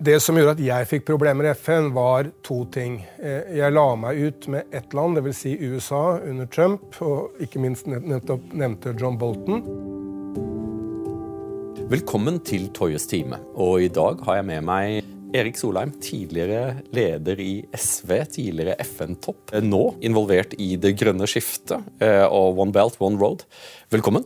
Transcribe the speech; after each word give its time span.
Det 0.00 0.14
som 0.24 0.38
gjorde 0.38 0.54
at 0.54 0.60
jeg 0.64 0.86
fikk 0.88 1.02
problemer 1.10 1.44
i 1.44 1.50
FN, 1.52 1.90
var 1.92 2.30
to 2.40 2.62
ting. 2.72 3.02
Eh, 3.20 3.50
jeg 3.58 3.74
la 3.76 3.82
meg 4.00 4.16
ut 4.16 4.46
med 4.48 4.72
ett 4.72 4.94
land, 4.96 5.18
dvs. 5.18 5.40
Si 5.42 5.52
USA, 5.60 6.14
under 6.24 6.48
Trump, 6.48 6.96
og 7.04 7.36
ikke 7.44 7.60
minst 7.60 7.84
nettopp 7.84 8.46
nevnte 8.56 8.94
John 8.96 9.18
Bolton. 9.20 9.60
Velkommen 11.92 12.40
til 12.48 12.70
Toyes 12.72 13.04
time. 13.12 13.42
Og 13.60 13.84
i 13.84 13.92
dag 13.92 14.24
har 14.24 14.40
jeg 14.40 14.48
med 14.54 14.64
meg 14.70 15.36
Erik 15.36 15.60
Solheim, 15.60 15.92
tidligere 16.00 16.78
leder 16.96 17.44
i 17.44 17.52
SV, 17.76 18.16
tidligere 18.38 18.80
FN-topp. 18.80 19.52
Nå 19.60 19.84
involvert 20.00 20.56
i 20.56 20.78
det 20.80 20.96
grønne 20.96 21.28
skiftet 21.28 21.76
eh, 22.00 22.24
og 22.24 22.56
One 22.56 22.72
Belt, 22.72 22.96
One 23.04 23.20
Road. 23.20 23.44
Velkommen. 23.92 24.24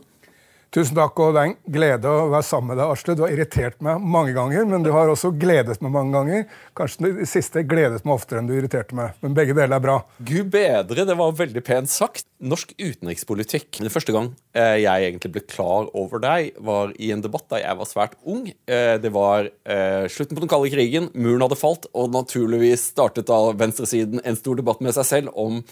Tusen 0.75 0.97
takk, 0.97 1.15
og 1.23 1.31
det 1.31 1.39
er 1.39 1.49
en 1.53 1.71
glede 1.71 2.09
å 2.11 2.25
være 2.33 2.43
sammen 2.43 2.73
med 2.73 2.81
deg, 2.81 2.89
Asle. 2.91 3.13
Du 3.15 3.21
har 3.23 3.31
irritert 3.31 3.77
meg 3.85 4.01
mange 4.03 4.33
ganger, 4.35 4.65
men 4.67 4.83
du 4.83 4.89
har 4.91 5.07
også 5.07 5.29
gledet 5.39 5.77
meg 5.79 5.93
mange 5.93 6.11
ganger. 6.11 6.41
Kanskje 6.75 7.13
det 7.15 7.27
siste 7.31 7.63
gledet 7.63 8.03
meg 8.03 8.17
oftere 8.17 8.41
enn 8.41 8.49
du 8.49 8.51
irriterte 8.57 8.97
meg, 8.97 9.13
men 9.23 9.37
begge 9.37 9.55
deler 9.55 9.77
er 9.77 9.85
bra. 9.85 9.95
Gud 10.19 10.51
bedre, 10.51 11.07
det 11.07 11.15
var 11.15 11.39
veldig 11.39 11.63
pent 11.63 11.93
sagt. 11.93 12.27
Norsk 12.43 12.73
utenrikspolitikk. 12.75 13.69
Den 13.79 13.93
første 13.93 14.11
gang 14.11 14.33
eh, 14.51 14.81
jeg 14.83 15.07
egentlig 15.13 15.31
ble 15.37 15.47
klar 15.47 15.87
over 15.95 16.19
deg, 16.19 16.51
var 16.59 16.91
i 16.99 17.13
en 17.15 17.23
debatt 17.23 17.47
da 17.53 17.63
jeg 17.63 17.79
var 17.79 17.87
svært 17.87 18.19
ung. 18.27 18.49
Eh, 18.67 18.97
det 18.99 19.15
var 19.15 19.47
eh, 19.47 20.09
slutten 20.11 20.35
på 20.35 20.43
den 20.43 20.51
kalde 20.51 20.75
krigen, 20.75 21.07
muren 21.15 21.47
hadde 21.47 21.61
falt, 21.61 21.87
og 21.95 22.11
naturligvis 22.11 22.89
startet 22.91 23.31
da 23.31 23.45
venstresiden 23.55 24.19
en 24.27 24.43
stor 24.43 24.59
debatt 24.59 24.83
med 24.83 24.99
seg 24.99 25.07
selv 25.07 25.39
om 25.39 25.63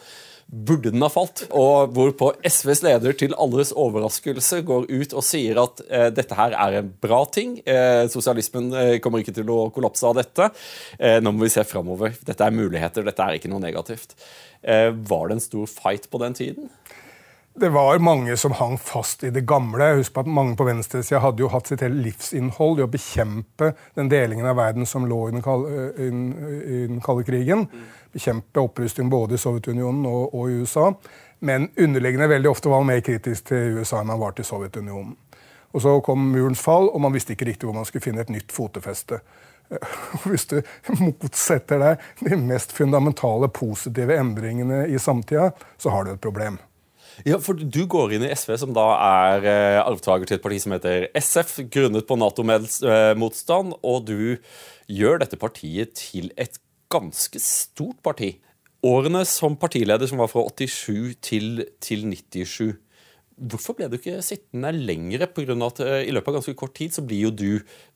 burde 0.47 0.91
den 0.93 1.03
ha 1.05 1.09
falt? 1.11 1.45
Og 1.55 1.93
hvorpå 1.95 2.31
SVs 2.45 2.83
leder 2.85 3.15
til 3.17 3.35
alles 3.41 3.73
overraskelse 3.75 4.61
går 4.67 4.89
ut 4.91 5.15
og 5.15 5.25
sier 5.25 5.59
at 5.63 5.83
eh, 5.89 6.09
dette 6.13 6.37
her 6.37 6.55
er 6.57 6.79
en 6.81 6.91
bra 7.03 7.23
ting. 7.33 7.57
Eh, 7.65 8.05
sosialismen 8.13 8.71
eh, 8.77 8.95
kommer 9.03 9.23
ikke 9.23 9.35
til 9.35 9.49
å 9.53 9.67
kollapse 9.73 10.07
av 10.09 10.17
dette. 10.19 10.49
Eh, 10.99 11.19
nå 11.23 11.33
må 11.33 11.47
vi 11.47 11.53
se 11.53 11.65
framover. 11.67 12.17
Dette 12.25 12.47
er 12.47 12.55
muligheter, 12.55 13.05
dette 13.07 13.25
er 13.25 13.39
ikke 13.39 13.51
noe 13.51 13.63
negativt. 13.63 14.17
Eh, 14.61 14.91
var 14.91 15.29
det 15.29 15.39
en 15.39 15.47
stor 15.47 15.69
fight 15.71 16.09
på 16.11 16.21
den 16.23 16.37
tiden? 16.37 16.69
Det 17.55 17.69
var 17.69 17.99
mange 18.01 18.33
som 18.37 18.55
hang 18.57 18.79
fast 18.81 19.23
i 19.23 19.29
det 19.29 19.43
gamle. 19.45 19.91
Husk 19.99 20.15
på 20.15 20.23
at 20.23 20.29
Mange 20.33 20.55
på 20.57 20.65
venstresida 20.65 21.19
hadde 21.21 21.43
jo 21.43 21.51
hatt 21.53 21.69
sitt 21.69 21.83
hele 21.85 22.01
livsinnhold 22.01 22.81
i 22.81 22.85
å 22.85 22.89
bekjempe 22.89 23.75
den 23.93 24.09
delingen 24.09 24.47
av 24.49 24.57
verden 24.57 24.89
som 24.89 25.05
lå 25.05 25.27
i 25.27 25.35
den 25.35 25.45
kalde, 25.45 25.83
i 26.01 26.79
den 26.89 27.01
kalde 27.05 27.27
krigen. 27.27 27.67
Bekjempe 28.13 28.61
opprustning 28.61 29.09
både 29.09 29.35
i 29.35 29.41
Sovjetunionen 29.41 30.05
og, 30.09 30.33
og, 30.33 30.49
i 30.49 30.63
USA. 30.63 30.91
Men 31.43 31.69
underliggende 31.77 32.29
veldig 32.31 32.49
ofte 32.49 32.71
var 32.71 32.83
man 32.83 32.93
mer 32.93 33.05
kritisk 33.05 33.49
til 33.51 33.79
USA 33.79 34.01
enn 34.01 34.11
man 34.13 34.21
var 34.21 34.35
til 34.37 34.47
Sovjetunionen. 34.47 35.15
Og 35.73 35.81
Så 35.81 35.95
kom 36.05 36.27
murens 36.31 36.61
fall, 36.61 36.85
og 36.93 37.01
man 37.01 37.15
visste 37.15 37.33
ikke 37.33 37.49
riktig 37.49 37.65
hvor 37.65 37.75
man 37.75 37.87
skulle 37.89 38.05
finne 38.05 38.21
et 38.21 38.29
nytt 38.29 38.53
fotefeste. 38.53 39.23
Hvis 40.29 40.45
du 40.51 40.59
motsetter 40.99 41.81
deg 41.81 42.03
de 42.21 42.37
mest 42.37 42.75
fundamentale 42.77 43.49
positive 43.49 44.19
endringene 44.19 44.85
i 44.87 45.01
samtida, 45.01 45.49
så 45.81 45.95
har 45.95 46.05
du 46.05 46.13
et 46.13 46.21
problem. 46.21 46.59
Ja, 47.21 47.37
for 47.41 47.53
Du 47.53 47.83
går 47.89 48.15
inn 48.15 48.25
i 48.25 48.31
SV, 48.33 48.55
som 48.57 48.73
da 48.73 48.85
er 48.97 49.45
eh, 49.45 49.79
arvtaker 49.83 50.25
til 50.25 50.39
et 50.39 50.43
parti 50.43 50.57
som 50.63 50.73
heter 50.73 51.07
SF, 51.19 51.59
grunnet 51.73 52.07
på 52.09 52.17
Nato-motstand, 52.17 53.75
og 53.85 54.07
du 54.09 54.37
gjør 54.89 55.21
dette 55.21 55.37
partiet 55.39 55.93
til 55.99 56.31
et 56.41 56.57
ganske 56.93 57.41
stort 57.41 57.99
parti. 58.05 58.35
Årene 58.83 59.23
som 59.27 59.55
partileder, 59.59 60.09
som 60.09 60.19
var 60.19 60.31
fra 60.31 60.43
87 60.49 61.15
til, 61.23 61.63
til 61.83 62.07
97, 62.11 62.73
Hvorfor 63.33 63.75
ble 63.77 63.87
du 63.89 63.97
ikke 63.97 64.19
sittende 64.23 64.69
lenger? 64.75 65.25
På 65.33 65.43
grunn 65.45 65.63
av 65.65 65.73
at 65.73 65.81
eh, 65.83 66.03
I 66.07 66.13
løpet 66.13 66.29
av 66.29 66.37
ganske 66.37 66.55
kort 66.57 66.75
tid 66.77 66.93
så 66.93 67.03
blir 67.05 67.25
jo 67.27 67.31
du 67.33 67.49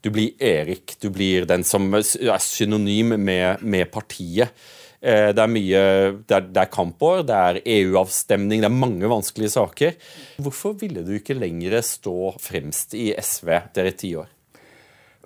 du 0.04 0.10
blir 0.14 0.34
Erik. 0.44 0.98
Du 1.02 1.12
blir 1.14 1.46
den 1.50 1.66
som 1.68 1.92
er 1.94 2.42
synonym 2.42 3.16
med, 3.22 3.62
med 3.62 3.92
partiet. 3.94 4.54
Eh, 4.98 5.30
det 5.36 5.44
er 5.44 5.52
mye 5.52 5.84
Det 6.24 6.40
er, 6.40 6.48
det 6.50 6.64
er 6.64 6.72
kampår, 6.74 7.22
det 7.28 7.38
er 7.38 7.62
EU-avstemning, 7.78 8.64
det 8.64 8.70
er 8.72 8.74
mange 8.74 9.12
vanskelige 9.12 9.54
saker. 9.54 9.94
Hvorfor 10.42 10.74
ville 10.82 11.06
du 11.06 11.14
ikke 11.20 11.38
lenger 11.38 11.78
stå 11.86 12.34
fremst 12.42 12.98
i 12.98 13.12
SV 13.14 13.54
etter 13.60 13.92
ti 13.94 14.16
år? 14.18 14.32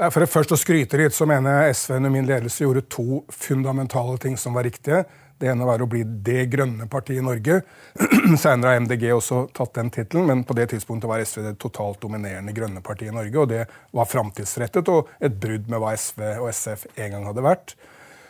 For 0.10 0.24
det 0.24 0.32
først 0.34 0.54
å 0.56 0.58
skryte 0.58 0.98
litt, 0.98 1.14
så 1.14 1.28
mener 1.30 1.68
jeg 1.68 1.76
SV 1.78 1.92
under 2.00 2.10
min 2.10 2.26
ledelse 2.26 2.64
gjorde 2.64 2.88
to 2.90 3.20
fundamentale 3.30 4.16
ting 4.24 4.34
som 4.40 4.56
var 4.58 4.66
riktige. 4.66 5.04
Det 5.38 5.50
ene 5.50 5.66
var 5.66 5.82
å 5.82 5.88
bli 5.90 6.02
det 6.26 6.48
grønne 6.54 6.88
partiet 6.90 7.22
i 7.22 7.26
Norge. 7.26 7.60
Senere 8.42 8.74
har 8.74 8.82
MDG 8.82 9.08
også 9.14 9.44
tatt 9.58 9.76
den 9.78 9.92
tittelen, 9.94 10.26
men 10.30 10.44
på 10.46 10.58
det 10.58 10.68
tidspunktet 10.74 11.10
var 11.10 11.22
SV 11.22 11.44
det 11.46 11.54
totalt 11.62 12.02
dominerende 12.02 12.54
grønne 12.54 12.82
partiet 12.86 13.10
i 13.10 13.16
Norge. 13.16 13.38
Og 13.42 13.50
det 13.50 13.64
var 13.98 14.10
framtidsrettet 14.10 14.90
og 14.94 15.10
et 15.22 15.38
brudd 15.42 15.70
med 15.70 15.82
hva 15.82 15.96
SV 15.98 16.22
og 16.32 16.50
SF 16.50 16.88
en 16.96 17.16
gang 17.16 17.28
hadde 17.30 17.46
vært. 17.46 17.76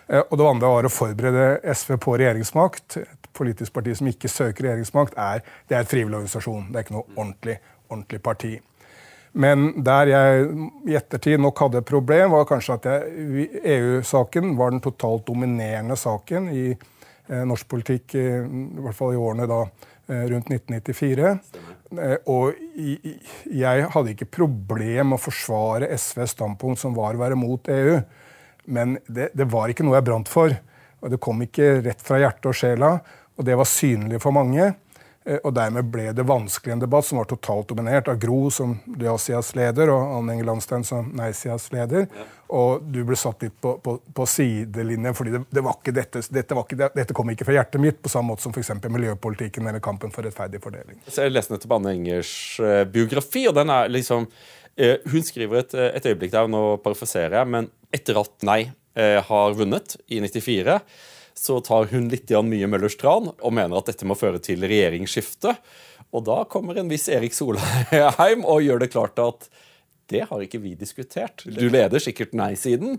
Eh, 0.07 0.23
og 0.23 0.39
det 0.39 0.47
andre 0.47 0.73
var 0.75 0.87
å 0.87 0.91
forberede 0.91 1.75
SV 1.75 1.97
på 2.03 2.15
regjeringsmakt. 2.19 2.99
Et 3.03 3.31
politisk 3.35 3.75
parti 3.75 3.95
som 3.99 4.11
ikke 4.11 4.31
søker 4.31 4.67
regjeringsmakt, 4.67 5.15
er, 5.19 5.43
det 5.67 5.77
er 5.77 5.85
et 5.85 5.91
frivillig 5.91 6.19
organisasjon. 6.19 6.67
Det 6.71 6.79
er 6.79 6.87
ikke 6.87 6.99
noe 6.99 7.07
ordentlig, 7.15 7.57
ordentlig 7.89 8.23
parti. 8.23 8.53
Men 9.31 9.69
der 9.83 10.09
jeg 10.11 10.47
i 10.91 10.95
ettertid 10.99 11.39
nok 11.39 11.59
hadde 11.63 11.79
et 11.79 11.87
problem, 11.87 12.33
var 12.33 12.47
kanskje 12.49 12.75
at 12.75 12.87
EU-saken 12.91 14.57
var 14.59 14.73
den 14.73 14.83
totalt 14.83 15.23
dominerende 15.29 15.95
saken 15.99 16.49
i 16.51 16.65
eh, 16.73 17.43
norsk 17.47 17.69
politikk, 17.71 18.17
i, 18.19 18.25
i 18.43 18.83
hvert 18.83 18.97
fall 18.97 19.15
i 19.15 19.21
årene 19.21 19.47
da 19.47 19.61
eh, 19.63 20.25
rundt 20.33 20.51
1994. 20.51 21.31
Eh, 21.95 22.17
og 22.31 22.59
i, 22.75 22.97
jeg 23.55 23.87
hadde 23.95 24.13
ikke 24.15 24.29
problem 24.41 25.13
med 25.13 25.19
å 25.19 25.23
forsvare 25.23 25.91
SVs 25.95 26.35
standpunkt, 26.35 26.83
som 26.83 26.97
var 26.97 27.15
å 27.15 27.23
være 27.23 27.39
mot 27.39 27.71
EU. 27.71 27.97
Men 28.71 28.99
det, 29.07 29.31
det 29.37 29.47
var 29.51 29.71
ikke 29.71 29.87
noe 29.87 29.95
jeg 30.01 30.09
brant 30.11 30.31
for. 30.31 30.59
Og 31.01 31.11
det 31.11 31.23
kom 31.23 31.39
ikke 31.47 31.77
rett 31.87 32.03
fra 32.03 32.19
hjertet 32.21 32.51
og 32.51 32.57
sjela, 32.57 32.93
og 33.39 33.47
det 33.47 33.55
var 33.57 33.69
synlig 33.69 34.19
for 34.21 34.35
mange. 34.35 34.73
Eh, 35.25 35.37
og 35.45 35.53
dermed 35.53 35.85
ble 35.93 36.07
det 36.17 36.23
vanskelig 36.25 36.73
en 36.73 36.81
debatt 36.81 37.05
som 37.05 37.19
var 37.21 37.27
totalt 37.29 37.69
dominert 37.69 38.07
av 38.09 38.17
Gro 38.21 38.47
som 38.53 38.73
ja-sidas 38.99 39.51
leder 39.57 39.91
og 39.93 40.15
Anne 40.17 40.37
Inge 40.37 40.47
Landstein 40.47 40.85
som 40.87 41.11
nei-sidas 41.17 41.67
leder. 41.73 42.07
Ja. 42.09 42.25
Og 42.57 42.87
du 42.91 43.03
ble 43.07 43.15
satt 43.19 43.45
litt 43.45 43.53
på, 43.61 43.75
på, 43.85 43.95
på 44.17 44.27
sidelinjen 44.27 45.15
fordi 45.17 45.35
det, 45.35 45.43
det, 45.53 45.63
var 45.65 45.77
ikke 45.77 45.93
dette, 45.95 46.23
dette, 46.33 46.57
var 46.57 46.65
ikke, 46.65 46.89
dette 46.97 47.17
kom 47.17 47.29
ikke 47.33 47.47
fra 47.47 47.59
hjertet 47.59 47.83
mitt, 47.83 48.01
på 48.01 48.11
samme 48.11 48.33
måte 48.33 48.47
som 48.47 48.55
f.eks. 48.55 48.73
miljøpolitikken 48.89 49.69
eller 49.69 49.83
kampen 49.83 50.13
for 50.15 50.25
rettferdig 50.25 50.63
fordeling. 50.63 50.97
Så 51.05 51.27
jeg 51.27 51.35
leste 51.35 51.53
nettopp 51.53 51.77
Anne 51.77 51.93
Engers 51.99 52.33
uh, 52.63 52.81
biografi, 52.89 53.45
og 53.51 53.55
den 53.59 53.71
er 53.71 53.93
liksom 53.93 54.25
uh, 54.25 54.97
Hun 55.13 55.23
skriver 55.27 55.61
et, 55.61 55.77
et 56.01 56.11
øyeblikk 56.11 56.33
der, 56.33 56.49
nå 56.49 56.81
parafoserer 56.83 57.39
jeg, 57.39 57.53
men 57.53 57.71
etter 57.93 58.17
at 58.23 58.37
Nei 58.47 58.61
har 58.91 59.53
vunnet 59.55 59.93
i 60.11 60.17
94 60.19 60.73
så 61.37 61.59
tar 61.63 61.89
hun 61.91 62.09
litt 62.11 62.31
mye 62.31 62.69
Møllers 62.69 62.97
tran 62.99 63.31
og 63.31 63.55
mener 63.55 63.79
at 63.79 63.91
dette 63.91 64.07
må 64.07 64.17
føre 64.19 64.41
til 64.43 64.63
regjeringsskifte. 64.65 65.55
Og 66.11 66.25
da 66.27 66.41
kommer 66.51 66.77
en 66.77 66.91
viss 66.91 67.07
Erik 67.11 67.35
Solheim 67.35 68.43
og 68.43 68.63
gjør 68.65 68.83
det 68.83 68.91
klart 68.93 69.19
at 69.21 69.47
det 70.11 70.25
har 70.27 70.41
ikke 70.43 70.59
vi 70.59 70.73
diskutert. 70.75 71.45
Du 71.45 71.69
leder 71.71 72.01
sikkert 72.03 72.33
nei-siden, 72.35 72.97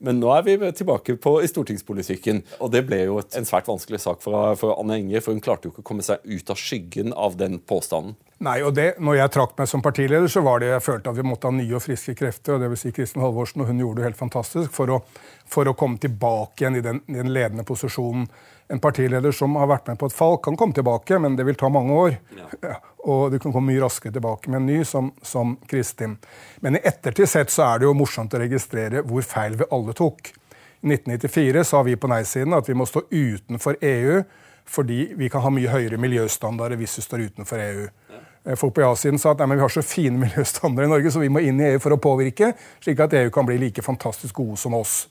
men 0.00 0.20
nå 0.20 0.30
er 0.32 0.46
vi 0.46 0.56
tilbake 0.72 1.18
på, 1.20 1.36
i 1.44 1.50
stortingspolitikken. 1.50 2.40
Og 2.64 2.72
det 2.72 2.86
ble 2.88 3.02
jo 3.04 3.18
en 3.20 3.48
svært 3.48 3.68
vanskelig 3.68 4.00
sak 4.06 4.24
for, 4.24 4.54
for 4.60 4.78
Anne 4.80 4.96
Enger, 5.02 5.20
for 5.24 5.36
hun 5.36 5.44
klarte 5.44 5.68
jo 5.68 5.74
ikke 5.74 5.84
å 5.84 5.90
komme 5.92 6.06
seg 6.06 6.24
ut 6.24 6.52
av 6.54 6.60
skyggen 6.60 7.12
av 7.12 7.36
den 7.40 7.60
påstanden. 7.60 8.16
Nei, 8.44 8.58
og 8.66 8.74
det, 8.76 8.98
når 9.00 9.16
jeg 9.16 9.32
trakk 9.32 9.52
meg 9.56 9.68
som 9.70 9.82
partileder, 9.84 10.28
så 10.28 10.42
var 10.44 10.60
det 10.60 10.68
jeg 10.68 10.84
følte 10.84 11.12
at 11.12 11.16
vi 11.16 11.24
måtte 11.24 11.48
ha 11.48 11.54
nye 11.54 11.76
og 11.78 11.82
friske 11.84 12.12
krefter. 12.18 12.56
og 12.56 12.60
det 12.60 12.68
vil 12.72 12.80
si 12.80 12.92
Kristin 12.92 13.22
Halvorsen, 13.22 13.62
og 13.62 13.70
hun 13.70 13.80
gjorde 13.80 14.02
det 14.02 14.08
helt 14.10 14.20
fantastisk 14.20 14.74
for 14.74 14.90
å, 14.92 14.98
for 15.48 15.70
å 15.70 15.76
komme 15.78 16.00
tilbake 16.02 16.64
igjen 16.64 16.76
i 16.76 16.82
den, 16.84 17.00
i 17.08 17.16
den, 17.16 17.32
ledende 17.32 17.64
posisjonen. 17.64 18.26
En 18.72 18.80
partileder 18.84 19.32
som 19.32 19.56
har 19.60 19.70
vært 19.70 19.88
med 19.88 20.00
på 20.00 20.10
et 20.10 20.16
fall, 20.16 20.36
kan 20.44 20.58
komme 20.60 20.76
tilbake, 20.76 21.18
men 21.20 21.38
det 21.38 21.46
vil 21.48 21.56
ta 21.60 21.70
mange 21.72 21.96
år. 21.96 22.18
Ja. 22.36 22.76
Og 23.14 23.32
du 23.32 23.38
kan 23.38 23.52
komme 23.52 23.72
mye 23.72 23.82
raskere 23.84 24.12
tilbake 24.12 24.52
med 24.52 24.62
en 24.62 24.68
ny, 24.68 24.78
som, 24.88 25.12
som 25.24 25.56
Kristin. 25.68 26.16
Men 26.64 26.78
i 26.78 26.84
ettertid 26.84 27.28
sett 27.28 27.52
så 27.52 27.66
er 27.66 27.80
det 27.80 27.88
jo 27.88 27.96
morsomt 27.96 28.32
å 28.32 28.40
registrere 28.40 29.04
hvor 29.04 29.24
feil 29.28 29.56
vi 29.60 29.68
alle 29.72 29.96
tok. 29.96 30.32
I 30.84 30.92
1994 30.92 31.64
sa 31.68 31.82
vi 31.84 31.96
på 32.00 32.08
nei-siden 32.12 32.56
at 32.56 32.68
vi 32.68 32.76
må 32.76 32.88
stå 32.88 33.06
utenfor 33.08 33.80
EU 33.80 34.24
fordi 34.64 35.12
vi 35.16 35.28
kan 35.28 35.44
ha 35.44 35.50
mye 35.52 35.68
høyere 35.68 36.00
miljøstandarder 36.00 36.80
hvis 36.80 36.96
vi 36.96 37.04
står 37.04 37.26
utenfor 37.28 37.60
EU. 37.60 37.84
Eh, 38.44 38.56
folk 38.60 38.74
på 38.76 38.84
ja-siden 38.84 39.20
sa 39.20 39.32
at 39.32 39.40
nei, 39.40 39.56
vi 39.56 39.64
har 39.64 39.72
så 39.72 39.84
fine 39.84 40.20
miljøstandarder 40.24 40.88
i 40.88 40.94
Norge, 40.96 41.12
så 41.12 41.22
vi 41.22 41.32
må 41.32 41.42
inn 41.44 41.60
i 41.62 41.70
EU 41.72 41.82
for 41.82 41.96
å 41.96 42.00
påvirke, 42.00 42.52
slik 42.84 43.00
at 43.00 43.16
EU 43.16 43.30
kan 43.34 43.48
bli 43.48 43.60
like 43.62 43.84
fantastisk 43.84 44.42
gode 44.42 44.60
som 44.60 44.76
oss. 44.76 45.04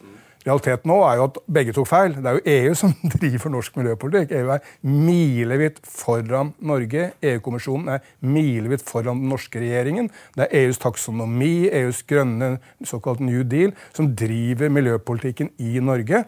Realiteten 0.43 0.89
nå 0.91 0.97
er 1.07 1.19
jo 1.19 1.25
at 1.29 1.37
begge 1.55 1.71
tok 1.75 1.87
feil. 1.87 2.17
Det 2.19 2.27
er 2.27 2.37
jo 2.37 2.53
EU 2.53 2.73
som 2.81 2.91
driver 3.15 3.53
norsk 3.53 3.77
miljøpolitikk. 3.79 4.33
EU 4.35 4.51
er 4.57 4.65
milevidt 4.83 5.79
foran 5.87 6.51
Norge. 6.59 7.13
EU-kommisjonen 7.23 7.93
er 7.95 8.03
milevidt 8.27 8.83
foran 8.83 9.21
den 9.21 9.31
norske 9.31 9.61
regjeringen. 9.63 10.11
Det 10.35 10.49
er 10.49 10.65
EUs 10.65 10.81
taksonomi, 10.83 11.69
EUs 11.71 12.03
grønne 12.09 12.57
såkalt 12.83 13.23
New 13.23 13.45
Deal, 13.47 13.71
som 13.95 14.11
driver 14.19 14.73
miljøpolitikken 14.73 15.53
i 15.63 15.79
Norge. 15.79 16.25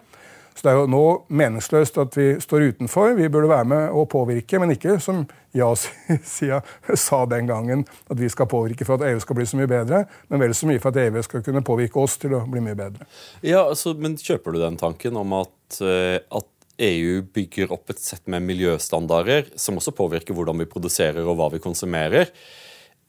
Så 0.55 0.63
det 0.63 0.71
er 0.71 0.77
jo 0.79 0.87
nå 0.87 1.03
meningsløst 1.35 1.97
at 1.99 2.15
vi 2.15 2.29
står 2.39 2.69
utenfor. 2.71 3.11
Vi 3.17 3.27
burde 3.31 3.51
være 3.51 3.67
med 3.67 3.95
og 3.95 4.07
påvirke, 4.13 4.59
men 4.61 4.71
ikke 4.71 4.95
som 5.03 5.25
ja-sida 5.55 6.61
sa 7.05 7.25
den 7.27 7.49
gangen, 7.49 7.83
at 8.07 8.19
vi 8.21 8.29
skal 8.31 8.47
påvirke 8.51 8.87
for 8.87 8.95
at 8.95 9.09
EU 9.09 9.19
skal 9.23 9.39
bli 9.39 9.47
så 9.51 9.59
mye 9.59 9.69
bedre, 9.71 10.05
men 10.31 10.43
vel 10.45 10.55
så 10.55 10.69
mye 10.69 10.79
for 10.79 10.95
at 10.95 11.01
EU 11.03 11.23
skal 11.27 11.43
kunne 11.43 11.63
påvirke 11.65 11.99
oss 11.99 12.15
til 12.21 12.37
å 12.37 12.45
bli 12.47 12.63
mye 12.63 12.77
bedre. 12.79 13.07
Ja, 13.43 13.65
altså, 13.65 13.93
Men 13.99 14.15
kjøper 14.15 14.55
du 14.55 14.61
den 14.61 14.79
tanken 14.79 15.19
om 15.19 15.35
at, 15.41 15.81
eh, 15.83 16.19
at 16.23 16.47
EU 16.87 17.21
bygger 17.35 17.71
opp 17.75 17.91
et 17.91 17.99
sett 17.99 18.23
med 18.31 18.43
miljøstandarder 18.47 19.51
som 19.59 19.79
også 19.79 19.95
påvirker 19.95 20.35
hvordan 20.35 20.59
vi 20.63 20.69
produserer 20.71 21.23
og 21.23 21.35
hva 21.39 21.49
vi 21.51 21.63
konsumerer, 21.63 22.31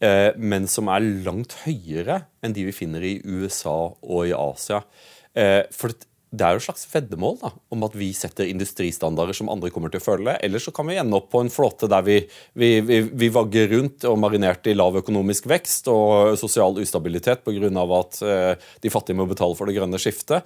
eh, 0.03 0.33
men 0.37 0.67
som 0.67 0.91
er 0.91 1.07
langt 1.27 1.55
høyere 1.65 2.25
enn 2.43 2.55
de 2.55 2.67
vi 2.67 2.75
finner 2.75 3.07
i 3.07 3.21
USA 3.23 3.95
og 4.03 4.27
i 4.27 4.35
Asia. 4.35 4.83
Eh, 5.35 5.63
for 5.71 5.95
det 6.35 6.43
er 6.43 6.57
jo 6.57 6.61
et 6.61 6.67
slags 6.67 6.89
veddemål 6.91 7.37
da, 7.39 7.51
om 7.73 7.85
at 7.87 7.95
vi 7.95 8.09
setter 8.17 8.49
industristandarder 8.51 9.37
som 9.37 9.51
andre 9.53 9.71
kommer 9.71 9.93
til 9.93 10.03
å 10.03 10.05
følge. 10.05 10.35
Ellers 10.43 10.67
så 10.67 10.73
kan 10.75 10.89
vi 10.91 10.99
ende 10.99 11.17
opp 11.21 11.29
på 11.33 11.43
en 11.45 11.53
flåte 11.53 11.87
der 11.91 12.03
vi, 12.07 12.17
vi, 12.59 12.71
vi, 12.83 12.99
vi 13.07 13.31
vagger 13.33 13.71
rundt 13.71 14.09
og 14.11 14.19
marinerte 14.21 14.73
i 14.73 14.77
lav 14.77 14.99
økonomisk 14.99 15.47
vekst 15.53 15.87
og 15.93 16.35
sosial 16.41 16.81
ustabilitet 16.83 17.47
pga. 17.47 17.71
at 18.01 18.23
eh, 18.27 18.53
de 18.83 18.93
fattige 18.93 19.19
må 19.19 19.29
betale 19.31 19.55
for 19.55 19.71
det 19.71 19.79
grønne 19.79 20.03
skiftet. 20.03 20.43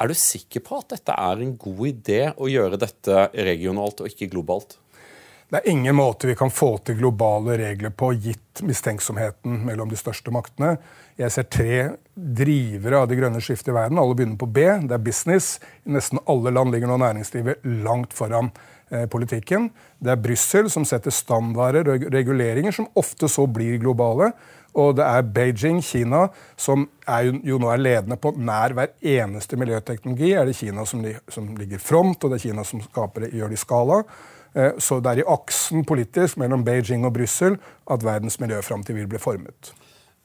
Er 0.00 0.08
du 0.08 0.16
sikker 0.16 0.64
på 0.64 0.80
at 0.80 0.94
dette 0.96 1.12
er 1.12 1.42
en 1.44 1.56
god 1.60 1.82
idé 1.90 2.22
å 2.32 2.48
gjøre 2.48 2.80
dette 2.80 3.26
regionalt 3.36 4.00
og 4.00 4.08
ikke 4.08 4.30
globalt? 4.32 4.78
Det 5.50 5.58
er 5.58 5.72
ingen 5.72 5.96
måte 5.98 6.28
vi 6.30 6.36
kan 6.38 6.52
få 6.54 6.76
til 6.86 7.00
globale 7.00 7.56
regler 7.58 7.90
på, 7.90 8.12
gitt 8.22 8.62
mistenksomheten 8.62 9.64
mellom 9.66 9.90
de 9.90 9.98
største 9.98 10.30
maktene. 10.30 10.76
Jeg 11.18 11.34
ser 11.34 11.48
tre 11.50 11.78
drivere 12.20 13.00
av 13.00 13.08
det 13.10 13.18
grønne 13.18 13.40
skiftet 13.42 13.72
i 13.72 13.76
verden. 13.76 13.98
Alle 14.00 14.16
begynner 14.16 14.38
på 14.40 14.48
B. 14.50 14.66
Det 14.84 14.96
er 14.96 15.02
business. 15.04 15.58
I 15.86 15.94
nesten 15.96 16.20
alle 16.30 16.52
land 16.54 16.74
ligger 16.74 16.90
nå 16.90 16.98
næringslivet 17.00 17.66
langt 17.84 18.14
foran 18.16 18.50
eh, 18.90 19.06
politikken. 19.10 19.70
Det 19.98 20.12
er 20.12 20.22
Brussel 20.22 20.70
som 20.72 20.86
setter 20.88 21.14
standarder 21.14 21.90
og 21.94 22.08
reguleringer 22.12 22.74
som 22.76 22.88
ofte 23.00 23.30
så 23.30 23.46
blir 23.50 23.80
globale. 23.82 24.32
Og 24.78 24.94
det 25.00 25.06
er 25.06 25.26
Beijing, 25.34 25.80
Kina, 25.82 26.28
som 26.54 26.84
jo, 27.26 27.32
jo, 27.42 27.58
nå 27.58 27.72
er 27.72 27.82
ledende 27.82 28.18
på 28.20 28.30
nær 28.38 28.76
hver 28.76 28.92
eneste 29.02 29.58
miljøteknologi. 29.58 30.30
er 30.32 30.46
det 30.46 30.58
Kina 30.60 30.84
som, 30.86 31.02
som 31.28 31.48
ligger 31.58 31.82
front, 31.82 32.22
og 32.22 32.30
det 32.30 32.38
er 32.38 32.48
Kina 32.50 32.64
som 32.64 32.82
skaper 32.84 33.26
gjør 33.32 33.50
det 33.50 33.58
i 33.58 33.64
skala. 33.64 34.04
Eh, 34.54 34.78
så 34.78 35.00
det 35.02 35.10
er 35.10 35.22
i 35.22 35.28
aksen 35.30 35.84
politisk 35.86 36.38
mellom 36.42 36.64
Beijing 36.66 37.06
og 37.08 37.14
Brussel 37.18 37.58
at 37.90 38.06
verdens 38.06 38.38
miljøframtid 38.42 38.94
vil 38.94 39.10
bli 39.10 39.22
formet. 39.22 39.72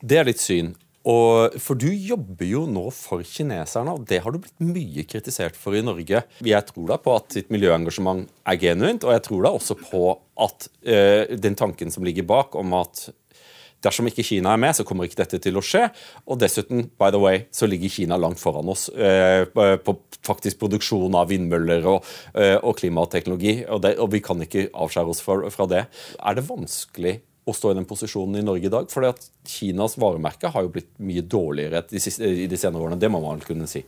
Det 0.05 0.21
er 0.21 0.29
ditt 0.29 0.41
syn. 0.41 0.75
Og, 1.05 1.57
for 1.61 1.77
du 1.77 1.87
jobber 1.91 2.47
jo 2.49 2.63
nå 2.69 2.87
for 2.95 3.21
kineserne, 3.25 3.93
og 3.93 4.07
det 4.09 4.23
har 4.25 4.33
du 4.33 4.39
blitt 4.41 4.63
mye 4.63 5.05
kritisert 5.05 5.57
for 5.59 5.77
i 5.77 5.83
Norge. 5.85 6.23
Jeg 6.41 6.67
tror 6.71 6.87
da 6.89 6.97
på 7.01 7.13
at 7.13 7.35
ditt 7.35 7.51
miljøengasjement 7.53 8.25
er 8.25 8.61
genuint, 8.61 9.05
og 9.05 9.13
jeg 9.13 9.25
tror 9.27 9.45
da 9.45 9.53
også 9.53 9.77
på 9.83 10.07
at 10.41 10.65
uh, 10.89 11.35
den 11.37 11.57
tanken 11.59 11.93
som 11.93 12.05
ligger 12.07 12.25
bak 12.27 12.57
om 12.57 12.73
at 12.81 13.07
Dersom 13.85 14.07
ikke 14.09 14.23
Kina 14.25 14.53
er 14.55 14.61
med, 14.61 14.73
så 14.73 14.85
kommer 14.87 15.05
ikke 15.05 15.19
dette 15.21 15.37
til 15.43 15.59
å 15.59 15.63
skje. 15.63 15.83
Og 16.25 16.39
dessuten, 16.41 16.87
by 16.97 17.11
the 17.13 17.21
way, 17.21 17.43
så 17.53 17.67
ligger 17.69 17.91
Kina 17.93 18.17
langt 18.17 18.41
foran 18.41 18.71
oss 18.71 18.87
eh, 18.89 19.45
på 19.45 19.95
faktisk 20.25 20.57
produksjon 20.63 21.13
av 21.17 21.29
vindmøller 21.29 21.85
og, 21.91 22.07
eh, 22.33 22.55
og 22.57 22.79
klimateknologi. 22.79 23.59
Og, 23.67 23.83
det, 23.85 23.95
og, 24.01 24.09
vi 24.15 24.23
kan 24.25 24.41
ikke 24.41 24.69
avskjære 24.73 25.13
oss 25.13 25.21
fra, 25.21 25.37
fra, 25.53 25.69
det. 25.69 25.83
Er 26.17 26.37
det 26.39 26.47
vanskelig 26.49 27.19
å 27.45 27.53
stå 27.53 27.71
i 27.71 27.77
den 27.77 27.87
posisjonen 27.89 28.39
i 28.39 28.45
Norge 28.45 28.69
i 28.69 28.73
dag? 28.73 28.89
At 29.09 29.27
Kinas 29.47 29.97
varemerke 30.01 30.49
har 30.51 30.65
jo 30.65 30.73
blitt 30.73 30.91
mye 30.97 31.21
dårligere 31.21 31.83
de 31.89 32.01
siste, 32.01 32.25
i 32.25 32.47
de 32.49 32.57
senere 32.57 32.83
årene. 32.83 32.99
Det 32.99 33.11
må 33.11 33.21
man 33.23 33.43
kunne 33.45 33.69
si. 33.69 33.83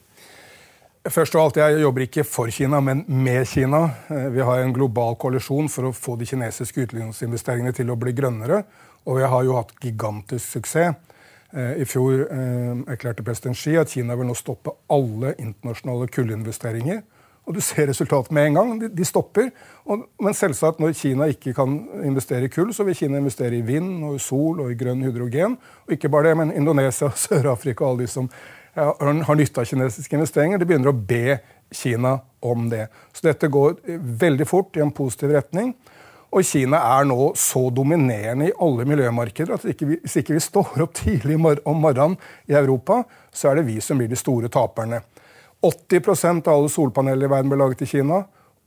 Først 1.07 1.35
og 1.35 1.41
alt, 1.41 1.57
Jeg 1.57 1.81
jobber 1.81 2.03
ikke 2.03 2.23
for 2.27 2.51
Kina, 2.51 2.81
men 2.81 3.05
med 3.07 3.47
Kina. 3.47 3.95
Eh, 4.09 4.29
vi 4.29 4.41
har 4.43 4.59
en 4.59 4.73
global 4.73 5.15
koalisjon 5.15 5.69
for 5.69 5.87
å 5.87 5.95
få 5.95 6.17
de 6.19 6.25
kinesiske 6.25 6.83
utenlandsinvesteringene 6.83 7.73
til 7.73 7.91
å 7.91 7.95
bli 7.95 8.11
grønnere. 8.11 8.63
Og 9.05 9.17
vi 9.17 9.23
har 9.23 9.43
jo 9.43 9.55
hatt 9.55 9.71
gigantisk 9.79 10.57
suksess. 10.57 10.95
Eh, 11.53 11.81
I 11.81 11.85
fjor 11.87 12.27
eh, 12.27 12.73
erklærte 12.91 13.23
president 13.23 13.55
Xi 13.55 13.77
at 13.79 13.93
Kina 13.93 14.17
vil 14.19 14.27
nå 14.27 14.35
stoppe 14.35 14.73
alle 14.91 15.31
internasjonale 15.39 16.09
kullinvesteringer. 16.11 17.05
Og 17.47 17.55
du 17.55 17.61
ser 17.63 17.87
resultatet 17.87 18.33
med 18.35 18.49
en 18.49 18.57
gang. 18.59 18.71
De, 18.81 18.89
de 18.91 19.05
stopper. 19.07 19.49
Og, 19.87 20.03
men 20.23 20.35
selvsagt, 20.35 20.81
når 20.83 20.95
Kina 20.99 21.29
ikke 21.31 21.53
kan 21.55 21.77
investere 22.03 22.49
i 22.49 22.51
kull, 22.51 22.73
så 22.75 22.83
vil 22.83 22.97
Kina 22.99 23.21
investere 23.21 23.55
i 23.55 23.63
vind 23.65 24.03
og 24.03 24.17
i 24.17 24.23
sol 24.23 24.59
og 24.65 24.71
i 24.73 24.77
grønn 24.79 25.05
hydrogen. 25.07 25.55
Og 25.87 25.95
ikke 25.95 26.11
bare 26.11 26.29
det, 26.29 26.37
men 26.41 26.51
Indonesia, 26.51 27.09
Sør-Afrika 27.25 27.85
og 27.85 27.93
alle 27.93 28.07
de 28.07 28.11
som 28.11 28.27
ja, 28.75 28.91
har 28.99 29.39
nytte 29.39 29.63
av 29.63 29.69
kinesiske 29.69 30.19
investeringer, 30.19 30.59
de 30.59 30.67
begynner 30.67 30.91
å 30.91 30.97
be 30.97 31.39
Kina 31.73 32.17
om 32.43 32.67
det. 32.71 32.89
Så 33.15 33.29
dette 33.29 33.49
går 33.51 33.79
veldig 34.21 34.47
fort 34.47 34.75
i 34.77 34.83
en 34.83 34.93
positiv 34.95 35.31
retning. 35.35 35.71
Og 36.35 36.43
Kina 36.43 36.79
er 36.99 37.07
nå 37.07 37.31
så 37.39 37.69
dominerende 37.71 38.49
i 38.49 38.55
alle 38.63 38.83
miljømarkeder 38.89 39.55
at 39.55 39.67
ikke 39.71 39.87
vi, 39.87 39.99
hvis 40.03 40.19
ikke 40.19 40.35
vi 40.35 40.43
står 40.43 40.83
opp 40.83 40.97
tidlig 40.99 41.39
om 41.39 41.79
morgenen 41.79 42.17
i 42.51 42.57
Europa, 42.59 43.05
så 43.31 43.51
er 43.51 43.61
det 43.61 43.69
vi 43.69 43.79
som 43.83 43.99
blir 43.99 44.11
de 44.11 44.19
store 44.19 44.51
taperne. 44.51 44.99
80% 45.65 46.47
av 46.47 46.59
alle 46.59 46.69
solpaneler 46.69 47.25
i 47.25 47.31
verden 47.31 47.51
ble 47.51 47.59
laget 47.59 47.85
i 47.85 47.89
Kina. 47.89 48.23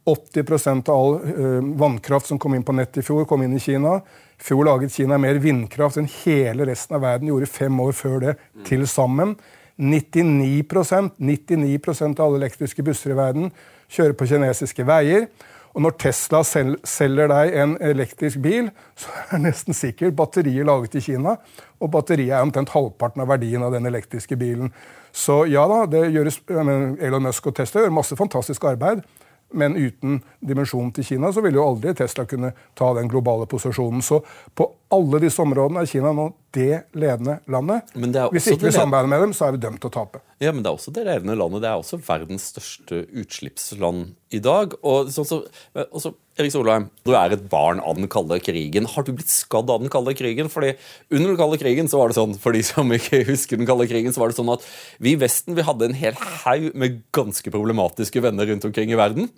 80% 0.08 0.88
av 0.88 0.96
all 0.96 1.18
uh, 1.20 1.76
vannkraft 1.78 2.26
som 2.26 2.38
kom 2.40 2.54
inn 2.56 2.64
på 2.66 2.74
nettet 2.74 3.02
i 3.02 3.06
fjor, 3.06 3.26
kom 3.28 3.44
inn 3.44 3.54
i 3.56 3.62
Kina. 3.62 3.98
I 4.40 4.44
fjor 4.48 4.64
laget 4.66 4.94
Kina 4.96 5.18
mer 5.20 5.38
vindkraft 5.42 6.00
enn 6.00 6.08
hele 6.22 6.66
resten 6.70 6.96
av 6.96 7.04
verden 7.04 7.30
gjorde 7.30 7.50
fem 7.50 7.80
år 7.84 7.92
før 7.96 8.18
det 8.24 8.36
til 8.66 8.86
sammen. 8.90 9.36
99%, 9.80 11.14
99% 11.16 12.20
av 12.20 12.26
alle 12.26 12.42
elektriske 12.42 12.84
busser 12.84 13.14
i 13.14 13.16
verden 13.16 13.52
kjører 13.90 14.16
på 14.16 14.28
kinesiske 14.28 14.84
veier. 14.88 15.28
Og 15.74 15.84
når 15.84 15.94
Tesla 16.02 16.40
selger 16.42 17.30
deg 17.30 17.54
en 17.62 17.76
elektrisk 17.84 18.40
bil, 18.42 18.72
så 18.98 19.12
er 19.14 19.28
det 19.36 19.42
nesten 19.44 19.76
sikkert 19.76 20.16
batteriet 20.18 20.66
laget 20.66 20.96
i 20.98 21.04
Kina. 21.04 21.36
Og 21.78 21.92
batteriet 21.94 22.34
er 22.34 22.42
omtrent 22.42 22.72
halvparten 22.74 23.22
av 23.22 23.30
verdien 23.30 23.62
av 23.62 23.74
den 23.76 23.86
elektriske 23.86 24.38
bilen. 24.40 24.72
Så 25.12 25.44
ja 25.50 25.66
da, 25.70 25.84
det 25.90 26.08
gjøres, 26.10 26.40
Elon 26.50 27.28
Musk 27.28 27.50
og 27.50 27.56
Tesla 27.58 27.84
gjør 27.84 27.94
masse 28.00 28.18
fantastisk 28.18 28.66
arbeid. 28.70 29.04
Men 29.50 29.74
uten 29.74 30.20
dimensjonen 30.46 30.92
til 30.94 31.06
Kina 31.06 31.30
så 31.34 31.42
ville 31.42 31.58
jo 31.58 31.66
aldri 31.66 31.94
Tesla 31.98 32.26
kunne 32.30 32.52
ta 32.78 32.92
den 32.98 33.10
globale 33.10 33.48
posisjonen. 33.50 34.02
Så 34.02 34.20
på 34.54 34.68
alle 34.90 35.20
disse 35.22 35.38
områdene 35.42 35.84
er 35.84 35.88
Kina 35.90 36.10
nå 36.14 36.30
det 36.50 36.80
ledende 36.98 37.36
landet. 37.50 37.92
Hvis 38.34 38.48
ikke 38.50 38.66
vi 38.66 38.72
samarbeider 38.74 39.10
med 39.12 39.20
dem, 39.22 39.34
så 39.36 39.46
er 39.46 39.54
vi 39.54 39.60
dømt 39.62 39.78
til 39.82 39.86
å 39.86 39.94
tape. 39.94 40.18
Ja, 40.42 40.50
men 40.50 40.64
det 40.64 40.70
er 40.70 40.78
også 40.80 40.92
det 40.94 41.04
ledende 41.06 41.36
landet. 41.38 41.62
Det 41.62 41.68
er 41.70 41.78
også 41.78 42.00
verdens 42.02 42.48
største 42.50 43.04
utslippsland 43.22 44.16
i 44.34 44.40
dag. 44.42 44.74
Og 44.82 45.12
så, 45.14 45.22
så, 45.28 45.38
også, 45.86 46.12
Erik 46.40 46.54
Solheim, 46.56 46.88
du 47.06 47.14
er 47.14 47.36
et 47.36 47.46
barn 47.52 47.78
av 47.86 48.00
den 48.00 48.10
kalde 48.10 48.40
krigen. 48.42 48.90
Har 48.90 49.06
du 49.06 49.14
blitt 49.14 49.30
skadd 49.30 49.70
av 49.70 49.84
den 49.84 49.94
kalde 49.94 50.16
krigen? 50.18 50.50
Fordi 50.50 50.74
Under 51.06 51.30
den 51.30 51.38
kalde 51.38 51.62
krigen 51.62 51.90
så 51.92 52.02
var 52.02 52.10
det 52.10 52.18
sånn, 52.18 52.34
for 52.42 52.56
de 52.56 52.66
som 52.66 52.90
ikke 52.98 53.22
husker 53.30 53.62
den 53.62 53.70
kalde 53.70 53.86
krigen, 53.90 54.16
så 54.16 54.24
var 54.24 54.34
det 54.34 54.40
sånn 54.40 54.54
at 54.56 54.66
vi 54.98 55.14
i 55.14 55.20
Vesten 55.22 55.54
vi 55.58 55.66
hadde 55.70 55.86
en 55.86 55.98
hel 56.02 56.18
haug 56.18 56.72
med 56.74 57.04
ganske 57.14 57.54
problematiske 57.54 58.26
venner 58.26 58.50
rundt 58.50 58.66
omkring 58.66 58.90
i 58.90 58.98
verden. 58.98 59.30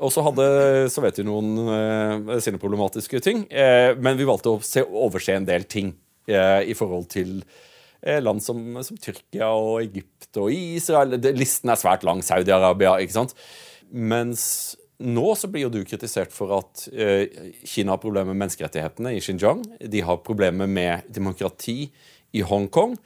Og 0.00 0.12
så 0.14 0.24
hadde 0.24 0.44
Sovjetunionen 0.92 1.72
eh, 1.76 2.38
sine 2.44 2.60
problematiske 2.60 3.20
ting. 3.24 3.44
Eh, 3.52 3.92
men 4.00 4.16
vi 4.16 4.28
valgte 4.28 4.54
å 4.54 4.62
se, 4.64 4.84
overse 4.84 5.36
en 5.36 5.48
del 5.48 5.66
ting 5.68 5.92
eh, 6.30 6.62
i 6.72 6.76
forhold 6.76 7.10
til 7.12 7.40
eh, 8.00 8.20
land 8.22 8.40
som, 8.44 8.80
som, 8.86 8.96
Tyrkia 9.00 9.50
og 9.52 9.82
Egypt 9.82 10.40
og 10.40 10.52
Israel. 10.54 11.18
Listen 11.36 11.72
er 11.72 11.80
svært 11.80 12.06
lang. 12.08 12.24
Saudi-Arabia. 12.24 12.96
ikke 13.04 13.18
sant? 13.18 13.36
Mens 13.90 14.44
nå 15.00 15.32
så 15.36 15.48
blir 15.48 15.66
jo 15.66 15.72
du 15.72 15.80
kritisert 15.88 16.32
for 16.32 16.58
at 16.58 16.86
eh, 16.92 17.52
Kina 17.64 17.94
har 17.94 18.02
problemer 18.02 18.32
med 18.32 18.44
menneskerettighetene 18.44 19.14
i 19.16 19.22
Xinjiang. 19.24 19.64
De 19.80 20.04
har 20.04 20.24
problemer 20.24 20.68
med 20.68 21.08
demokrati 21.12 21.82
i 22.36 22.44
Hongkong. 22.44 22.96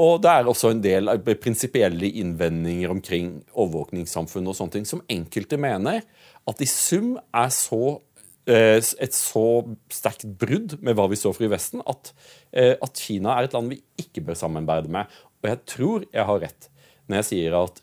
Og 0.00 0.20
det 0.22 0.30
er 0.30 0.46
også 0.48 0.70
en 0.70 0.82
del 0.82 1.10
prinsipielle 1.42 2.12
innvendinger 2.22 2.92
omkring 2.92 3.32
overvåkningssamfunn 3.50 4.46
og 4.46 4.56
sånne 4.56 4.76
ting, 4.78 4.86
som 4.86 5.02
enkelte 5.10 5.58
mener 5.60 6.04
at 6.48 6.62
i 6.62 6.68
sum 6.68 7.14
er 7.36 7.50
så, 7.54 8.00
eh, 8.48 8.78
et 8.80 9.16
så 9.16 9.44
sterkt 9.92 10.26
brudd 10.40 10.78
med 10.80 10.96
hva 10.96 11.08
vi 11.10 11.18
står 11.20 11.36
for 11.36 11.46
i 11.46 11.52
Vesten, 11.52 11.82
at, 11.86 12.12
eh, 12.52 12.76
at 12.80 12.94
Kina 12.96 13.36
er 13.36 13.48
et 13.48 13.56
land 13.56 13.70
vi 13.70 13.82
ikke 14.00 14.24
bør 14.24 14.38
samarbeide 14.38 14.88
med. 14.88 15.06
Og 15.42 15.50
jeg 15.50 15.64
tror 15.66 16.04
jeg 16.12 16.26
har 16.26 16.40
rett 16.40 16.68
når 17.08 17.20
jeg 17.20 17.28
sier 17.30 17.56
at 17.58 17.80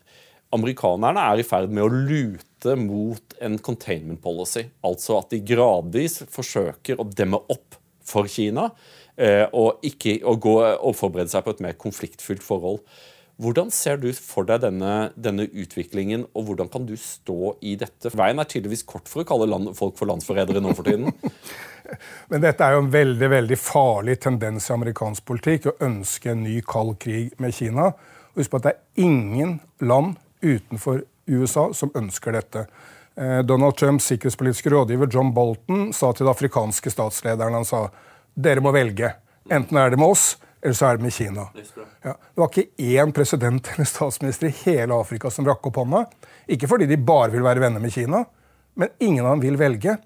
amerikanerne 0.56 1.20
er 1.20 1.42
i 1.42 1.46
ferd 1.46 1.72
med 1.74 1.84
å 1.84 1.92
lute 1.92 2.74
mot 2.80 3.34
en 3.44 3.58
containment 3.58 4.20
policy. 4.24 4.64
Altså 4.84 5.18
at 5.20 5.34
de 5.34 5.42
gradvis 5.44 6.22
forsøker 6.32 7.00
å 7.00 7.08
demme 7.12 7.40
opp 7.52 7.76
for 8.08 8.28
Kina 8.30 8.70
eh, 9.20 9.44
og, 9.52 9.82
ikke, 9.84 10.18
og, 10.24 10.40
gå, 10.40 10.56
og 10.64 10.96
forberede 10.96 11.32
seg 11.32 11.44
på 11.44 11.56
et 11.56 11.62
mer 11.66 11.76
konfliktfylt 11.80 12.44
forhold. 12.44 12.80
Hvordan 13.38 13.68
ser 13.70 14.00
du 14.02 14.08
for 14.18 14.48
deg 14.48 14.64
denne, 14.64 15.12
denne, 15.14 15.44
utviklingen, 15.46 16.24
og 16.34 16.48
hvordan 16.48 16.70
kan 16.72 16.88
du 16.88 16.96
stå 16.98 17.52
i 17.62 17.76
dette? 17.78 18.10
Veien 18.18 18.42
er 18.42 18.48
tydeligvis 18.50 18.82
kort 18.88 19.06
for 19.06 19.22
å 19.22 19.28
kalle 19.28 19.46
land, 19.46 19.70
folk 19.78 19.94
for 20.00 20.10
landsforrædere 20.10 20.62
nå 20.64 20.72
for 20.74 20.88
tiden. 20.88 21.12
Men 22.32 22.42
dette 22.42 22.66
er 22.66 22.74
jo 22.74 22.82
en 22.82 22.90
veldig 22.90 23.28
veldig 23.30 23.58
farlig 23.62 24.18
tendens 24.24 24.66
i 24.66 24.74
amerikansk 24.74 25.22
politikk 25.30 25.70
å 25.70 25.76
ønske 25.86 26.32
en 26.32 26.42
ny 26.48 26.56
kald 26.66 26.96
krig 27.04 27.30
med 27.38 27.54
Kina. 27.54 27.92
Og 28.34 28.42
Husk 28.42 28.50
på 28.50 28.58
at 28.58 28.66
det 28.66 28.74
er 28.74 29.06
ingen 29.06 29.60
land 29.86 30.18
utenfor 30.42 31.04
USA 31.30 31.68
som 31.78 31.94
ønsker 31.94 32.34
dette. 32.34 32.66
Eh, 33.14 33.38
Donald 33.46 33.78
Trumps 33.78 34.10
sikkerhetspolitiske 34.10 34.74
rådgiver 34.74 35.14
John 35.14 35.30
Bolton 35.34 35.92
sa 35.94 36.10
til 36.10 36.26
det 36.26 36.34
afrikanske 36.34 36.90
statslederen 36.90 37.54
han 37.60 37.70
sa, 37.70 37.86
dere 38.34 38.66
må 38.66 38.74
velge. 38.74 39.14
Enten 39.46 39.78
er 39.78 39.94
det 39.94 40.02
med 40.02 40.10
oss, 40.18 40.32
eller 40.62 40.74
så 40.74 40.86
er 40.86 40.96
det 40.96 41.02
med 41.06 41.12
Kina. 41.14 41.46
Ja, 42.02 42.14
det 42.34 42.40
var 42.40 42.50
ikke 42.50 42.82
én 42.82 43.12
president 43.14 43.70
eller 43.74 43.86
statsminister 43.86 44.48
i 44.48 44.54
hele 44.64 44.96
Afrika 44.96 45.30
som 45.30 45.46
rakk 45.46 45.66
opp 45.70 45.78
hånda. 45.82 46.04
Ikke 46.50 46.68
fordi 46.70 46.88
de 46.90 46.98
bare 46.98 47.30
vil 47.34 47.46
være 47.46 47.62
venner 47.62 47.82
med 47.82 47.94
Kina, 47.94 48.24
men 48.78 48.90
ingen 48.98 49.24
av 49.26 49.36
dem 49.36 49.44
vil 49.46 49.58
velge. 49.60 49.96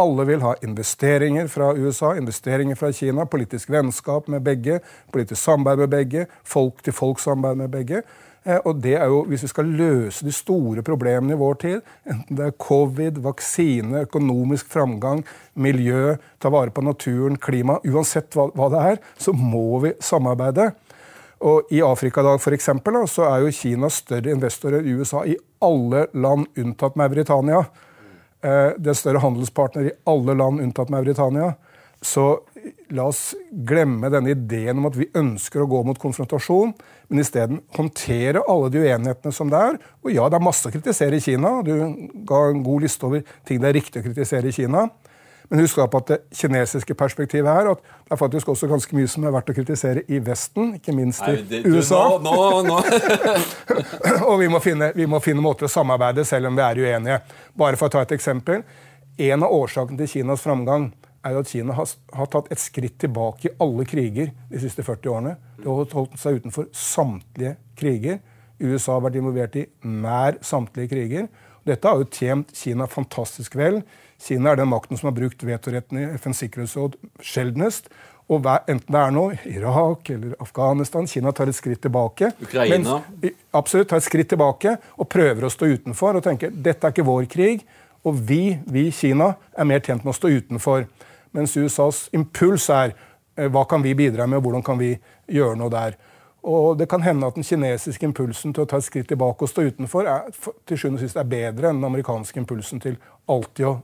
Alle 0.00 0.24
vil 0.24 0.42
ha 0.42 0.54
investeringer 0.64 1.48
fra 1.50 1.72
USA, 1.76 2.14
investeringer 2.16 2.78
fra 2.78 2.92
Kina, 2.94 3.26
politisk 3.26 3.70
vennskap 3.70 4.28
med 4.32 4.42
begge, 4.46 4.80
politisk 5.12 5.42
samarbeid 5.42 5.84
med 5.84 5.94
begge, 5.94 6.26
folk-til-folk-samarbeid 6.48 7.62
med 7.64 7.74
begge. 7.74 8.02
Eh, 8.44 8.60
og 8.64 8.80
det 8.80 8.94
er 8.96 9.06
jo, 9.12 9.24
Hvis 9.28 9.42
vi 9.42 9.48
skal 9.48 9.64
løse 9.64 10.24
de 10.24 10.32
store 10.32 10.82
problemene 10.82 11.34
i 11.34 11.40
vår 11.40 11.54
tid, 11.60 11.80
enten 12.08 12.36
det 12.36 12.46
er 12.46 12.56
covid, 12.58 13.20
vaksine, 13.20 14.06
økonomisk 14.06 14.70
framgang, 14.72 15.24
miljø, 15.54 16.16
ta 16.40 16.48
vare 16.48 16.70
på 16.70 16.84
naturen, 16.84 17.36
klima 17.36 17.78
Uansett 17.84 18.32
hva, 18.34 18.68
det 18.72 18.80
er, 18.80 19.02
så 19.18 19.32
må 19.32 19.80
vi 19.84 19.92
samarbeide. 20.00 20.70
Og 21.40 21.68
I 21.72 21.80
Afrika 21.80 22.20
i 22.20 22.24
dag 22.24 22.40
for 22.40 22.52
eksempel, 22.52 22.96
så 23.08 23.28
er 23.28 23.44
jo 23.44 23.52
Kina 23.52 23.88
større 23.88 24.32
investorer 24.32 24.84
i 24.84 24.92
USA 24.92 25.24
i 25.24 25.36
alle 25.60 26.06
land 26.12 26.46
unntatt 26.56 26.96
Mauritania. 26.96 27.64
Eh, 28.42 28.72
det 28.76 28.92
er 28.92 28.96
større 28.96 29.20
handelspartner 29.20 29.88
i 29.88 29.96
alle 30.08 30.36
land 30.36 30.60
unntatt 30.60 30.92
Mauritania. 30.92 31.54
Så 32.02 32.40
la 32.94 33.06
oss 33.10 33.34
glemme 33.50 34.10
denne 34.12 34.32
ideen 34.34 34.80
om 34.80 34.88
at 34.88 34.96
vi 34.98 35.08
ønsker 35.16 35.62
å 35.62 35.68
gå 35.70 35.82
mot 35.86 35.98
konfrontasjon, 36.00 36.72
men 37.10 37.22
isteden 37.22 37.60
håndtere 37.76 38.42
alle 38.50 38.70
de 38.72 38.82
uenighetene 38.84 39.34
som 39.34 39.50
det 39.52 39.60
er. 39.70 39.78
Og 40.04 40.14
ja, 40.14 40.26
det 40.30 40.40
er 40.40 40.48
masse 40.48 40.68
å 40.68 40.74
kritisere 40.74 41.18
i 41.18 41.24
Kina. 41.24 41.60
Du 41.66 41.74
ga 42.26 42.42
en 42.48 42.64
god 42.66 42.86
liste 42.86 43.06
over 43.08 43.22
ting 43.48 43.62
det 43.62 43.70
er 43.70 43.78
riktig 43.80 44.02
å 44.02 44.08
kritisere 44.08 44.50
i 44.50 44.56
Kina. 44.56 44.88
Men 45.50 45.64
husk 45.64 45.80
da 45.80 45.88
på 45.90 45.98
at 45.98 46.10
det 46.12 46.18
kinesiske 46.38 46.94
perspektivet 46.94 47.50
her, 47.50 47.72
at 47.72 47.80
det 47.82 48.14
er 48.14 48.18
faktisk 48.20 48.52
også 48.52 48.68
ganske 48.70 48.94
mye 48.94 49.08
som 49.10 49.24
er 49.26 49.32
verdt 49.34 49.50
å 49.50 49.56
kritisere 49.56 50.04
i 50.06 50.20
Vesten, 50.22 50.76
ikke 50.78 50.94
minst 50.94 51.24
i 51.26 51.32
Nei, 51.32 51.40
det, 51.50 51.62
du, 51.64 51.74
USA. 51.74 52.04
Nå, 52.22 52.34
nå, 52.38 52.60
nå. 52.68 52.76
og 54.30 54.36
vi 54.38 54.46
må, 54.52 54.60
finne, 54.62 54.92
vi 54.94 55.08
må, 55.10 55.18
finne, 55.24 55.42
måter 55.42 55.66
å 55.66 55.72
samarbeide 55.72 56.22
selv 56.28 56.52
om 56.52 56.58
vi 56.58 56.62
er 56.62 56.82
uenige. 56.84 57.18
Bare 57.58 57.80
for 57.80 57.90
å 57.90 57.96
ta 57.96 58.04
et 58.06 58.14
eksempel. 58.14 58.62
En 59.18 59.42
av 59.42 59.50
årsakene 59.58 59.98
til 60.04 60.12
Kinas 60.14 60.46
framgang 60.46 60.92
er 61.26 61.38
at 61.40 61.50
Kina 61.50 61.76
har, 61.76 61.88
har, 62.16 62.28
tatt 62.32 62.50
et 62.52 62.62
skritt 62.62 62.98
tilbake 63.02 63.48
i 63.48 63.54
alle 63.60 63.86
kriger 63.88 64.32
de 64.50 64.62
siste 64.62 64.84
40 64.86 65.12
årene. 65.12 65.36
De 65.60 65.68
har 65.68 65.94
holdt 65.94 66.18
seg 66.20 66.40
utenfor 66.40 66.68
samtlige 66.76 67.56
kriger. 67.78 68.20
USA 68.60 68.96
har 68.96 69.06
vært 69.06 69.18
involvert 69.20 69.56
i 69.60 69.66
nær 69.84 70.40
samtlige 70.44 70.92
kriger. 70.94 71.28
Dette 71.68 71.88
har 71.88 72.00
jo 72.00 72.08
tjent 72.08 72.52
Kina 72.56 72.88
fantastisk 72.88 73.56
vel. 73.58 73.82
Kina 74.20 74.52
er 74.52 74.60
den 74.60 74.70
makten 74.72 75.00
som 75.00 75.10
har 75.10 75.16
brukt 75.16 75.44
vetoretten 75.44 76.00
i 76.00 76.06
FNs 76.20 76.42
sikkerhetsråd 76.44 76.96
sjeldnest. 77.24 77.90
Og 78.30 78.46
enten 78.46 78.94
det 78.94 79.00
er 79.00 79.14
nå 79.14 79.24
Irak 79.50 80.10
eller 80.14 80.36
Afghanistan 80.42 81.08
Kina 81.10 81.32
tar 81.34 81.50
et 81.50 81.56
skritt 81.56 81.80
tilbake. 81.82 82.30
Ukraina. 82.44 83.00
Mens, 83.10 83.34
absolutt, 83.56 83.88
tar 83.90 83.98
et 83.98 84.06
skritt 84.06 84.30
tilbake 84.30 84.76
og 84.96 85.08
prøver 85.10 85.46
å 85.46 85.52
stå 85.52 85.72
utenfor 85.72 86.20
og 86.20 86.24
tenker 86.24 86.52
dette 86.54 86.86
er 86.86 86.94
ikke 86.94 87.08
vår 87.08 87.26
krig. 87.32 87.64
Og 88.06 88.16
vi, 88.28 88.56
vi 88.70 88.86
Kina, 88.94 89.34
er 89.52 89.66
mer 89.68 89.82
tjent 89.84 90.06
med 90.06 90.14
å 90.14 90.16
stå 90.16 90.30
utenfor. 90.32 90.86
Mens 91.36 91.56
USAs 91.56 92.08
impuls 92.16 92.68
er 92.74 92.94
eh, 93.36 93.50
hva 93.50 93.64
kan 93.68 93.82
vi 93.82 93.94
bidra 93.98 94.26
med, 94.26 94.40
og 94.40 94.48
hvordan 94.48 94.64
kan 94.66 94.80
vi 94.80 94.94
gjøre 95.30 95.58
noe 95.58 95.72
der. 95.72 95.98
Og 96.42 96.78
Det 96.78 96.88
kan 96.88 97.02
hende 97.02 97.26
at 97.26 97.36
den 97.36 97.44
kinesiske 97.44 98.06
impulsen 98.06 98.54
til 98.56 98.64
å 98.64 98.68
ta 98.68 98.78
et 98.80 98.86
skritt 98.86 99.08
tilbake 99.08 99.44
og 99.44 99.50
stå 99.50 99.66
utenfor 99.68 100.08
er, 100.08 100.30
til 100.66 100.78
sjuende 100.78 100.96
og 100.96 101.04
sist 101.04 101.18
er 101.20 101.28
bedre 101.28 101.68
enn 101.68 101.82
den 101.82 101.88
amerikanske 101.90 102.40
impulsen 102.40 102.80
til 102.80 102.96
alltid 103.28 103.66
å 103.68 103.74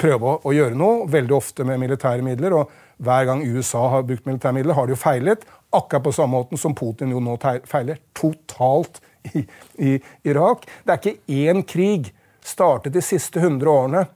prøve 0.00 0.30
å, 0.30 0.38
å, 0.44 0.52
gjøre 0.52 0.76
noe, 0.76 1.04
veldig 1.12 1.36
ofte 1.36 1.64
med 1.68 1.80
militære 1.80 2.24
midler. 2.24 2.56
og 2.56 2.72
Hver 3.04 3.28
gang 3.28 3.44
USA 3.44 3.84
har 3.92 4.06
brukt 4.08 4.26
militære 4.28 4.56
midler, 4.56 4.76
har 4.76 4.88
de 4.88 4.96
jo 4.96 5.00
feilet. 5.00 5.44
Akkurat 5.76 6.04
på 6.04 6.14
samme 6.16 6.38
måte 6.38 6.60
som 6.60 6.76
Putin 6.76 7.12
jo 7.12 7.20
nå 7.20 7.36
feiler 7.68 8.00
totalt 8.16 9.02
i, 9.34 9.44
i 9.76 9.96
Irak. 10.24 10.64
Det 10.84 10.94
er 10.94 11.02
ikke 11.02 11.36
én 11.52 11.64
krig 11.68 12.12
startet 12.46 12.94
de 12.96 13.04
siste 13.04 13.42
100 13.42 13.68
årene 13.72 14.06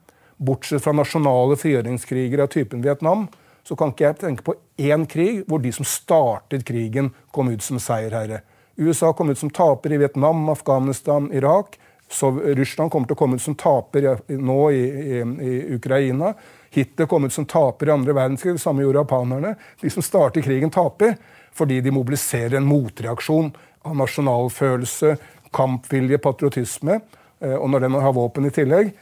Bortsett 0.41 0.83
fra 0.85 0.95
nasjonale 0.97 1.59
frigjøringskriger 1.61 2.41
av 2.41 2.53
typen 2.55 2.81
Vietnam, 2.85 3.27
så 3.67 3.77
kan 3.77 3.93
ikke 3.93 4.07
jeg 4.07 4.19
tenke 4.23 4.45
på 4.47 4.55
én 4.81 5.05
krig 5.09 5.43
hvor 5.49 5.61
de 5.61 5.73
som 5.75 5.87
startet 5.87 6.65
krigen, 6.69 7.13
kom 7.31 7.53
ut 7.53 7.63
som 7.63 7.79
seierherre. 7.83 8.41
USA 8.81 9.13
kom 9.13 9.31
ut 9.31 9.39
som 9.39 9.53
taper 9.53 9.93
i 9.93 10.01
Vietnam, 10.01 10.49
Afghanistan, 10.49 11.29
Irak. 11.37 11.77
Så 12.11 12.33
Russland 12.33 12.91
kommer 12.91 13.07
til 13.07 13.15
å 13.15 13.21
komme 13.21 13.37
ut 13.37 13.45
som 13.45 13.55
taper 13.55 14.09
nå 14.33 14.61
i, 14.75 14.81
i, 14.81 15.21
i 15.21 15.53
Ukraina. 15.77 16.33
Hitler 16.75 17.07
kom 17.07 17.29
ut 17.29 17.35
som 17.35 17.47
taper 17.47 17.91
i 17.91 17.95
andre 17.95 18.17
verdenskrig. 18.17 18.57
Det 18.57 18.65
samme 18.65 18.83
gjorde 18.83 19.05
japanerne. 19.05 19.53
De 19.83 19.93
som 19.93 20.03
starter 20.03 20.43
krigen, 20.43 20.73
taper 20.73 21.19
fordi 21.55 21.81
de 21.85 21.93
mobiliserer 21.93 22.57
en 22.59 22.67
motreaksjon 22.67 23.53
av 23.87 23.97
nasjonalfølelse, 24.01 25.17
kampvilje, 25.55 26.19
patriotisme. 26.23 27.01
Eh, 27.43 27.57
og 27.57 27.71
når 27.73 27.87
den 27.87 28.01
har 28.01 28.17
våpen 28.17 28.49
i 28.49 28.55
tillegg, 28.55 28.93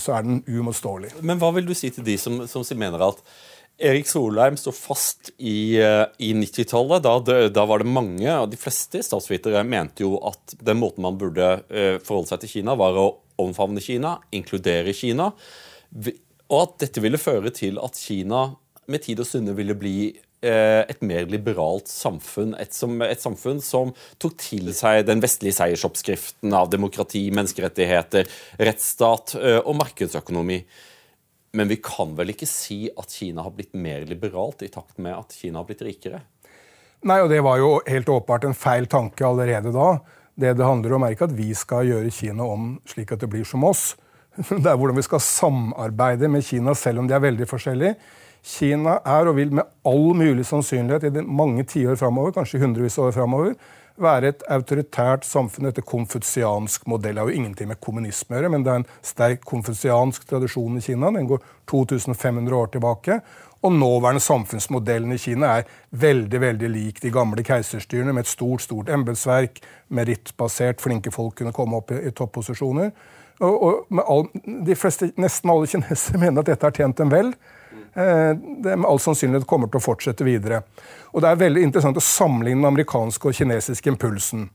så 0.00 0.16
er 0.16 0.26
den 0.26 0.42
uimotståelig. 0.48 1.14
Men 1.22 1.40
hva 1.40 1.52
vil 1.56 1.68
du 1.68 1.74
si 1.76 1.90
til 1.94 2.06
de 2.06 2.16
som, 2.20 2.42
som 2.50 2.66
mener 2.78 3.04
at 3.08 3.22
Erik 3.78 4.08
Solheim 4.10 4.56
står 4.58 4.74
fast 4.74 5.30
i, 5.38 5.78
eh, 5.78 6.04
i 6.18 6.32
90-tallet. 6.34 7.04
Da, 7.04 7.46
da, 7.54 7.64
var 7.70 7.82
det 7.82 7.92
mange, 7.92 8.26
og 8.34 8.50
de 8.50 8.58
fleste 8.58 9.04
statsvitere 9.06 9.62
mente 9.62 10.02
jo 10.02 10.16
at 10.26 10.56
den 10.58 10.80
måten 10.80 11.06
man 11.06 11.18
burde 11.20 11.52
uh, 11.70 11.96
forholde 12.02 12.32
seg 12.32 12.42
til 12.42 12.56
Kina, 12.56 12.74
var 12.78 12.98
å 12.98 13.08
omfavne 13.38 13.82
Kina, 13.82 14.16
inkludere 14.34 14.94
Kina. 14.98 15.30
Og 15.94 16.58
at 16.58 16.74
dette 16.82 17.04
ville 17.04 17.22
føre 17.22 17.54
til 17.54 17.78
at 17.78 18.00
Kina 18.00 18.48
med 18.90 19.04
tid 19.04 19.22
og 19.22 19.28
stunde 19.30 19.54
ville 19.54 19.78
bli 19.78 19.98
Eh, 20.10 20.27
et 20.46 21.00
mer 21.02 21.26
liberalt 21.30 21.88
samfunn. 21.90 22.54
Et, 22.62 22.72
som, 22.74 22.94
et, 23.02 23.20
samfunn 23.20 23.62
som 23.64 23.90
tok 24.22 24.36
til 24.38 24.70
seg 24.76 25.04
den 25.08 25.22
vestlige 25.24 25.56
seiersoppskriften 25.58 26.54
av 26.54 26.70
demokrati, 26.70 27.24
menneskerettigheter, 27.34 28.30
rettsstat 28.60 29.34
eh, 29.40 29.58
og 29.58 29.78
markedsøkonomi. 29.80 30.60
Men 31.58 31.70
vi 31.70 31.78
kan 31.82 32.12
vel 32.18 32.34
ikke 32.34 32.48
si 32.48 32.86
at 32.92 33.14
Kina 33.14 33.46
har 33.46 33.54
blitt 33.56 33.74
mer 33.74 34.04
liberalt 34.06 34.62
i 34.62 34.70
takt 34.72 35.00
med 35.00 35.16
at 35.16 35.34
Kina 35.34 35.62
har 35.62 35.68
blitt 35.68 35.82
rikere? 35.86 36.22
Nei, 37.08 37.20
og 37.22 37.30
det 37.30 37.40
var 37.46 37.60
jo 37.60 37.78
helt 37.86 38.10
åpenbart 38.10 38.48
en 38.48 38.58
feil 38.58 38.88
tanke 38.90 39.26
allerede 39.26 39.72
da. 39.74 39.96
Det 40.38 40.54
det 40.58 40.66
handler 40.66 40.94
om, 40.94 41.06
er 41.06 41.14
ikke 41.14 41.28
at 41.30 41.38
vi 41.38 41.50
skal 41.56 41.88
gjøre 41.88 42.14
Kina 42.14 42.46
om 42.46 42.76
slik 42.86 43.14
at 43.14 43.22
det 43.22 43.30
blir 43.32 43.46
som 43.48 43.64
oss. 43.66 43.96
Det 44.38 44.70
er 44.70 44.76
hvordan 44.78 44.98
vi 44.98 45.02
skal 45.02 45.22
samarbeide 45.24 46.28
med 46.30 46.44
Kina, 46.46 46.74
selv 46.78 47.02
om 47.02 47.08
de 47.08 47.14
er 47.16 47.24
veldig 47.24 47.46
forskjellige. 47.50 47.96
Kina 48.44 48.98
er 49.04 49.28
og 49.28 49.36
vil 49.38 49.52
med 49.54 49.66
all 49.88 50.14
mulig 50.16 50.46
sannsynlighet 50.48 51.08
i 51.08 51.26
mange 51.26 51.66
tiår 51.68 51.98
framover, 52.00 52.36
kanskje 52.36 52.62
hundrevis 52.62 52.98
av 52.98 53.10
år 53.10 53.16
framover, 53.18 53.58
være 53.98 54.30
et 54.30 54.44
autoritært 54.52 55.26
samfunn 55.26 55.68
etter 55.70 55.82
konfutsiansk 55.86 56.86
modell. 56.90 57.16
Det 57.16 57.24
har 57.24 57.32
jo 57.32 57.40
ingenting 57.40 57.70
med 57.70 57.80
kommunisme 57.82 58.36
å 58.36 58.38
gjøre, 58.38 58.52
men 58.54 58.64
det 58.64 58.72
er 58.72 58.80
en 58.82 58.88
sterk 59.02 59.44
konfutsiansk 59.48 60.26
tradisjon 60.28 60.78
i 60.78 60.84
Kina. 60.84 61.10
Den 61.14 61.28
går 61.30 61.42
2500 61.70 62.56
år 62.56 62.72
tilbake. 62.76 63.20
Og 63.66 63.74
nåværende 63.74 64.22
samfunnsmodellen 64.22 65.12
i 65.12 65.18
Kina 65.18 65.56
er 65.58 65.70
veldig 65.90 66.40
veldig 66.40 66.68
lik 66.70 67.02
de 67.02 67.10
gamle 67.10 67.42
keiserstyrene, 67.42 68.14
med 68.14 68.26
et 68.26 68.30
stort 68.30 68.62
stort 68.62 68.90
embetsverk, 68.94 69.58
merittbasert, 69.90 70.82
flinke 70.82 71.10
folk 71.10 71.40
kunne 71.40 71.54
komme 71.56 71.80
opp 71.80 71.90
i, 71.90 72.04
i 72.06 72.14
topposisjoner. 72.14 72.92
Og, 73.40 73.62
og 73.62 74.02
all, 74.02 74.28
de 74.66 74.74
fleste, 74.78 75.10
Nesten 75.18 75.50
alle 75.50 75.66
kinesere 75.70 76.22
mener 76.22 76.42
at 76.42 76.52
dette 76.52 76.70
har 76.70 76.74
tjent 76.74 77.02
dem 77.02 77.10
vel. 77.10 77.34
Eh, 77.94 78.32
det 78.62 78.76
med 78.76 78.86
all 78.88 79.00
sannsynlighet 79.00 79.46
kommer 79.48 79.70
til 79.70 79.80
å 79.80 79.84
fortsette 79.84 80.26
videre. 80.26 80.62
Og 81.12 81.22
Det 81.22 81.30
er 81.30 81.44
veldig 81.44 81.62
interessant 81.62 81.96
å 81.96 82.04
sammenligne 82.04 82.60
den 82.60 82.72
amerikanske 82.72 83.30
og 83.30 83.34
kinesiske 83.34 83.90
impulsen. 83.90 84.48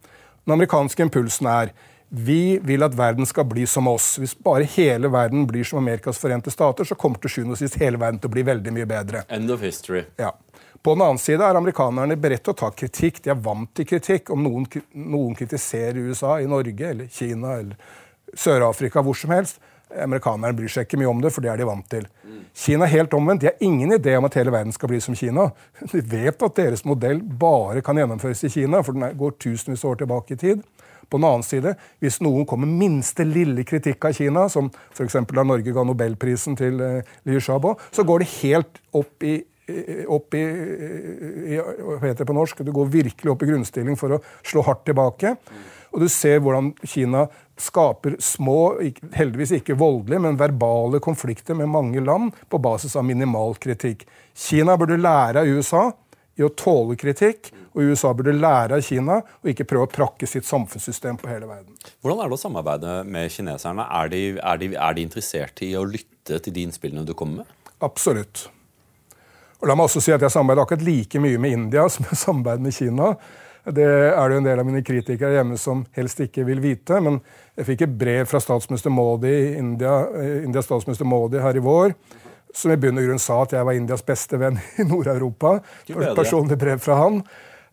Den 0.45 0.53
amerikanske 0.57 1.03
impulsen 1.03 1.47
er 1.47 1.73
vi 2.13 2.59
vil 2.61 2.83
at 2.85 2.93
verden 2.93 3.25
skal 3.25 3.47
bli 3.49 3.65
som 3.65 3.87
oss. 3.89 4.19
Hvis 4.21 4.35
bare 4.37 4.67
hele 4.69 5.09
verden 5.09 5.47
blir 5.49 5.65
som 5.65 5.79
Amerikas 5.79 6.19
forente 6.21 6.51
stater, 6.53 6.85
så 6.85 6.95
kommer 6.95 7.17
til 7.17 7.31
sjuende 7.33 7.55
og 7.55 7.61
sist 7.61 7.79
hele 7.81 7.97
verden 7.97 8.19
til 8.21 8.29
å 8.29 8.33
bli 8.35 8.43
veldig 8.45 8.73
mye 8.75 8.85
bedre. 8.85 9.23
End 9.33 9.49
of 9.49 9.65
history. 9.65 10.03
Ja. 10.21 10.29
På 10.83 10.93
den 10.93 11.01
annen 11.01 11.17
side 11.17 11.41
er 11.41 11.57
amerikanerne 11.57 12.17
beredt 12.19 12.43
til 12.45 12.53
å 12.53 12.59
ta 12.59 12.69
kritikk. 12.75 13.21
De 13.23 13.31
er 13.33 13.39
vant 13.39 13.71
til 13.73 13.87
kritikk. 13.89 14.29
Om 14.35 14.43
noen, 14.45 14.67
noen 14.93 15.33
kritiserer 15.39 15.97
USA 16.05 16.35
i 16.43 16.49
Norge 16.51 16.89
eller 16.89 17.09
Kina 17.09 17.55
eller 17.63 17.77
Sør-Afrika, 18.37 19.01
hvor 19.01 19.17
som 19.17 19.33
helst, 19.33 19.61
Amerikanerne 20.03 20.55
bryr 20.57 20.71
seg 20.71 20.87
ikke 20.87 20.97
mye 21.01 21.11
om 21.11 21.19
det, 21.21 21.29
for 21.33 21.45
det 21.45 21.51
er 21.51 21.59
de 21.61 21.67
vant 21.67 21.85
til. 21.91 22.07
Kina 22.57 22.85
er 22.85 22.93
helt 22.93 23.13
omvendt. 23.13 23.43
De 23.43 23.49
har 23.49 23.65
ingen 23.65 23.93
idé 23.93 24.15
om 24.17 24.25
at 24.25 24.37
hele 24.39 24.53
verden 24.53 24.73
skal 24.73 24.89
bli 24.89 24.99
som 25.03 25.17
Kina. 25.17 25.49
De 25.91 26.01
vet 26.01 26.45
at 26.47 26.55
deres 26.57 26.85
modell 26.85 27.21
bare 27.21 27.83
kan 27.85 27.97
gjennomføres 27.97 28.45
i 28.47 28.53
Kina, 28.53 28.81
for 28.85 28.97
den 28.97 29.17
går 29.17 29.37
tusenvis 29.41 29.85
år 29.89 30.01
tilbake 30.01 30.33
i 30.33 30.41
tid. 30.41 30.63
På 31.09 31.19
den 31.19 31.27
annen 31.27 31.45
side, 31.45 31.75
hvis 32.01 32.21
noen 32.25 32.45
kommer 32.49 32.69
med 32.69 32.79
minste 32.87 33.25
lille 33.27 33.65
kritikk 33.67 34.05
av 34.09 34.15
Kina, 34.17 34.47
som 34.49 34.71
f.eks. 34.95 35.19
da 35.29 35.45
Norge 35.45 35.73
ga 35.75 35.83
nobelprisen 35.85 36.57
til 36.57 36.79
uh, 36.81 37.15
Liu 37.27 37.41
Xiaobo, 37.41 37.75
så 37.93 38.05
går 38.07 38.23
det 38.23 38.31
helt 38.39 38.79
opp 38.93 39.25
i 39.27 39.41
opp 40.11 40.35
i, 40.35 40.41
i, 40.43 41.55
Hva 41.55 42.01
heter 42.01 42.25
det 42.25 42.27
på 42.27 42.35
norsk? 42.35 42.65
Det 42.67 42.73
går 42.75 42.89
virkelig 42.91 43.31
opp 43.31 43.45
i 43.45 43.47
grunnstilling 43.47 43.95
for 43.99 44.17
å 44.17 44.19
slå 44.43 44.63
hardt 44.67 44.83
tilbake. 44.89 45.37
Og 45.93 46.01
du 46.01 46.09
ser 46.09 46.39
hvordan 46.41 46.71
Kina 46.89 47.27
skaper 47.59 48.15
små, 48.23 48.79
heldigvis 49.13 49.53
ikke 49.59 49.77
voldelige, 49.77 50.23
men 50.25 50.39
verbale 50.39 51.01
konflikter 51.03 51.57
med 51.57 51.69
mange 51.69 52.01
land 52.01 52.33
på 52.49 52.59
basis 52.61 52.97
av 52.97 53.05
minimal 53.05 53.53
kritikk. 53.61 54.07
Kina 54.33 54.77
burde 54.79 54.97
lære 54.97 55.43
av 55.43 55.51
USA 55.53 55.91
i 56.33 56.41
å 56.41 56.49
tåle 56.57 56.97
kritikk, 56.97 57.51
og 57.73 57.91
USA 57.91 58.13
burde 58.17 58.33
lære 58.33 58.79
av 58.79 58.85
Kina 58.85 59.19
og 59.21 59.51
ikke 59.51 59.67
prøve 59.69 59.85
å 59.85 59.91
prakke 59.91 60.29
sitt 60.29 60.47
samfunnssystem 60.49 61.19
på 61.21 61.29
hele 61.29 61.49
verden. 61.49 61.77
Hvordan 62.01 62.23
er 62.23 62.31
det 62.31 62.37
å 62.37 62.41
samarbeide 62.41 62.97
med 63.05 63.29
kineserne? 63.33 63.85
Er 64.01 64.09
de, 64.13 64.23
er 64.41 64.59
de, 64.61 64.73
er 64.73 64.97
de 64.97 65.05
interessert 65.05 65.63
i 65.65 65.71
å 65.77 65.85
lytte 65.85 66.41
til 66.41 66.55
de 66.55 66.65
innspillene 66.67 67.05
du 67.05 67.13
kommer 67.17 67.43
med? 67.43 67.71
Absolutt. 67.85 68.47
Og 69.61 69.69
la 69.69 69.77
meg 69.77 69.87
også 69.87 70.01
si 70.03 70.11
at 70.11 70.21
Jeg 70.21 70.33
samarbeider 70.33 70.65
akkurat 70.65 70.83
like 70.83 71.21
mye 71.23 71.39
med 71.39 71.53
India 71.55 71.85
som 71.93 72.09
jeg 72.09 72.19
samarbeider 72.19 72.65
med 72.65 72.77
Kina. 72.77 73.13
Det 73.63 73.85
er 73.85 74.17
det 74.27 74.35
jo 74.35 74.41
en 74.41 74.47
del 74.49 74.59
av 74.59 74.67
mine 74.67 74.81
kritikere 74.83 75.37
hjemme 75.37 75.55
som 75.61 75.85
helst 75.95 76.19
ikke 76.25 76.43
vil 76.47 76.59
vite. 76.63 76.99
Men 76.99 77.21
jeg 77.55 77.69
fikk 77.69 77.85
et 77.85 77.95
brev 78.01 78.27
fra 78.27 78.41
statsminister 78.43 78.91
Modi, 78.91 79.53
India, 79.55 80.01
eh, 80.19 80.43
Indias 80.43 80.67
statsminister 80.67 81.07
Modi 81.07 81.39
her 81.39 81.55
i 81.55 81.63
vår 81.63 81.95
som 82.53 82.71
i 82.71 82.77
bunn 82.77 82.99
og 83.01 83.07
grunn 83.07 83.21
sa 83.21 83.39
at 83.43 83.55
jeg 83.55 83.65
var 83.65 83.77
Indias 83.77 84.05
beste 84.05 84.37
venn 84.37 84.59
i 84.81 84.85
Nord-Europa. 84.87 85.57
Personlig 86.13 86.59
brev 86.61 86.81
fra 86.83 86.99
han. 87.01 87.21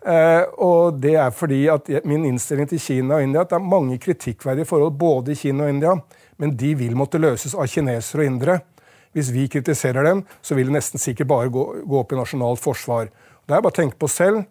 Eh, 0.01 0.45
og 0.65 0.97
det 1.03 1.17
er 1.21 1.33
fordi 1.37 1.67
at 1.69 1.91
min 2.09 2.25
innstilling 2.25 2.69
til 2.71 2.81
Kina 2.81 3.19
og 3.19 3.27
India 3.27 3.43
at 3.45 3.51
det 3.53 3.59
er 3.59 3.73
mange 3.73 3.99
kritikkverdige 4.01 4.69
forhold 4.69 4.97
både 4.97 5.35
i 5.35 5.41
Kina 5.43 5.67
og 5.67 5.75
India, 5.75 5.93
men 6.41 6.55
de 6.57 6.71
vil 6.79 6.97
måtte 6.97 7.21
løses 7.21 7.53
av 7.53 7.69
kinesere 7.69 8.25
og 8.25 8.31
indere. 8.31 8.61
Hvis 9.13 9.33
vi 9.35 9.49
kritiserer 9.51 10.07
dem, 10.07 10.23
så 10.41 10.57
vil 10.57 10.71
det 10.71 10.79
nesten 10.79 11.03
sikkert 11.03 11.29
bare 11.29 11.53
gå, 11.53 11.67
gå 11.85 12.01
opp 12.01 12.15
i 12.15 12.19
nasjonalt 12.21 12.63
forsvar. 12.63 13.11
Det 13.45 13.57
er 13.57 13.61
bare 13.61 13.75
å 13.75 13.81
tenke 13.83 13.99
på 14.01 14.09
selv. 14.09 14.47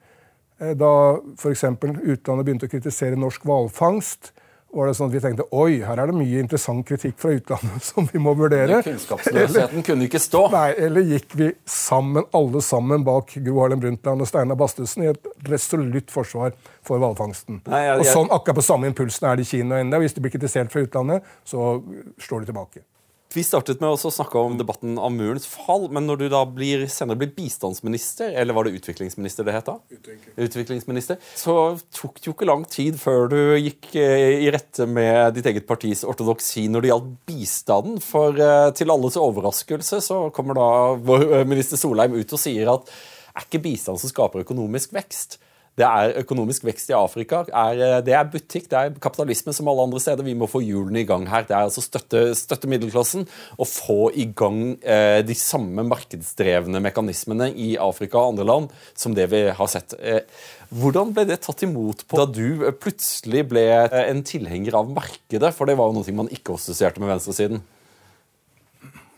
Eh, 0.60 0.76
da 0.78 0.92
f.eks. 1.38 1.64
utlandet 1.64 2.46
begynte 2.46 2.68
å 2.68 2.72
kritisere 2.72 3.20
norsk 3.20 3.48
hvalfangst, 3.48 4.34
var 4.70 4.86
det 4.86 4.94
sånn 5.00 5.10
at 5.10 5.16
vi 5.16 5.22
tenkte 5.24 5.46
oi, 5.56 5.80
her 5.82 5.98
er 5.98 6.12
det 6.12 6.14
mye 6.20 6.42
interessant 6.44 6.86
kritikk 6.86 7.16
fra 7.22 7.32
utlandet 7.34 7.86
som 7.90 8.06
vi 8.12 8.22
må 8.22 8.36
vurdere. 8.38 8.82
Kunnskapsløsheten 8.86 9.86
kunne 9.88 10.06
ikke 10.06 10.22
stå. 10.22 10.44
Nei, 10.54 10.68
Eller 10.78 11.08
gikk 11.16 11.34
vi 11.40 11.50
sammen, 11.66 12.28
alle 12.38 12.62
sammen 12.66 13.06
bak 13.08 13.34
Gro 13.48 13.64
Harlem 13.64 13.82
Brundtland 13.82 14.22
og 14.22 14.30
Steinar 14.30 14.60
Bastesen 14.60 15.08
i 15.08 15.10
et 15.14 15.32
resolutt 15.50 16.14
forsvar 16.14 16.54
for 16.86 17.02
hvalfangsten? 17.02 17.64
Jeg... 17.66 17.98
Og 17.98 18.06
sånn 18.12 18.30
akkurat 18.36 18.62
på 18.62 18.68
samme 18.70 18.92
impulsen 18.92 19.32
er 19.32 19.40
det 19.40 19.48
i 19.48 19.52
Kina 19.56 19.82
ennå. 19.82 20.04
Hvis 20.04 20.18
de 20.18 20.26
blir 20.26 20.36
kritisert 20.38 20.70
fra 20.74 20.86
utlandet, 20.86 21.26
så 21.48 21.80
slår 22.22 22.46
de 22.46 22.52
tilbake. 22.54 22.86
Vi 23.30 23.44
startet 23.46 23.78
med 23.78 23.92
å 23.94 24.10
snakke 24.10 24.42
om 24.42 24.56
debatten 24.58 24.96
om 24.98 25.14
murens 25.14 25.44
fall, 25.46 25.84
men 25.94 26.08
når 26.10 26.18
du 26.18 26.24
da 26.34 26.40
blir, 26.50 26.88
senere 26.90 27.20
blir 27.20 27.30
bistandsminister, 27.36 28.32
eller 28.34 28.56
var 28.58 28.66
det 28.66 28.80
utviklingsminister 28.80 29.46
det 29.46 29.54
het 29.54 29.68
da? 29.68 29.76
Utvikling. 29.94 30.32
Utviklingsminister, 30.48 31.20
så 31.38 31.54
tok 31.94 32.18
det 32.18 32.26
jo 32.26 32.34
ikke 32.34 32.48
lang 32.50 32.64
tid 32.66 32.98
før 32.98 33.30
du 33.30 33.38
gikk 33.62 33.92
eh, 34.02 34.42
i 34.48 34.50
rette 34.50 34.88
med 34.90 35.38
ditt 35.38 35.46
eget 35.52 35.68
partis 35.70 36.02
ortodoksi 36.10 36.66
når 36.74 36.82
det 36.82 36.90
gjaldt 36.90 37.14
bistanden. 37.30 38.02
For 38.02 38.34
eh, 38.34 38.72
til 38.74 38.96
alles 38.96 39.20
overraskelse 39.22 40.02
så 40.08 40.18
kommer 40.34 40.58
da 40.58 40.72
vår 40.98 41.28
eh, 41.28 41.46
minister 41.54 41.78
Solheim 41.78 42.18
ut 42.18 42.34
og 42.34 42.42
sier 42.42 42.74
at 42.74 42.90
er 42.90 43.46
ikke 43.46 43.62
bistand 43.70 44.02
som 44.02 44.10
skaper 44.10 44.42
økonomisk 44.42 44.98
vekst? 44.98 45.38
Det 45.78 45.86
er 45.88 46.18
økonomisk 46.24 46.66
vekst 46.68 46.90
i 46.92 46.96
Afrika. 46.98 47.44
Er, 47.48 47.82
eh, 47.86 48.02
det 48.04 48.16
er 48.18 48.30
butikk, 48.32 48.70
det 48.72 48.80
er 48.80 48.96
kapitalisme 49.00 49.54
som 49.56 49.70
alle 49.72 49.86
andre 49.88 50.02
steder. 50.04 50.26
Vi 50.26 50.36
må 50.36 50.50
få 50.50 50.62
hjulene 50.66 51.04
i 51.04 51.08
gang 51.08 51.28
her. 51.30 51.46
Det 51.48 51.56
er 51.56 51.68
altså 51.70 51.84
støtte, 51.86 52.36
støtte 52.36 52.68
middelklassen 52.68 53.28
og 53.58 53.68
få 53.70 54.12
i 54.12 54.26
gang 54.36 54.78
eh, 54.84 55.22
de 55.24 55.38
samme 55.38 55.86
markedsdrevne 55.88 56.82
mekanismene 56.84 57.52
i 57.56 57.76
Afrika 57.78 58.20
og 58.20 58.34
andre 58.34 58.48
land 58.50 58.72
som 58.94 59.16
det 59.16 59.30
vi 59.32 59.46
har 59.56 59.72
sett. 59.72 59.96
Eh, 60.00 60.24
hvordan 60.70 61.16
ble 61.16 61.26
det 61.26 61.40
tatt 61.42 61.64
imot 61.66 62.04
på 62.06 62.18
da 62.20 62.28
du 62.30 62.62
plutselig 62.78 63.48
ble 63.50 63.66
eh, 63.88 64.04
en 64.06 64.22
tilhenger 64.22 64.78
av 64.78 64.92
markedet? 64.94 65.50
For 65.56 65.66
det 65.66 65.80
var 65.80 65.90
jo 65.90 65.98
noe 65.98 66.18
man 66.20 66.30
ikke 66.34 66.60
assosierte 66.60 67.02
med 67.02 67.10
venstresiden. 67.10 67.64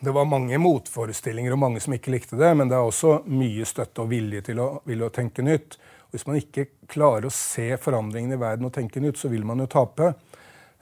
Det 0.02 0.14
var 0.16 0.26
mange 0.26 0.58
motforestillinger 0.58 1.54
og 1.54 1.60
mange 1.62 1.82
som 1.84 1.94
ikke 1.94 2.14
likte 2.16 2.40
det, 2.40 2.54
men 2.58 2.72
det 2.72 2.78
er 2.78 2.88
også 2.88 3.20
mye 3.30 3.68
støtte 3.70 4.02
og 4.02 4.10
vilje 4.10 4.48
til 4.48 4.62
å, 4.64 4.70
å 4.82 5.10
tenke 5.14 5.44
nytt. 5.46 5.76
Hvis 6.12 6.28
man 6.28 6.40
ikke 6.40 6.68
klarer 6.92 7.28
å 7.28 7.34
se 7.34 7.70
forandringene 7.80 8.36
i 8.36 8.42
verden 8.42 8.68
og 8.68 8.76
tenke 8.76 9.04
nytt, 9.04 9.20
så 9.20 9.32
vil 9.32 9.46
man 9.48 9.64
jo 9.64 9.70
tape. 9.72 10.14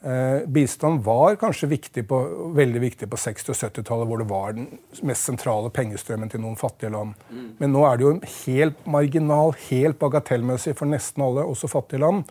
Eh, 0.01 0.45
bistand 0.47 1.03
var 1.03 1.35
kanskje 1.35 1.67
viktig 1.73 2.05
på, 2.07 2.19
veldig 2.55 2.81
viktig 2.81 3.09
på 3.11 3.17
60- 3.19 3.51
og 3.51 3.57
70-tallet, 3.59 4.07
hvor 4.07 4.21
det 4.21 4.29
var 4.29 4.55
den 4.55 4.69
mest 5.03 5.27
sentrale 5.27 5.71
pengestrømmen 5.75 6.31
til 6.31 6.39
noen 6.43 6.55
fattige 6.59 6.93
land. 6.93 7.17
Mm. 7.27 7.49
Men 7.59 7.75
nå 7.75 7.83
er 7.83 7.99
det 7.99 8.07
jo 8.07 8.13
helt 8.45 8.79
marginal, 8.87 9.51
helt 9.67 9.99
bagatellmessig 9.99 10.77
for 10.79 10.87
nesten 10.87 11.25
alle, 11.25 11.43
også 11.43 11.67
fattige 11.71 11.99
land. 12.05 12.23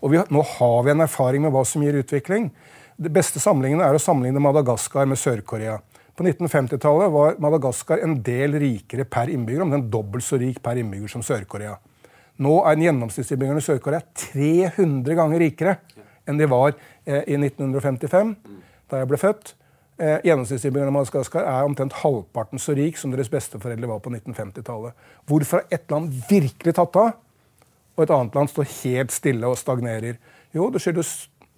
Og 0.00 0.12
vi, 0.12 0.22
nå 0.30 0.44
har 0.54 0.78
vi 0.86 0.94
en 0.94 1.02
erfaring 1.02 1.42
med 1.42 1.54
hva 1.56 1.64
som 1.66 1.82
gir 1.82 1.98
utvikling. 1.98 2.52
Det 2.96 3.10
beste 3.12 3.42
samlingene 3.42 3.84
er 3.84 3.96
å 3.96 4.00
sammenligne 4.00 4.40
Madagaskar 4.40 5.08
med 5.10 5.18
Sør-Korea. 5.18 5.80
På 6.16 6.24
1950-tallet 6.24 7.12
var 7.12 7.40
Madagaskar 7.42 8.00
en 8.04 8.20
del 8.24 8.54
rikere 8.62 9.04
per 9.04 9.28
innbygger, 9.34 9.66
om 9.66 9.74
den 9.74 9.90
dobbelt 9.92 10.24
så 10.24 10.38
rik 10.40 10.62
per 10.64 10.78
innbygger 10.80 11.10
som 11.12 11.26
Sør-Korea. 11.26 11.74
Nå 12.42 12.56
er 12.68 12.80
gjennomsnittsinnbyggerne 12.84 13.62
i 13.62 13.64
Sør-Korea 13.64 14.02
300 14.32 15.16
ganger 15.16 15.40
rikere 15.40 15.78
enn 16.28 16.40
de 16.40 16.48
var 16.50 16.74
eh, 17.06 17.22
i 17.30 17.36
1955, 17.38 18.34
da 18.90 19.00
jeg 19.00 19.08
ble 19.08 19.20
født. 19.20 19.52
Eh, 19.96 20.18
Gjennomsnittsinnbyggerne 20.26 20.92
i 20.92 20.96
Madagaskar 20.96 21.46
er 21.48 21.68
omtrent 21.68 21.94
halvparten 22.02 22.60
så 22.60 22.74
rik 22.76 22.98
som 23.00 23.14
deres 23.14 23.30
besteforeldre 23.32 23.88
var 23.88 24.02
på 24.04 24.12
1950-tallet. 24.12 25.06
Hvorfor 25.30 25.62
har 25.62 25.78
ett 25.78 25.94
land 25.94 26.12
virkelig 26.28 26.76
tatt 26.76 26.98
av, 27.00 27.14
og 27.96 28.04
et 28.04 28.12
annet 28.12 28.36
land 28.36 28.52
står 28.52 28.68
helt 28.82 29.14
stille 29.14 29.48
og 29.48 29.56
stagnerer? 29.56 30.18
Jo, 30.52 30.68
det 30.74 30.82
skyldes 30.84 31.14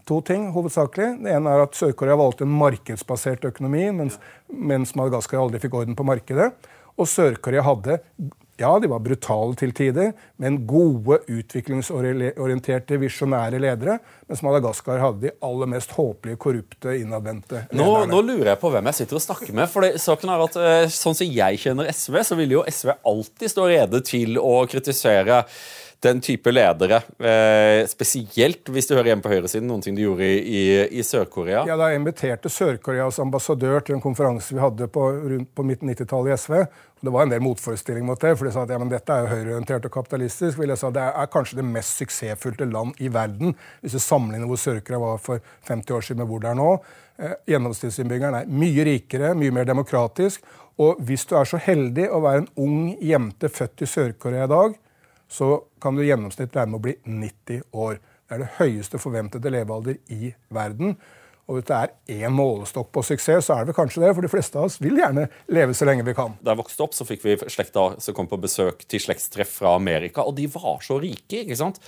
to 0.08 0.20
ting 0.24 0.52
hovedsakelig. 0.54 1.16
Det 1.24 1.32
ene 1.34 1.54
er 1.54 1.64
at 1.64 1.74
Sør-Korea 1.76 2.14
valgte 2.20 2.46
en 2.46 2.54
markedsbasert 2.60 3.48
økonomi, 3.50 3.88
mens, 3.96 4.20
mens 4.46 4.94
Madagaskar 4.96 5.42
aldri 5.42 5.60
fikk 5.64 5.74
orden 5.80 5.98
på 5.98 6.06
markedet. 6.06 6.52
Og 6.98 7.10
Sør-Korea 7.10 7.64
hadde 7.66 7.98
ja, 8.58 8.70
de 8.82 8.90
var 8.90 9.02
brutale 9.04 9.54
til 9.58 9.72
tider, 9.76 10.12
men 10.42 10.60
gode, 10.68 11.20
utviklingsorienterte, 11.30 12.98
visjonære 13.00 13.60
ledere. 13.62 13.98
Mens 14.28 14.42
Madagaskar 14.44 15.02
hadde 15.02 15.28
de 15.28 15.34
aller 15.46 15.70
mest 15.74 15.94
håpelige, 15.96 16.40
korrupte, 16.42 16.96
innadvendte 16.98 17.64
lederne. 17.68 17.80
Nå, 17.80 18.06
nå, 18.10 18.22
lurer 18.26 18.52
jeg 18.52 18.62
på 18.62 18.72
hvem 18.74 18.90
jeg 18.90 19.00
sitter 19.00 19.20
og 19.20 19.26
snakker 19.28 19.54
med. 19.56 19.70
for 19.72 19.86
det, 19.86 19.94
saken 20.02 20.34
er 20.34 20.46
at 20.48 20.62
eh, 20.62 20.76
Sånn 20.98 21.16
som 21.16 21.28
jeg 21.28 21.60
kjenner 21.62 21.90
SV, 21.92 22.22
så 22.26 22.38
vil 22.38 22.56
jo 22.58 22.64
SV 22.66 22.96
alltid 23.06 23.52
stå 23.54 23.68
rede 23.70 24.02
til 24.06 24.40
å 24.42 24.56
kritisere 24.70 25.44
den 26.00 26.20
type 26.22 26.50
ledere. 26.52 27.00
Eh, 27.18 27.84
spesielt 27.90 28.70
hvis 28.70 28.86
du 28.86 28.94
hører 28.94 29.12
hjemme 29.12 29.24
på 29.24 29.32
høyresiden, 29.32 29.66
noen 29.70 29.82
ting 29.82 29.96
de 29.98 30.04
gjorde 30.04 30.26
i, 30.26 30.38
i, 30.38 30.62
i 31.00 31.04
Sør-Korea. 31.06 31.64
Ja, 31.66 31.76
Da 31.78 31.90
jeg 31.90 32.00
inviterte 32.02 32.52
Sør-Koreas 32.52 33.18
ambassadør 33.22 33.82
til 33.82 33.98
en 33.98 34.04
konferanse 34.04 34.54
vi 34.54 34.62
hadde 34.62 34.88
på, 34.94 35.08
rundt 35.32 35.50
på 35.54 35.66
midten 35.66 35.90
90-tallet 35.90 36.34
i 36.34 36.38
SV. 36.38 36.60
Det 37.00 37.10
var 37.14 37.22
en 37.22 37.30
del 37.30 37.42
motforestilling 37.42 38.06
mot 38.06 38.20
det, 38.20 38.32
for 38.36 38.48
de 38.48 38.52
sa 38.52 38.64
at 38.66 38.72
ja, 38.74 38.78
dette 38.90 39.14
er 39.14 39.22
jo 39.22 39.30
høyreorientert 39.30 39.84
og 39.86 39.92
kapitalistisk. 39.94 40.58
vil 40.58 40.72
jeg 40.72 40.80
sa, 40.80 40.90
Det 40.90 41.02
er 41.02 41.30
kanskje 41.30 41.60
det 41.60 41.64
mest 41.64 42.00
suksessfylte 42.00 42.66
land 42.66 42.98
i 42.98 43.08
verden, 43.08 43.54
hvis 43.80 43.94
du 43.94 43.98
sammenligner 44.02 44.50
hvor 44.50 44.58
Sør-Korea 44.58 44.98
var 44.98 45.20
for 45.22 45.40
50 45.68 45.94
år 45.94 46.00
siden 46.00 46.22
med 46.22 46.30
hvor 46.32 46.42
det 46.42 46.50
er 46.50 46.58
nå. 46.58 46.72
Eh, 47.18 47.36
Gjennomsnittsinnbyggeren 47.52 48.40
er 48.40 48.50
mye 48.50 48.84
rikere, 48.84 49.34
mye 49.38 49.54
mer 49.54 49.68
demokratisk. 49.68 50.42
Og 50.78 50.98
hvis 51.06 51.26
du 51.26 51.36
er 51.38 51.46
så 51.46 51.58
heldig 51.62 52.08
å 52.10 52.22
være 52.22 52.44
en 52.44 52.52
ung 52.66 52.82
jente 53.02 53.50
født 53.50 53.82
i 53.82 53.90
Sør-Korea 53.90 54.46
i 54.46 54.52
dag, 54.54 54.74
så 55.28 55.62
kan 55.82 55.94
du 55.94 56.02
i 56.02 56.08
gjennomsnitt 56.08 56.56
regne 56.56 56.72
med 56.72 56.80
å 56.80 56.86
bli 56.86 56.96
90 57.04 57.62
år. 57.78 57.98
Det 58.26 58.36
er 58.36 58.42
det 58.42 58.54
høyeste 58.58 59.00
forventede 59.00 59.50
levealder 59.54 59.98
i 60.14 60.32
verden. 60.54 60.96
Og 61.48 61.56
hvis 61.56 61.64
det 61.70 61.76
er 61.78 62.26
én 62.28 62.34
målestokk 62.34 62.90
på 62.92 63.00
suksess, 63.08 63.46
så 63.46 63.54
er 63.54 63.64
det 63.64 63.70
vel 63.70 63.78
kanskje 63.78 64.02
det. 64.02 64.10
For 64.12 64.24
de 64.24 64.28
fleste 64.28 64.58
av 64.60 64.66
oss 64.68 64.76
vil 64.84 64.98
gjerne 65.00 65.24
leve 65.56 65.76
så 65.76 65.86
lenge 65.88 66.04
vi 66.04 66.12
kan. 66.16 66.34
Da 66.44 66.52
jeg 66.52 66.60
vokste 66.60 66.84
opp, 66.84 66.96
så 66.96 67.06
fikk 67.08 67.24
vi 67.24 67.36
slekta 67.48 67.86
som 68.04 68.16
kom 68.16 68.28
på 68.28 68.36
besøk 68.42 68.84
til 68.84 69.00
slektstreff 69.00 69.54
fra 69.62 69.72
Amerika, 69.78 70.26
og 70.28 70.36
de 70.36 70.44
var 70.52 70.82
så 70.84 70.98
rike. 71.00 71.40
ikke 71.46 71.56
sant? 71.56 71.80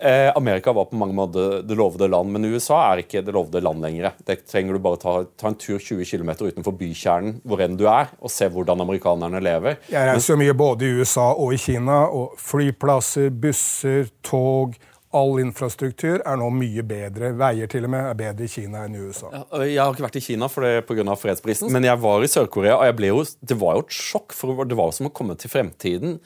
Eh, 0.00 0.32
Amerika 0.34 0.74
var 0.74 0.88
på 0.90 0.98
mange 0.98 1.14
måter 1.14 1.62
det 1.62 1.76
lovede 1.78 2.10
land, 2.10 2.34
men 2.34 2.48
USA 2.50 2.80
er 2.88 3.04
ikke 3.04 3.22
det 3.22 3.36
lovede 3.36 3.62
land 3.62 3.84
lenger. 3.86 4.18
Det 4.26 4.40
trenger 4.50 4.74
du 4.74 4.82
bare 4.82 5.00
ta, 5.02 5.14
ta 5.38 5.52
en 5.52 5.60
tur 5.60 5.78
20 5.78 6.02
km 6.02 6.34
utenfor 6.42 6.74
bykjernen, 6.74 7.38
hvor 7.46 7.62
enn 7.62 7.78
du 7.78 7.86
er, 7.86 8.10
og 8.18 8.32
se 8.34 8.50
hvordan 8.50 8.82
amerikanerne 8.82 9.38
lever. 9.44 9.78
Jeg 9.92 10.10
reiser 10.10 10.34
jo 10.34 10.40
mye 10.42 10.58
både 10.58 10.88
i 10.88 10.98
USA 10.98 11.30
og 11.30 11.54
i 11.54 11.62
Kina, 11.62 12.02
og 12.10 12.34
flyplasser, 12.42 13.30
busser, 13.30 14.10
tog 14.26 14.74
All 15.16 15.38
infrastruktur 15.40 16.20
er 16.20 16.40
nå 16.40 16.50
mye 16.52 16.84
bedre. 16.86 17.32
Veier 17.38 17.70
til 17.72 17.86
og 17.88 17.92
med 17.94 18.10
er 18.10 18.18
bedre 18.18 18.44
i 18.44 18.52
Kina 18.52 18.84
enn 18.84 18.98
i 18.98 19.04
USA. 19.06 19.30
Jeg 19.62 19.80
har 19.80 19.94
ikke 19.94 20.04
vært 20.04 20.18
i 20.20 20.24
Kina 20.26 20.50
for 20.52 20.66
det 20.66 20.84
pga. 20.88 21.16
fredsprisen, 21.16 21.72
men 21.72 21.88
jeg 21.88 22.02
var 22.02 22.24
i 22.24 22.28
Sør-Korea, 22.30 22.76
og 22.76 22.84
jo, 22.90 23.36
det 23.40 23.56
var 23.60 23.78
jo 23.78 23.86
et 23.86 23.96
sjokk. 23.96 24.36
for 24.36 24.64
Det 24.68 24.76
var 24.76 24.92
som 24.92 25.08
å 25.08 25.14
komme 25.14 25.38
til 25.40 25.52
fremtiden. 25.52 26.18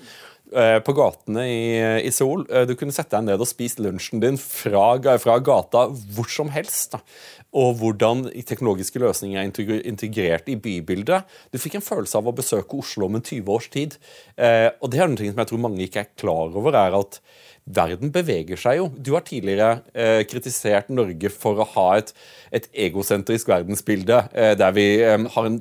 Eh, 0.53 0.79
på 0.85 0.95
gatene 0.97 1.45
i, 1.49 1.65
i 2.07 2.13
Seoul. 2.15 2.47
Eh, 2.51 2.67
du 2.69 2.75
kunne 2.79 2.95
sette 2.95 3.17
deg 3.17 3.29
ned 3.29 3.43
og 3.43 3.49
spise 3.49 3.83
lunsjen 3.85 4.23
din 4.23 4.39
fra, 4.41 4.95
fra 5.23 5.37
gata 5.45 5.87
hvor 5.91 6.31
som 6.31 6.53
helst. 6.55 6.97
Da. 6.97 7.03
Og 7.61 7.77
hvordan 7.81 8.29
teknologiske 8.47 9.03
løsninger 9.03 9.41
er 9.41 9.83
integrert 9.91 10.51
i 10.51 10.59
bybildet. 10.61 11.29
Du 11.51 11.59
fikk 11.59 11.79
en 11.79 11.87
følelse 11.87 12.19
av 12.21 12.31
å 12.31 12.37
besøke 12.37 12.79
Oslo 12.79 13.09
om 13.09 13.19
en 13.19 13.27
20 13.27 13.55
års 13.57 13.71
tid. 13.73 13.97
Eh, 14.37 14.69
og 14.81 14.93
det 14.93 15.03
er 15.03 15.11
noe 15.11 15.31
som 15.33 15.45
jeg 15.45 15.53
tror 15.53 15.65
mange 15.67 15.87
ikke 15.87 16.05
er 16.05 16.13
klar 16.21 16.51
over, 16.51 16.79
er 16.79 16.99
at 16.99 17.23
verden 17.71 18.13
beveger 18.15 18.59
seg 18.61 18.81
jo. 18.81 18.89
Du 18.97 19.13
har 19.15 19.25
tidligere 19.27 19.81
eh, 19.95 20.23
kritisert 20.29 20.91
Norge 20.93 21.31
for 21.33 21.61
å 21.61 21.69
ha 21.77 21.89
et, 22.01 22.13
et 22.55 22.69
egosentrisk 22.89 23.51
verdensbilde 23.51 24.25
eh, 24.33 24.55
der 24.59 24.75
vi 24.77 24.87
eh, 25.05 25.19
har 25.35 25.49
en 25.49 25.61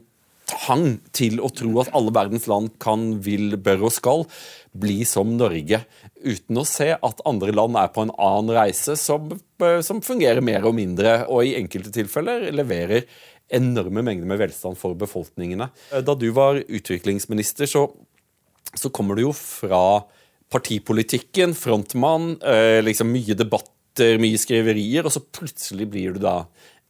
hang 0.65 0.99
til 1.15 1.39
å 1.43 1.49
tro 1.53 1.71
at 1.81 1.91
alle 1.97 2.13
verdens 2.15 2.47
land 2.49 2.73
kan, 2.81 3.17
vil, 3.25 3.57
bør 3.61 3.87
og 3.89 3.95
skal 3.95 4.25
bli 4.71 5.01
som 5.07 5.31
Norge, 5.37 5.81
uten 6.21 6.59
å 6.61 6.67
se 6.67 6.91
at 6.93 7.23
andre 7.29 7.53
land 7.55 7.77
er 7.79 7.89
på 7.93 8.05
en 8.05 8.13
annen 8.15 8.53
reise 8.57 8.95
som, 8.99 9.31
eh, 9.63 9.79
som 9.85 10.03
fungerer 10.05 10.43
mer 10.45 10.67
og 10.67 10.75
mindre, 10.77 11.23
og 11.27 11.47
i 11.47 11.55
enkelte 11.59 11.93
tilfeller 11.95 12.49
leverer 12.53 13.07
enorme 13.49 14.03
mengder 14.05 14.29
med 14.29 14.41
velstand 14.43 14.77
for 14.77 14.97
befolkningene. 14.99 15.69
Eh, 15.91 16.05
da 16.05 16.15
du 16.15 16.29
var 16.35 16.61
utviklingsminister, 16.61 17.69
så, 17.69 17.87
så 18.75 18.91
kommer 18.93 19.17
du 19.17 19.25
jo 19.27 19.33
fra 19.35 20.05
partipolitikken, 20.53 21.53
frontmann, 21.57 22.35
eh, 22.41 22.79
liksom 22.85 23.11
mye 23.13 23.37
debatter, 23.37 24.17
mye 24.21 24.39
skriverier, 24.39 25.05
og 25.05 25.13
så 25.13 25.21
plutselig 25.21 25.89
blir 25.91 26.15
du 26.15 26.23
da 26.23 26.43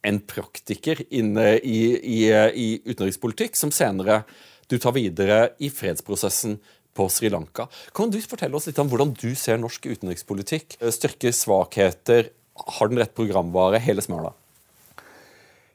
en 0.06 0.20
praktiker 0.24 1.02
inne 1.10 1.58
i, 1.58 1.80
i, 1.98 2.20
i 2.32 2.68
utenrikspolitikk, 2.86 3.58
som 3.60 3.72
senere 3.76 4.24
du 4.70 4.78
tar 4.80 4.94
videre 4.96 5.40
i 5.60 5.72
fredsprosessen 5.74 6.60
på 6.96 7.08
Sri 7.10 7.30
Lanka. 7.32 7.68
Kan 7.96 8.12
du 8.12 8.20
fortelle 8.22 8.58
oss 8.58 8.68
litt 8.70 8.80
om 8.82 8.90
hvordan 8.92 9.14
du 9.18 9.32
ser 9.38 9.60
norsk 9.62 9.88
utenrikspolitikk? 9.90 10.78
Styrke, 10.94 11.34
svakheter, 11.36 12.32
har 12.80 12.92
den 12.92 13.00
rett 13.02 13.16
programvare, 13.16 13.80
hele 13.84 14.04
smøla? 14.04 14.34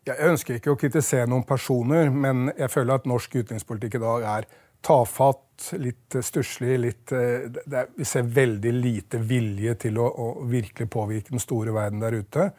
Jeg 0.04 0.20
ønsker 0.20 0.58
ikke 0.58 0.74
å 0.74 0.76
kritisere 0.76 1.28
noen 1.30 1.46
personer, 1.48 2.10
men 2.12 2.50
jeg 2.58 2.68
føler 2.72 3.00
at 3.00 3.08
norsk 3.08 3.38
utenrikspolitikk 3.40 3.96
i 3.96 4.02
dag 4.02 4.26
er 4.34 4.48
tafatt, 4.84 5.70
litt 5.80 6.16
stusslig. 6.20 6.74
Litt, 6.82 7.12
eh, 7.12 7.48
er, 7.72 7.88
vi 7.96 8.04
ser 8.04 8.28
veldig 8.28 8.72
lite 8.74 9.20
vilje 9.22 9.78
til 9.86 9.98
å, 10.02 10.10
å, 10.10 10.28
virkelig 10.50 10.90
påvirke 10.92 11.32
den 11.32 11.42
store 11.42 11.72
verden 11.72 12.04
der 12.04 12.18
ute. 12.20 12.50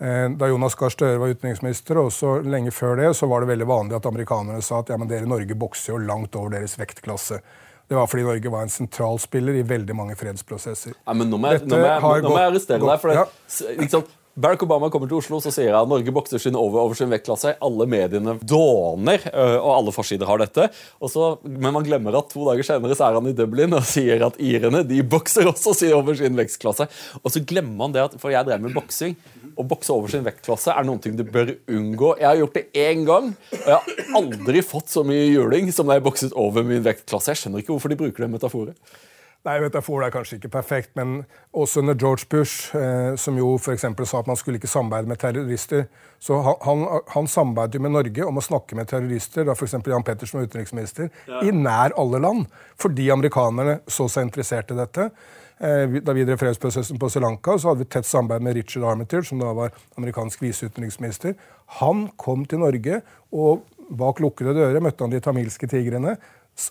Eh, 0.00 0.30
da 0.40 0.48
Jonas 0.48 0.74
Gahr 0.80 0.92
Støre 0.94 1.18
var 1.20 1.28
utenriksminister, 1.34 1.98
og 2.00 2.08
også 2.08 2.38
lenge 2.48 2.72
før 2.72 2.96
det, 3.02 3.10
så 3.18 3.28
var 3.28 3.44
det 3.44 3.50
veldig 3.52 3.66
vanlig 3.68 3.98
at 3.98 4.06
amerikanerne 4.08 4.62
sa 4.64 4.78
at 4.80 4.92
ja, 4.94 4.96
men 5.00 5.10
dere 5.10 5.28
i 5.28 5.28
Norge 5.28 5.56
bokser 5.60 5.92
jo 5.92 5.98
langt 6.00 6.38
over 6.40 6.54
deres 6.56 6.78
vektklasse. 6.80 7.42
Det 7.90 7.98
var 7.98 8.06
fordi 8.08 8.24
Norge 8.24 8.52
var 8.54 8.64
en 8.64 8.72
sentralspiller 8.72 9.58
i 9.60 9.64
veldig 9.66 9.96
mange 9.98 10.16
fredsprosesser. 10.16 10.94
Ja, 10.94 11.12
men 11.12 11.28
nå 11.28 11.40
må 11.42 11.52
jeg, 11.52 11.66
nå 11.66 11.76
må 11.76 11.84
jeg, 11.84 12.22
nå 12.24 12.32
må 12.32 12.38
jeg 12.38 12.52
arrestere 12.52 12.80
deg. 12.84 13.00
for 13.02 13.12
det, 13.12 13.18
ja. 13.18 13.74
liksom, 13.82 14.04
Barack 14.40 14.62
Obama 14.64 14.88
kommer 14.92 15.10
til 15.10 15.18
Oslo 15.18 15.40
så 15.42 15.50
sier 15.52 15.74
han 15.76 15.88
Norge 15.90 16.12
bokser 16.14 16.40
sin 16.40 16.56
over 16.56 16.80
over 16.80 16.96
sin 16.96 17.10
vektklasse. 17.12 17.56
Alle 17.60 17.86
mediene 17.90 18.36
dåner, 18.40 19.26
og 19.60 19.70
alle 19.74 19.92
forsider 19.92 20.28
har 20.28 20.40
dette. 20.40 20.68
Så, 21.12 21.26
men 21.44 21.74
man 21.74 21.84
glemmer 21.84 22.16
at 22.16 22.30
to 22.32 22.46
dager 22.48 22.64
senere 22.66 22.96
så 22.96 23.08
er 23.08 23.18
han 23.18 23.28
i 23.28 23.34
Dublin 23.36 23.76
og 23.76 23.84
sier 23.88 24.24
at 24.24 24.38
irene 24.40 24.82
de 24.88 25.02
bokser 25.04 25.50
også 25.50 25.74
sin 25.76 25.92
over 25.96 26.16
sin 26.16 26.38
vektklasse. 26.38 26.88
Og 27.20 27.34
så 27.34 27.44
glemmer 27.44 27.76
man 27.82 27.96
det 27.96 28.06
at 28.06 28.16
For 28.20 28.32
jeg 28.32 28.48
drev 28.48 28.64
med 28.64 28.76
boksing. 28.76 29.18
Å 29.60 29.66
bokse 29.66 29.92
over 29.92 30.08
sin 30.12 30.24
vektklasse 30.24 30.72
er 30.72 30.86
noe 30.88 31.12
du 31.20 31.24
bør 31.26 31.52
unngå. 31.68 32.14
Jeg 32.22 32.28
har 32.30 32.40
gjort 32.40 32.56
det 32.56 32.66
én 32.80 33.04
gang, 33.08 33.32
og 33.34 33.66
jeg 33.66 33.76
har 33.76 34.16
aldri 34.22 34.62
fått 34.64 34.92
så 34.92 35.04
mye 35.04 35.26
juling 35.34 35.68
som 35.74 35.90
da 35.90 35.98
jeg 35.98 36.06
bokset 36.06 36.36
over 36.38 36.64
min 36.64 36.84
vektklasse. 36.86 37.34
Jeg 37.34 37.42
skjønner 37.42 37.64
ikke 37.64 37.74
hvorfor 37.74 37.92
de 37.92 37.98
bruker 38.00 38.24
det 38.24 38.32
metaforet. 38.38 39.00
Nei, 39.40 39.54
metafor 39.62 40.02
er 40.04 40.12
kanskje 40.12 40.36
ikke 40.36 40.50
perfekt, 40.52 40.90
men 41.00 41.22
også 41.56 41.80
under 41.80 41.94
George 41.96 42.26
Bush, 42.28 42.74
eh, 42.76 43.14
som 43.16 43.38
jo 43.40 43.54
f.eks. 43.56 43.86
sa 43.88 44.18
at 44.18 44.26
man 44.28 44.36
skulle 44.36 44.60
ikke 44.60 44.68
samarbeide 44.68 45.08
med 45.08 45.16
terrorister, 45.22 45.86
så 46.20 46.42
han, 46.44 46.58
han, 46.66 46.82
han 47.14 47.28
samarbeidet 47.28 47.80
med 47.80 47.94
Norge 47.94 48.26
om 48.26 48.36
å 48.36 48.44
snakke 48.44 48.76
med 48.76 48.90
terrorister, 48.90 49.46
da 49.48 49.54
f.eks. 49.56 49.78
Jan 49.80 50.04
Pettersen 50.04 50.42
var 50.42 50.50
utenriksminister, 50.50 51.08
ja. 51.24 51.40
i 51.40 51.54
nær 51.56 51.96
alle 51.96 52.20
land, 52.20 52.50
fordi 52.80 53.08
amerikanerne 53.14 53.78
så 53.88 54.10
seg 54.12 54.28
interessert 54.28 54.74
i 54.74 54.76
dette. 54.76 55.08
Eh, 55.56 55.96
da 56.04 56.16
vi 56.16 56.26
drev 56.28 56.42
fredsprosessen 56.42 57.00
på 57.00 57.08
Sri 57.08 57.24
Lanka, 57.24 57.56
så 57.56 57.72
hadde 57.72 57.86
vi 57.86 57.90
tett 57.96 58.08
samarbeid 58.10 58.44
med 58.44 58.58
Richard 58.60 58.84
Armitage, 58.92 59.30
som 59.30 59.40
da 59.40 59.54
var 59.56 59.72
amerikansk 59.96 60.44
viseutenriksminister. 60.44 61.32
Han 61.80 62.10
kom 62.20 62.44
til 62.44 62.60
Norge, 62.60 63.00
og 63.32 63.64
bak 63.90 64.20
lukkede 64.20 64.52
dører 64.54 64.84
møtte 64.84 65.02
han 65.04 65.16
de 65.16 65.22
tamilske 65.24 65.68
tigrene 65.70 66.18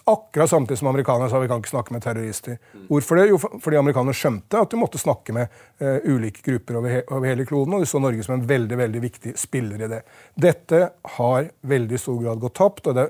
Akkurat 0.05 0.49
samtidig 0.49 0.79
som 0.79 0.87
amerikanerne 0.91 1.29
sa 1.31 1.39
vi 1.41 1.47
kan 1.49 1.61
ikke 1.61 1.71
snakke 1.71 1.93
med 1.95 2.03
terrorister. 2.03 2.59
Hvorfor 2.89 3.19
det? 3.19 3.25
Jo, 3.31 3.39
fordi 3.39 3.79
amerikanerne 3.79 4.17
skjønte 4.17 4.61
at 4.61 4.71
de 4.71 4.79
måtte 4.79 5.01
snakke 5.01 5.33
med 5.35 5.49
uh, 5.81 5.97
ulike 6.05 6.43
grupper 6.45 6.79
over, 6.79 6.93
he 6.93 7.01
over, 7.07 7.27
hele 7.29 7.47
kloden, 7.49 7.73
og 7.73 7.83
de 7.83 7.89
så 7.89 8.01
Norge 8.01 8.25
som 8.25 8.37
en 8.37 8.45
veldig 8.49 8.77
veldig 8.79 9.01
viktig 9.03 9.33
spiller 9.39 9.85
i 9.85 9.91
det. 9.91 10.03
Dette 10.35 10.83
har 11.17 11.51
veldig 11.73 11.99
stor 12.01 12.21
grad 12.23 12.43
gått 12.43 12.57
tapt. 12.61 12.91
og 12.91 12.99
det, 12.99 13.09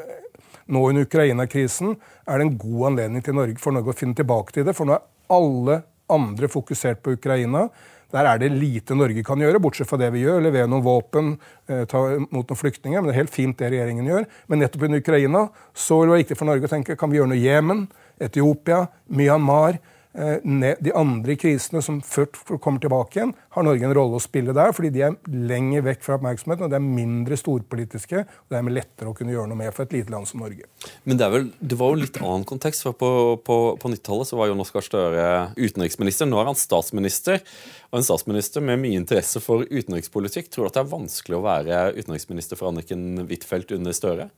Nå 0.69 0.83
under 0.89 1.07
Ukraina-krisen 1.07 1.95
er 2.29 2.37
det 2.37 2.45
en 2.45 2.57
god 2.61 2.91
anledning 2.91 3.23
Norge, 3.33 3.57
for 3.57 3.73
Norge 3.73 3.93
å 3.95 3.97
finne 3.97 4.17
tilbake 4.17 4.53
til 4.53 4.67
det. 4.67 4.75
For 4.77 4.85
nå 4.85 4.95
er 4.95 5.07
alle 5.33 5.81
andre 6.09 6.49
fokusert 6.49 7.01
på 7.03 7.15
Ukraina. 7.17 7.67
Der 8.11 8.25
er 8.25 8.39
det 8.41 8.49
lite 8.55 8.97
Norge 8.97 9.23
kan 9.25 9.41
gjøre, 9.41 9.61
bortsett 9.61 9.89
fra 9.89 9.99
det 10.01 10.09
vi 10.15 10.23
gjør. 10.23 10.41
Levere 10.41 10.69
noen 10.69 10.85
våpen, 10.85 11.35
eh, 11.69 11.85
ta 11.85 12.01
mot 12.31 12.41
noen 12.41 12.57
flyktninger. 12.57 13.01
Men 13.01 13.09
det 13.09 13.15
er 13.15 13.21
helt 13.21 13.35
fint 13.35 13.57
det 13.57 13.69
regjeringen 13.69 14.09
gjør. 14.09 14.25
Men 14.49 14.63
nettopp 14.63 14.87
under 14.87 15.03
Ukraina 15.03 15.49
så 15.73 15.99
vil 15.99 16.09
det 16.09 16.15
være 16.15 16.23
viktig 16.23 16.39
for 16.39 16.49
Norge 16.49 16.65
å 16.65 16.73
tenke 16.73 16.97
kan 16.97 17.11
vi 17.11 17.19
gjøre 17.19 17.33
noe 17.33 17.37
i 17.37 17.45
Jemen, 17.45 17.87
Etiopia, 18.19 18.87
Myanmar. 19.09 19.79
Eh, 20.17 20.75
de 20.79 20.91
andre 20.97 21.35
krisene 21.37 21.83
som 21.85 21.99
ført 22.01 22.37
kommer 22.63 22.81
tilbake 22.81 23.19
igjen, 23.19 23.33
har 23.53 23.65
Norge 23.65 23.85
en 23.85 23.93
rolle 23.93 24.17
å 24.17 24.23
spille 24.23 24.55
der, 24.57 24.71
fordi 24.73 24.89
de 24.95 25.03
er 25.05 25.17
lenger 25.29 25.83
vekk 25.85 26.01
fra 26.01 26.15
oppmerksomheten, 26.17 26.65
og 26.65 26.73
de 26.73 26.79
er 26.79 26.85
mindre 26.85 27.37
storpolitiske. 27.37 28.23
og 28.25 28.49
Det 28.49 28.57
er 28.57 28.71
lettere 28.73 29.11
å 29.11 29.17
kunne 29.17 29.35
gjøre 29.35 29.51
noe 29.51 29.59
med 29.61 29.75
for 29.75 29.85
et 29.85 29.93
lite 29.93 30.13
land 30.13 30.25
som 30.29 30.41
Norge. 30.41 30.65
Men 31.05 31.21
det, 31.21 31.29
vel, 31.29 31.47
det 31.61 31.77
var 31.77 31.93
jo 31.93 32.01
litt 32.01 32.17
annen 32.23 32.47
kontekst. 32.49 32.87
for 32.87 32.97
På, 32.97 33.11
på, 33.37 33.59
på 33.77 33.93
90-tallet 33.93 34.33
var 34.33 34.49
Jonas 34.49 34.73
Gahr 34.73 34.87
Støre 34.87 35.29
utenriksminister. 35.59 36.29
Nå 36.29 36.41
er 36.41 36.49
han 36.49 36.57
statsminister. 36.57 37.45
Og 37.93 38.01
en 38.01 38.09
statsminister 38.09 38.65
med 38.65 38.81
mye 38.81 38.97
interesse 38.97 39.41
for 39.45 39.61
utenrikspolitikk. 39.69 40.49
Tror 40.49 40.65
du 40.65 40.73
at 40.73 40.81
det 40.81 40.85
er 40.87 40.93
vanskelig 40.97 41.37
å 41.37 41.45
være 41.45 41.85
utenriksminister 41.99 42.57
for 42.57 42.73
Anniken 42.73 43.27
Huitfeldt 43.29 43.77
under 43.77 43.93
Støre? 43.93 44.31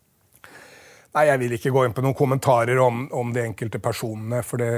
Nei, 1.11 1.25
Jeg 1.27 1.39
vil 1.41 1.53
ikke 1.57 1.71
gå 1.75 1.83
inn 1.83 1.93
på 1.95 2.03
noen 2.05 2.15
kommentarer 2.15 2.79
om, 2.79 3.03
om 3.11 3.33
de 3.35 3.43
enkelte 3.43 3.81
personene. 3.83 4.39
For 4.47 4.61
det, 4.61 4.69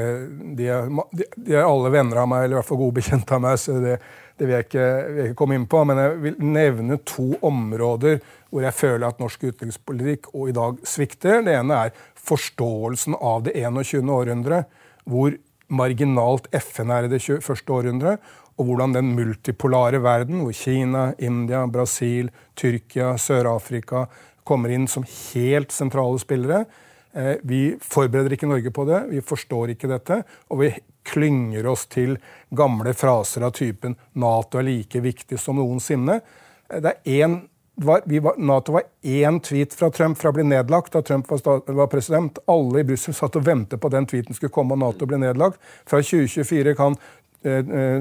de, 0.58 0.66
er, 0.66 0.88
de, 1.14 1.28
er, 1.54 1.62
alle 1.62 1.92
venner 1.94 2.24
av 2.24 2.30
meg, 2.32 2.46
eller 2.46 2.58
i 2.58 2.60
hvert 2.60 2.70
fall 2.72 2.82
gode 2.82 2.98
bekjente 2.98 3.38
av 3.38 3.44
meg. 3.44 3.60
så 3.62 3.78
det, 3.84 4.00
det 4.40 4.48
vil, 4.48 4.56
jeg 4.58 4.68
ikke, 4.68 4.88
vil, 4.88 5.20
jeg 5.20 5.30
ikke, 5.30 5.40
komme 5.44 5.60
inn 5.60 5.70
på. 5.70 5.84
Men 5.86 6.02
jeg 6.02 6.18
vil 6.24 6.42
nevne 6.56 6.98
to 7.06 7.28
områder 7.46 8.18
hvor 8.50 8.66
jeg 8.66 8.78
føler 8.80 9.08
at 9.08 9.22
norsk 9.22 9.46
utenrikspolitikk 9.46 10.32
og 10.34 10.50
i 10.50 10.58
dag 10.58 10.82
svikter. 10.90 11.46
Det 11.46 11.54
ene 11.60 11.80
er 11.86 12.06
forståelsen 12.18 13.18
av 13.22 13.46
det 13.46 13.54
21. 13.60 14.10
århundre. 14.18 14.64
Hvor 15.06 15.38
marginalt 15.74 16.50
FN 16.58 16.92
er 16.94 17.06
i 17.06 17.14
det 17.14 17.22
21. 17.22 17.62
århundre. 17.78 18.18
Og 18.58 18.68
hvordan 18.68 18.94
den 18.94 19.14
multipolare 19.18 20.02
verden, 20.04 20.44
hvor 20.44 20.54
Kina, 20.54 21.12
India, 21.18 21.66
Brasil, 21.68 22.30
Tyrkia, 22.60 23.16
Sør-Afrika 23.18 24.06
kommer 24.44 24.70
inn 24.70 24.88
som 24.88 25.06
helt 25.08 25.72
sentrale 25.72 26.20
spillere. 26.22 26.66
Eh, 27.14 27.36
vi 27.44 27.78
forbereder 27.82 28.34
ikke 28.34 28.50
Norge 28.50 28.72
på 28.74 28.86
det, 28.90 29.04
vi 29.10 29.22
forstår 29.22 29.74
ikke 29.74 29.90
dette. 29.92 30.22
Og 30.50 30.64
vi 30.64 30.72
klynger 31.06 31.68
oss 31.70 31.86
til 31.92 32.18
gamle 32.50 32.94
fraser 32.94 33.46
av 33.46 33.54
typen 33.54 33.96
'Nato 34.14 34.60
er 34.60 34.70
like 34.70 35.00
viktig 35.00 35.40
som 35.40 35.58
noensinne'. 35.58 36.22
Eh, 36.70 36.80
det 36.80 36.96
er 37.06 37.24
en, 37.26 37.50
var, 37.76 38.02
var, 38.06 38.38
Nato 38.38 38.72
var 38.72 38.84
én 39.04 39.40
tweet 39.42 39.74
fra 39.74 39.90
Trump 39.90 40.18
fra 40.18 40.30
å 40.30 40.34
bli 40.34 40.44
nedlagt 40.44 40.94
da 40.94 41.02
Trump 41.02 41.30
var, 41.30 41.62
var 41.66 41.88
president. 41.88 42.40
Alle 42.48 42.80
i 42.80 42.84
Brussel 42.84 43.14
satt 43.14 43.36
og 43.36 43.46
ventet 43.46 43.80
på 43.80 43.88
at 43.88 43.94
den 43.94 44.06
tweeten 44.06 44.34
skulle 44.34 44.54
komme 44.54 44.74
og 44.74 44.80
Nato 44.80 45.06
ble 45.06 45.18
nedlagt. 45.18 45.60
Fra 45.86 46.02
2024 46.02 46.76
kan 46.76 46.98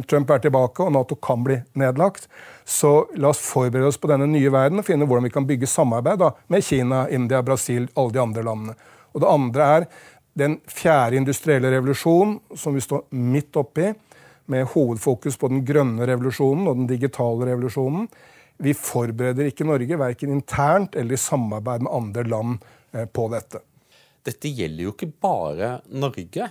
Trump 0.09 0.31
er 0.31 0.43
tilbake, 0.45 0.85
og 0.85 0.93
Nato 0.95 1.17
kan 1.19 1.43
bli 1.45 1.57
nedlagt. 1.79 2.29
Så 2.65 3.09
la 3.19 3.33
oss 3.33 3.43
forberede 3.43 3.91
oss 3.91 3.99
på 3.99 4.11
denne 4.11 4.29
nye 4.31 4.53
verden 4.55 4.83
og 4.83 4.87
finne 4.87 5.09
hvordan 5.09 5.27
vi 5.27 5.35
kan 5.35 5.47
bygge 5.49 5.71
samarbeid 5.71 6.21
da, 6.23 6.31
med 6.53 6.65
Kina, 6.65 7.05
India, 7.11 7.43
Brasil, 7.43 7.89
alle 7.99 8.15
de 8.15 8.23
andre 8.23 8.45
landene. 8.47 8.77
Og 9.13 9.25
det 9.25 9.33
andre 9.33 9.69
er 9.77 9.89
den 10.39 10.57
fjerde 10.71 11.19
industrielle 11.21 11.73
revolusjonen, 11.75 12.39
som 12.57 12.75
vi 12.75 12.85
står 12.85 13.05
midt 13.11 13.57
oppi, 13.61 13.91
med 14.53 14.67
hovedfokus 14.73 15.37
på 15.39 15.49
den 15.53 15.63
grønne 15.65 16.07
revolusjonen 16.09 16.67
og 16.67 16.81
den 16.81 16.89
digitale 16.91 17.47
revolusjonen. 17.53 18.09
Vi 18.63 18.75
forbereder 18.77 19.49
ikke 19.49 19.67
Norge, 19.67 19.99
verken 19.99 20.33
internt 20.35 20.97
eller 20.99 21.17
i 21.17 21.21
samarbeid 21.21 21.85
med 21.87 21.95
andre 21.95 22.25
land, 22.29 22.65
eh, 22.93 23.07
på 23.07 23.29
dette. 23.33 23.63
Dette 24.27 24.53
gjelder 24.55 24.87
jo 24.87 24.95
ikke 24.95 25.11
bare 25.23 25.81
Norge 25.91 26.51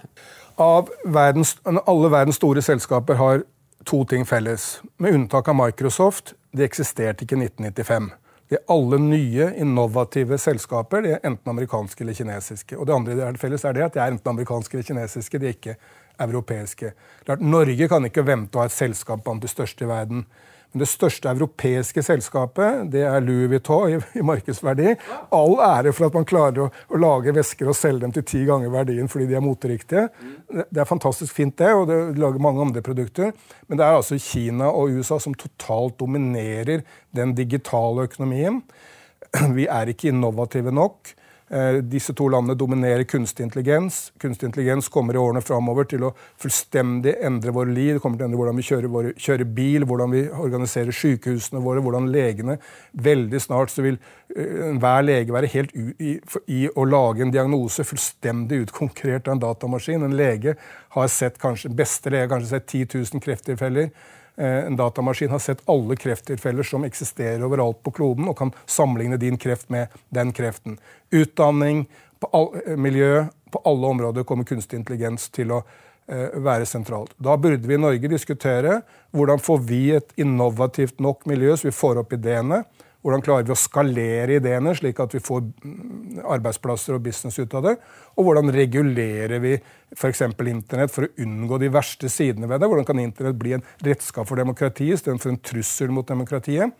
verdens, 1.05 1.55
alle 1.65 2.11
verdens 2.11 2.39
store 2.41 2.61
selskaper 2.61 3.17
har 3.19 3.45
to 3.87 4.03
ting 4.05 4.25
felles. 4.27 4.81
Med 4.97 5.15
unntak 5.15 5.47
av 5.47 5.55
Microsoft. 5.55 6.35
De 6.51 6.65
eksisterte 6.65 7.23
ikke 7.23 7.37
i 7.39 7.45
1995. 7.47 8.11
De 8.51 8.59
alle 8.67 8.97
nye, 8.99 9.45
innovative 9.63 10.35
selskaper 10.41 11.05
de 11.05 11.13
er 11.15 11.21
enten 11.23 11.53
amerikanske 11.53 12.03
eller 12.03 12.17
kinesiske. 12.17 12.75
Og 12.75 12.87
det 12.87 12.95
andre 12.95 13.15
de 13.15 13.23
er 13.23 13.39
felles 13.39 13.63
er 13.63 13.77
det 13.77 13.85
at 13.85 13.95
de 13.95 14.01
er 14.03 14.11
enten 14.11 14.33
amerikanske 14.33 14.75
eller 14.75 14.87
kinesiske, 14.89 15.39
de 15.39 15.47
er 15.47 15.55
ikke 15.55 15.77
europeiske. 16.19 16.91
Norge 17.39 17.87
kan 17.87 18.09
ikke 18.09 18.25
vente 18.27 18.59
å 18.59 18.65
ha 18.65 18.67
et 18.67 18.75
selskap 18.75 19.23
blant 19.23 19.41
de 19.41 19.51
største 19.51 19.87
i 19.87 19.89
verden. 19.89 20.25
Men 20.71 20.83
det 20.83 20.87
største 20.87 21.27
europeiske 21.31 22.03
selskapet 22.05 22.85
det 22.93 23.03
er 23.03 23.23
Louis 23.23 23.49
Vuitton 23.51 23.91
i, 23.91 23.97
i 24.19 24.23
markedsverdi. 24.25 24.93
All 25.35 25.57
ære 25.65 25.91
for 25.95 26.07
at 26.07 26.15
man 26.15 26.27
klarer 26.27 26.63
å, 26.63 26.69
å, 26.71 27.01
lage 27.01 27.35
vesker 27.35 27.67
og 27.67 27.75
selge 27.75 28.05
dem 28.05 28.15
til 28.15 28.25
ti 28.27 28.43
ganger 28.47 28.71
verdien 28.71 29.11
fordi 29.11 29.27
de 29.27 29.37
er 29.39 29.43
moteriktige. 29.43 30.07
Det, 30.47 30.67
det 30.71 30.83
er 30.83 30.89
fantastisk 30.89 31.35
fint, 31.35 31.57
det, 31.59 31.73
og 31.75 31.89
det 31.91 31.99
lager 32.21 32.43
mange 32.43 32.63
andre 32.63 32.83
produkter. 32.85 33.33
Men 33.67 33.81
det 33.81 33.87
er 33.87 33.99
altså 33.99 34.19
Kina 34.21 34.71
og 34.71 34.95
USA 34.95 35.19
som 35.19 35.35
totalt 35.35 35.99
dominerer 35.99 36.85
den 37.15 37.35
digitale 37.35 38.07
økonomien. 38.07 38.61
Vi 39.57 39.67
er 39.67 39.91
ikke 39.91 40.11
innovative 40.11 40.71
nok. 40.75 41.15
Eh, 41.51 41.81
disse 41.83 42.13
to 42.15 42.29
landene 42.31 42.55
dominerer 42.55 43.03
kunstig 43.03 43.43
intelligens. 43.43 44.13
Kunstig 44.19 44.47
intelligens 44.47 44.87
kommer 44.89 45.17
i 45.17 45.19
årene 45.19 45.41
framover 45.43 45.83
til 45.91 46.05
å 46.07 46.13
fullstendig 46.39 47.17
endre 47.27 47.51
våre 47.51 47.73
liv. 47.75 47.97
Det 47.97 48.03
kommer 48.05 48.21
til 48.21 48.23
å 48.23 48.29
endre 48.29 48.39
hvordan 48.39 48.61
vi 48.61 48.65
kjører, 48.69 48.91
våre, 48.93 49.11
kjører, 49.19 49.49
bil, 49.57 49.85
hvordan 49.89 50.15
vi 50.15 50.21
organiserer 50.31 50.95
sykehusene 50.95 51.59
våre, 51.65 51.83
hvordan 51.83 52.07
legene 52.13 52.55
Veldig 53.03 53.41
snart 53.43 53.71
så 53.73 53.83
vil 53.83 53.97
uh, 53.97 54.69
enhver 54.69 55.03
lege 55.03 55.35
være 55.35 55.51
helt 55.51 55.75
u 55.75 55.91
i, 55.99 56.13
i, 56.47 56.61
å 56.71 56.85
lage 56.87 57.25
en 57.25 57.35
diagnose 57.35 57.83
fullstendig 57.87 58.63
utkonkurrert 58.67 59.27
av 59.27 59.35
en 59.35 59.43
datamaskin. 59.43 60.07
En 60.07 60.15
lege 60.15 60.55
har 60.95 61.11
sett 61.11 61.39
kanskje, 61.41 61.73
beste 61.75 62.13
lege 62.13 62.29
har 62.29 62.33
kanskje 62.37 62.53
sett 62.55 62.71
10 62.71 63.03
000 63.11 63.25
krefttilfeller. 63.27 63.91
Eh, 64.35 64.65
en 64.65 64.75
datamaskin 64.75 65.29
har 65.29 65.39
sett 65.39 65.61
alle 65.69 65.95
krefttilfeller 65.95 66.63
som 66.63 66.83
eksisterer 66.83 67.43
overalt 67.43 67.83
på 67.83 67.91
kloden, 67.91 68.29
og 68.31 68.37
kan 68.37 68.53
sammenligne 68.65 69.17
din 69.17 69.37
kreft 69.37 69.69
med 69.69 69.87
den 70.09 70.33
kreften. 70.33 70.79
Utdanning, 71.11 71.85
på 72.19 72.29
all, 72.31 72.61
eh, 72.65 72.77
miljø, 72.77 73.25
på 73.51 73.61
alle 73.65 73.87
områder 73.87 74.23
kommer 74.23 74.43
kunstig 74.43 74.79
intelligens 74.79 75.29
til 75.29 75.51
å 75.51 75.63
eh, 76.07 76.37
være 76.37 76.65
sentralt. 76.65 77.13
Da 77.17 77.37
burde 77.37 77.67
vi 77.67 77.73
i 77.73 77.81
Norge 77.81 78.07
diskutere 78.11 78.81
hvordan 79.11 79.39
får 79.39 79.59
vi 79.67 79.81
et 79.95 80.13
innovativt 80.15 80.99
nok 80.99 81.25
miljø 81.25 81.57
så 81.57 81.69
vi 81.69 81.75
får 81.75 82.01
opp 82.01 82.13
ideene. 82.13 82.63
Hvordan 83.01 83.23
klarer 83.25 83.47
vi 83.47 83.53
å 83.55 83.57
skalere 83.57 84.37
ideene, 84.37 84.75
slik 84.77 84.99
at 85.01 85.15
vi 85.15 85.21
får 85.25 85.41
mm, 85.41 86.19
arbeidsplasser 86.35 86.97
og 86.97 87.05
business 87.05 87.39
ut 87.41 87.53
av 87.57 87.65
det? 87.65 87.75
Og 88.13 88.27
hvordan 88.27 88.53
regulerer 88.53 89.41
vi 89.41 89.55
f.eks. 89.95 90.21
Internett 90.29 90.93
for 90.93 91.07
å 91.07 91.13
unngå 91.25 91.57
de 91.63 91.71
verste 91.73 92.11
sidene 92.13 92.49
ved 92.49 92.61
det? 92.61 92.69
Hvordan 92.69 92.85
kan 92.87 93.01
Internett 93.01 93.39
bli 93.41 93.55
en 93.57 93.65
redskap 93.85 94.29
for 94.29 94.37
demokratiet 94.37 94.99
istedenfor 94.99 95.33
en 95.33 95.41
trussel 95.41 95.93
mot 95.95 96.05
demokratiet? 96.05 96.77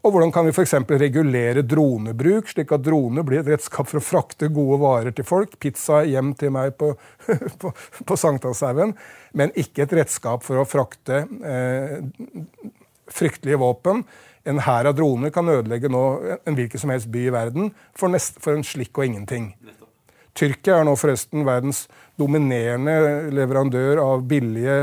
Og 0.00 0.14
hvordan 0.14 0.32
kan 0.32 0.46
vi 0.48 0.54
f.eks. 0.54 0.74
regulere 0.98 1.62
dronebruk, 1.68 2.48
slik 2.48 2.72
at 2.72 2.82
droner 2.82 3.24
blir 3.26 3.42
et 3.42 3.50
redskap 3.52 3.86
for 3.90 4.00
å 4.00 4.04
frakte 4.04 4.48
gode 4.50 4.80
varer 4.80 5.14
til 5.14 5.26
folk? 5.28 5.54
Pizza 5.60 6.00
hjem 6.08 6.32
til 6.40 6.54
meg 6.56 6.72
på, 6.80 6.94
på, 7.60 7.72
på 8.08 8.18
Sankthanshaugen. 8.18 8.96
Men 9.36 9.52
ikke 9.60 9.84
et 9.84 9.94
redskap 10.00 10.42
for 10.46 10.62
å 10.62 10.66
frakte 10.66 11.26
eh, 11.44 12.00
fryktelige 13.12 13.60
våpen 13.60 14.02
en 14.48 14.62
hær 14.64 14.88
av 14.88 14.96
droner 14.96 15.32
kan 15.34 15.48
ødelegge 15.48 15.90
nå 15.92 16.04
en 16.46 16.56
hvilken 16.56 16.80
som 16.80 16.92
helst 16.94 17.10
by 17.12 17.26
i 17.26 17.34
verden 17.34 17.72
for, 17.96 18.08
nest, 18.12 18.40
for 18.40 18.56
en 18.56 18.64
slikk 18.66 18.98
og 18.98 19.10
ingenting. 19.10 19.52
Tyrkia 20.36 20.78
er 20.78 20.86
nå 20.86 20.94
forresten 20.98 21.44
verdens 21.46 21.84
dominerende 22.20 23.30
leverandør 23.32 24.00
av 24.02 24.22
billige 24.28 24.74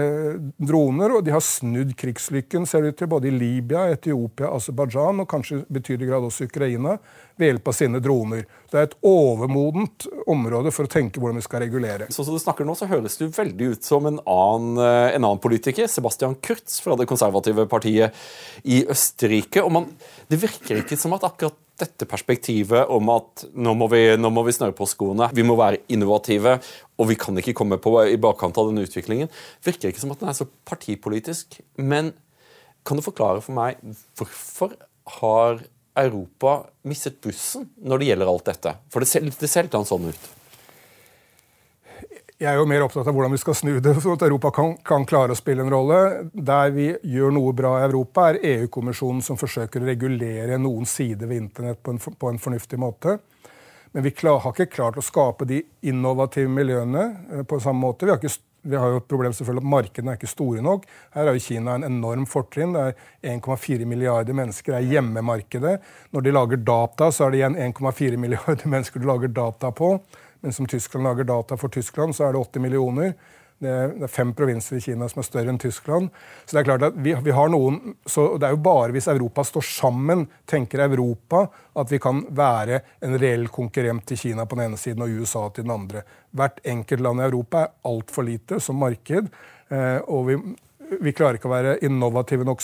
droner, 0.57 1.13
og 1.17 1.25
de 1.25 1.33
har 1.35 1.43
snudd 1.43 1.93
krigslykken 1.99 2.65
ser 2.67 2.83
det 2.83 2.93
ut 2.93 2.99
til, 3.01 3.09
både 3.11 3.29
i 3.29 3.35
Libya, 3.35 3.85
Etiopia, 3.93 4.49
Aserbajdsjan 4.57 5.23
og 5.23 5.29
kanskje 5.29 5.61
i 5.61 5.65
betydelig 5.77 6.09
grad 6.09 6.27
også 6.27 6.47
Ukraina 6.49 6.97
ved 7.37 7.51
hjelp 7.51 7.69
av 7.69 7.77
sine 7.77 8.01
droner. 8.03 8.47
Det 8.71 8.79
er 8.79 8.87
et 8.89 8.97
overmodent 9.05 10.07
område 10.27 10.73
for 10.75 10.87
å 10.87 10.91
tenke 10.91 11.21
hvordan 11.21 11.39
vi 11.39 11.45
skal 11.45 11.63
regulere. 11.63 12.09
Sånn 12.13 12.27
som 12.27 12.37
du 12.37 12.41
snakker 12.41 12.67
nå, 12.67 12.75
så 12.77 12.89
høres 12.89 13.19
du 13.19 13.27
veldig 13.29 13.71
ut 13.75 13.87
som 13.87 14.09
en 14.09 14.19
annen, 14.23 14.81
eh, 14.81 15.13
en 15.13 15.23
annen 15.23 15.43
politiker, 15.43 15.87
Sebastian 15.91 16.35
Kurz 16.41 16.81
fra 16.83 16.97
det 16.97 17.07
konservative 17.09 17.67
partiet 17.69 18.15
i 18.65 18.83
Østerrike. 18.89 19.63
og 19.63 19.71
man, 19.71 19.87
Det 20.27 20.41
virker 20.41 20.81
ikke 20.81 20.97
som 20.97 21.13
at 21.13 21.23
akkurat 21.23 21.55
dette 21.77 22.07
perspektivet 22.09 22.89
om 22.93 23.11
at 23.13 23.45
nå 23.53 23.73
må 23.77 23.87
vi, 23.91 24.01
nå 24.17 24.31
vi 24.47 24.55
snøre 24.55 24.75
på 24.77 24.87
skoene, 24.89 25.29
vi 25.35 25.45
må 25.45 25.57
være 25.59 25.83
innovative, 25.93 26.57
og 26.97 27.09
vi 27.11 27.17
kan 27.19 27.37
ikke 27.37 27.55
komme 27.57 27.79
på 27.81 27.93
i 28.09 28.17
bakkant 28.21 28.57
av 28.57 28.71
denne 28.71 28.85
utviklingen, 28.87 29.29
virker 29.65 29.91
ikke 29.91 30.03
som 30.03 30.13
at 30.15 30.23
den 30.23 30.31
er 30.31 30.37
så 30.37 30.49
partipolitisk. 30.67 31.59
Men 31.77 32.13
kan 32.87 32.97
du 32.97 33.05
forklare 33.05 33.43
for 33.43 33.57
meg 33.57 33.81
hvorfor 34.17 34.77
har 35.19 35.61
Europa 35.97 36.59
mistet 36.87 37.21
bussen 37.23 37.69
når 37.77 38.01
det 38.01 38.09
gjelder 38.11 38.31
alt 38.31 38.49
dette? 38.49 38.73
For 38.93 39.03
det 39.03 39.11
ser, 39.11 39.27
det 39.27 39.51
ser 39.51 39.67
litt 39.67 39.77
sånn 39.89 40.09
ut. 40.11 40.27
Jeg 42.37 42.51
er 42.51 42.59
jo 42.59 42.67
mer 42.69 42.83
opptatt 42.85 43.07
av 43.09 43.15
hvordan 43.17 43.33
vi 43.33 43.39
skal 43.41 43.55
snu 43.57 43.71
det, 43.81 43.95
så 43.97 44.11
at 44.13 44.23
Europa 44.27 44.51
kan, 44.53 44.75
kan 44.85 45.07
klare 45.09 45.33
å 45.33 45.37
spille 45.37 45.63
en 45.65 45.71
rolle. 45.73 46.01
Der 46.33 46.69
vi 46.75 46.91
gjør 47.09 47.31
noe 47.33 47.53
bra 47.57 47.71
i 47.79 47.87
Europa, 47.87 48.27
er 48.29 48.43
EU-kommisjonen 48.45 49.23
som 49.25 49.39
forsøker 49.41 49.81
å 49.81 49.87
regulere 49.89 50.59
noen 50.61 50.85
sider 50.85 51.25
ved 51.31 51.41
internett 51.41 51.81
på 51.81 51.95
en, 51.95 51.97
på 51.97 52.29
en 52.29 52.37
fornuftig 52.37 52.77
måte. 52.77 53.17
Men 53.89 54.05
vi 54.05 54.11
klar, 54.13 54.43
har 54.43 54.53
ikke 54.53 54.69
klart 54.75 54.99
å 55.01 55.05
skape 55.05 55.47
de 55.49 55.63
innovative 55.89 56.51
miljøene 56.53 57.07
eh, 57.07 57.41
på 57.49 57.57
samme 57.63 57.81
måte. 57.87 58.05
Vi 58.05 58.13
har 58.13 58.21
ikke 58.21 58.35
vi 58.67 58.75
har 58.75 58.91
jo 58.91 58.99
et 58.99 59.07
problem 59.07 59.31
selvfølgelig 59.31 59.63
at 59.63 59.71
Markedene 59.71 60.11
er 60.11 60.17
ikke 60.19 60.29
store 60.29 60.63
nok. 60.65 60.85
Her 61.15 61.29
har 61.29 61.37
jo 61.37 61.43
Kina 61.45 61.77
en 61.77 61.87
enorm 61.87 62.25
fortrinn. 62.27 62.73
Det 62.75 62.81
er 62.83 63.37
1,4 63.37 63.87
milliarder 63.87 64.35
mennesker 64.35 64.75
er 64.75 64.89
hjemmemarkedet. 64.91 65.77
Når 66.11 66.25
de 66.25 66.33
lager 66.35 66.63
data, 66.67 67.07
så 67.15 67.25
er 67.25 67.33
det 67.33 67.39
igjen 67.39 67.59
1,4 67.69 68.19
milliarder 68.19 68.67
mennesker 68.73 68.99
du 68.99 69.07
lager 69.07 69.31
data 69.31 69.71
på. 69.71 69.93
Men 70.41 70.53
som 70.53 70.69
Tyskland 70.69 71.07
lager 71.07 71.27
data 71.27 71.57
for 71.57 71.73
Tyskland, 71.73 72.15
så 72.15 72.27
er 72.27 72.35
det 72.35 72.45
80 72.45 72.63
millioner. 72.63 73.13
Det 73.57 73.69
er, 73.73 74.07
fem 74.13 74.35
provinser 74.37 74.77
i 74.77 74.83
Kina 74.83 75.07
som 75.09 75.23
er 75.23 75.25
større 75.25 75.49
enn 75.49 75.57
Tyskland. 75.57 76.11
Så 76.45 76.53
Det 76.53 76.59
er 76.61 76.67
klart 76.67 76.85
at 76.91 76.97
vi, 77.01 77.15
vi, 77.25 77.33
har 77.33 77.49
noen, 77.49 77.95
så 78.05 78.27
det 78.37 78.45
er 78.45 78.53
jo 78.53 78.61
bare 78.61 78.93
hvis 78.93 79.09
Europa 79.09 79.43
står 79.49 79.65
sammen, 79.65 80.27
tenker 80.45 80.83
Europa, 80.85 81.47
at 81.73 81.91
vi 81.91 81.99
kan 82.01 82.21
være 82.29 82.83
en 83.01 83.17
reell 83.17 83.47
konkurrent 83.49 84.05
til 84.05 84.21
Kina 84.21 84.45
på 84.45 84.59
den 84.59 84.69
ene 84.69 84.77
siden 84.77 85.01
og 85.01 85.09
USA 85.09 85.47
til 85.49 85.65
den 85.65 85.73
andre. 85.73 86.05
Hvert 86.37 86.61
enkelt 86.69 87.01
land 87.01 87.23
i 87.23 87.29
Europa 87.31 87.63
er 87.63 87.73
altfor 87.89 88.29
lite 88.29 88.61
som 88.61 88.77
marked. 88.77 89.31
Eh, 89.73 89.99
og 90.05 90.29
vi, 90.29 90.37
vi 90.87 91.11
klarer 91.15 91.37
ikke 91.37 91.49
å 91.49 91.51
være 91.51 91.73
innovative 91.85 92.45
nok, 92.47 92.61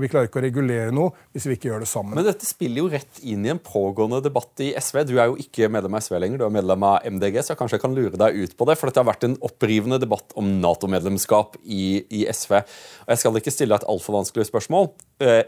vi 0.00 0.08
klarer 0.10 0.28
ikke 0.28 0.40
å 0.40 0.44
regulere 0.44 0.94
noe 0.94 1.12
hvis 1.34 1.46
vi 1.48 1.56
ikke 1.56 1.70
gjør 1.70 1.84
det 1.84 1.88
sammen. 1.90 2.16
Men 2.18 2.26
dette 2.26 2.48
spiller 2.48 2.82
jo 2.82 2.90
rett 2.92 3.20
inn 3.22 3.44
i 3.46 3.52
en 3.52 3.60
pågående 3.62 4.20
debatt 4.24 4.62
i 4.64 4.72
SV. 4.74 5.02
Du 5.08 5.14
er 5.16 5.30
jo 5.30 5.38
ikke 5.40 5.70
medlem 5.72 5.96
av 5.96 6.04
SV 6.04 6.18
lenger, 6.22 6.40
du 6.40 6.46
er 6.46 6.54
medlem 6.56 6.86
av 6.88 7.06
MDG, 7.06 7.38
så 7.40 7.54
jeg 7.54 7.60
kanskje 7.60 7.78
jeg 7.78 7.84
kan 7.84 7.96
lure 7.96 8.20
deg 8.22 8.40
ut 8.40 8.56
på 8.58 8.68
det. 8.68 8.78
For 8.78 8.90
dette 8.90 9.02
har 9.02 9.08
vært 9.08 9.28
en 9.28 9.38
opprivende 9.46 10.00
debatt 10.02 10.34
om 10.38 10.48
Nato-medlemskap 10.62 11.58
i, 11.62 11.86
i, 12.10 12.24
SV. 12.26 12.58
Og 13.06 13.14
jeg 13.14 13.22
skal 13.22 13.40
ikke 13.42 13.54
stille 13.54 13.74
deg 13.74 13.84
et 13.84 13.90
altfor 13.94 14.18
vanskelig 14.18 14.48
spørsmål. 14.50 14.90
Eh, 15.22 15.42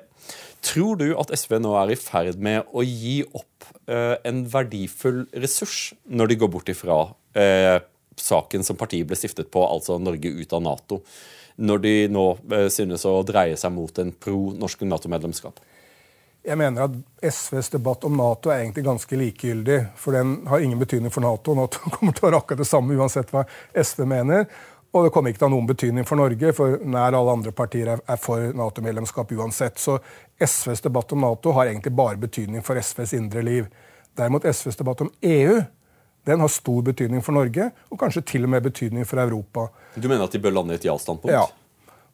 tror 0.65 1.01
du 1.01 1.09
at 1.19 1.33
SV 1.35 1.59
nå 1.63 1.75
er 1.83 1.95
i 1.95 1.99
ferd 1.99 2.39
med 2.43 2.69
å 2.71 2.85
gi 2.87 3.21
opp 3.27 3.71
eh, 3.91 4.17
en 4.29 4.45
verdifull 4.51 5.25
ressurs 5.35 5.97
når 6.07 6.33
de 6.33 6.39
går 6.45 6.53
bort 6.53 6.71
ifra 6.71 7.03
eh, 7.39 7.79
saken 8.19 8.65
som 8.67 8.79
partiet 8.79 9.07
ble 9.09 9.19
stiftet 9.19 9.51
på, 9.55 9.63
altså 9.67 9.99
Norge 10.03 10.31
ut 10.39 10.55
av 10.55 10.65
Nato? 10.65 11.03
Når 11.59 11.83
de 11.83 11.95
nå 12.15 12.25
eh, 12.55 12.69
synes 12.73 13.05
å 13.09 13.19
dreie 13.27 13.57
seg 13.59 13.75
mot 13.75 13.99
en 13.99 14.13
pro 14.15 14.53
norsk 14.55 14.87
Nato-medlemskap? 14.87 15.61
Jeg 16.47 16.57
mener 16.57 16.87
at 16.87 16.95
SVs 17.35 17.73
debatt 17.75 18.07
om 18.07 18.15
Nato 18.17 18.53
er 18.53 18.63
egentlig 18.63 18.87
ganske 18.87 19.19
likegyldig. 19.19 19.79
For 19.99 20.17
den 20.17 20.47
har 20.49 20.63
ingen 20.65 20.79
betydning 20.81 21.13
for 21.13 21.27
Nato. 21.27 21.57
Nato 21.59 21.83
kommer 21.97 22.15
til 22.15 22.25
å 22.25 22.29
være 22.31 22.43
akkurat 22.43 22.63
det 22.63 22.69
samme 22.71 22.97
uansett 22.97 23.33
hva 23.35 23.45
SV 23.75 24.05
mener. 24.09 24.47
Og 24.97 25.05
det 25.05 25.13
kommer 25.13 25.35
ikke 25.35 25.43
til 25.43 25.49
å 25.49 25.51
ha 25.51 25.53
noen 25.53 25.69
betydning 25.69 26.07
for 26.09 26.17
Norge, 26.17 26.53
for 26.57 26.79
nær 26.89 27.13
alle 27.13 27.35
andre 27.37 27.53
partier 27.53 27.91
er 27.93 28.21
for 28.23 28.55
Nato-medlemskap 28.57 29.35
uansett. 29.37 29.77
Så 29.83 29.99
SVs 30.41 30.87
debatt 30.87 31.13
om 31.13 31.27
Nato 31.27 31.53
har 31.59 31.69
egentlig 31.69 31.93
bare 31.99 32.17
betydning 32.23 32.65
for 32.65 32.81
SVs 32.81 33.13
indre 33.19 33.43
liv. 33.45 33.67
Derimot 34.17 34.47
SVs 34.49 34.81
debatt 34.81 35.05
om 35.05 35.13
EU 35.21 35.59
den 36.27 36.41
har 36.41 36.51
stor 36.53 36.83
betydning 36.85 37.23
for 37.25 37.37
Norge, 37.37 37.71
og 37.89 38.01
kanskje 38.01 38.25
til 38.35 38.45
og 38.45 38.53
med 38.53 38.67
betydning 38.67 39.07
for 39.09 39.21
Europa. 39.23 39.69
Du 39.97 40.09
mener 40.09 40.27
at 40.27 40.35
de 40.35 40.43
bør 40.43 40.57
lande 40.59 40.77
i 40.77 40.81
et 40.81 40.89
ja-standpunkt? 40.89 41.33
Ja. 41.33 41.47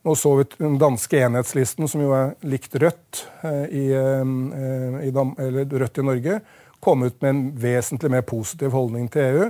Nå 0.05 0.13
så 0.21 0.35
vi 0.37 0.45
den 0.59 0.77
danske 0.79 1.23
enhetslisten, 1.25 1.89
som 1.89 2.03
jo 2.05 2.13
er 2.13 2.35
likt 2.45 2.77
Rødt 2.77 3.23
eh, 3.49 3.65
i, 3.73 3.85
eh, 3.97 5.07
i, 5.09 5.13
Rødt 5.15 6.01
i 6.03 6.05
Norge, 6.05 6.41
komme 6.85 7.09
ut 7.09 7.23
med 7.25 7.31
en 7.31 7.45
vesentlig 7.57 8.11
mer 8.13 8.27
positiv 8.29 8.75
holdning 8.77 9.09
til 9.13 9.31
EU. 9.31 9.47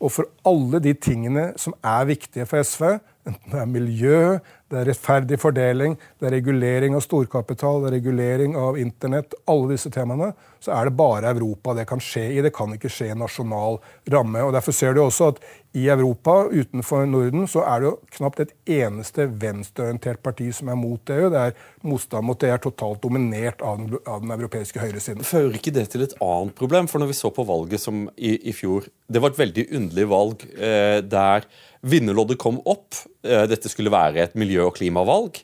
Og 0.00 0.14
for 0.14 0.30
alle 0.48 0.80
de 0.80 0.94
tingene 0.96 1.50
som 1.60 1.76
er 1.84 2.08
viktige 2.08 2.48
for 2.48 2.64
SV, 2.64 2.86
enten 3.28 3.52
det 3.52 3.60
er 3.60 3.68
miljø, 3.68 4.22
det 4.70 4.78
er 4.78 4.86
rettferdig 4.92 5.38
fordeling, 5.42 5.96
det 6.20 6.28
er 6.28 6.36
regulering 6.36 6.94
av 6.94 7.02
storkapital, 7.02 7.82
det 7.82 7.90
er 7.90 7.96
regulering 7.98 8.54
av 8.58 8.78
internett, 8.78 9.34
alle 9.50 9.72
disse 9.74 9.90
temaene, 9.90 10.30
så 10.62 10.74
er 10.76 10.86
det 10.86 10.96
bare 10.98 11.32
Europa 11.32 11.74
det 11.74 11.86
kan 11.88 12.02
skje 12.04 12.26
i. 12.36 12.42
Det 12.44 12.52
kan 12.54 12.70
ikke 12.76 12.90
skje 12.92 13.10
i 13.10 13.16
nasjonal 13.18 13.80
ramme. 14.12 14.42
og 14.44 14.52
Derfor 14.54 14.76
ser 14.76 14.94
du 14.94 15.00
også 15.02 15.32
at 15.32 15.40
i 15.78 15.86
Europa, 15.88 16.48
utenfor 16.50 17.06
Norden, 17.06 17.46
så 17.48 17.62
er 17.62 17.80
det 17.80 17.88
jo 17.88 17.92
knapt 18.16 18.42
et 18.42 18.52
eneste 18.80 19.28
venstreorientert 19.40 20.22
parti 20.22 20.48
som 20.54 20.68
er 20.70 20.78
mot 20.78 21.12
EU. 21.14 21.30
Det 21.30 21.44
er 21.46 21.56
Motstand 21.86 22.26
mot 22.26 22.40
det 22.42 22.50
er 22.52 22.62
totalt 22.62 23.02
dominert 23.02 23.62
av 23.62 23.78
den, 23.78 23.96
av 24.04 24.20
den 24.24 24.34
europeiske 24.34 24.82
høyresiden. 24.82 25.24
Fører 25.26 25.56
ikke 25.56 25.74
det 25.74 25.86
til 25.92 26.04
et 26.04 26.16
annet 26.20 26.54
problem? 26.58 26.90
For 26.90 27.02
når 27.02 27.12
vi 27.12 27.18
så 27.20 27.32
på 27.34 27.46
valget 27.48 27.82
som 27.82 28.04
i, 28.16 28.36
i 28.50 28.54
fjor, 28.54 28.90
det 29.10 29.22
var 29.22 29.32
et 29.32 29.40
veldig 29.40 29.66
underlig 29.78 30.08
valg 30.10 30.46
eh, 30.58 31.00
der 31.06 31.48
Vinnerloddet 31.80 32.36
kom 32.40 32.58
opp. 32.68 32.98
Eh, 33.26 33.46
dette 33.50 33.68
skulle 33.68 33.92
være 33.92 34.24
et 34.24 34.36
miljø- 34.38 34.66
og 34.68 34.76
klimavalg. 34.78 35.42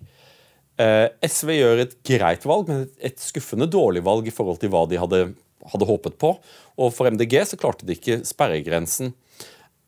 Eh, 0.78 1.08
SV 1.24 1.52
gjør 1.56 1.82
et 1.82 1.96
greit 2.04 2.44
valg, 2.44 2.68
men 2.68 2.88
et 3.00 3.20
skuffende 3.20 3.68
dårlig 3.68 4.02
valg 4.04 4.28
i 4.28 4.34
forhold 4.34 4.60
til 4.60 4.72
hva 4.72 4.86
de 4.88 5.00
hadde, 5.00 5.22
hadde 5.72 5.88
håpet 5.88 6.18
på. 6.20 6.36
Og 6.76 6.92
for 6.92 7.08
MDG 7.08 7.40
så 7.44 7.60
klarte 7.60 7.86
de 7.88 7.96
ikke 7.96 8.22
sperregrensen. 8.28 9.14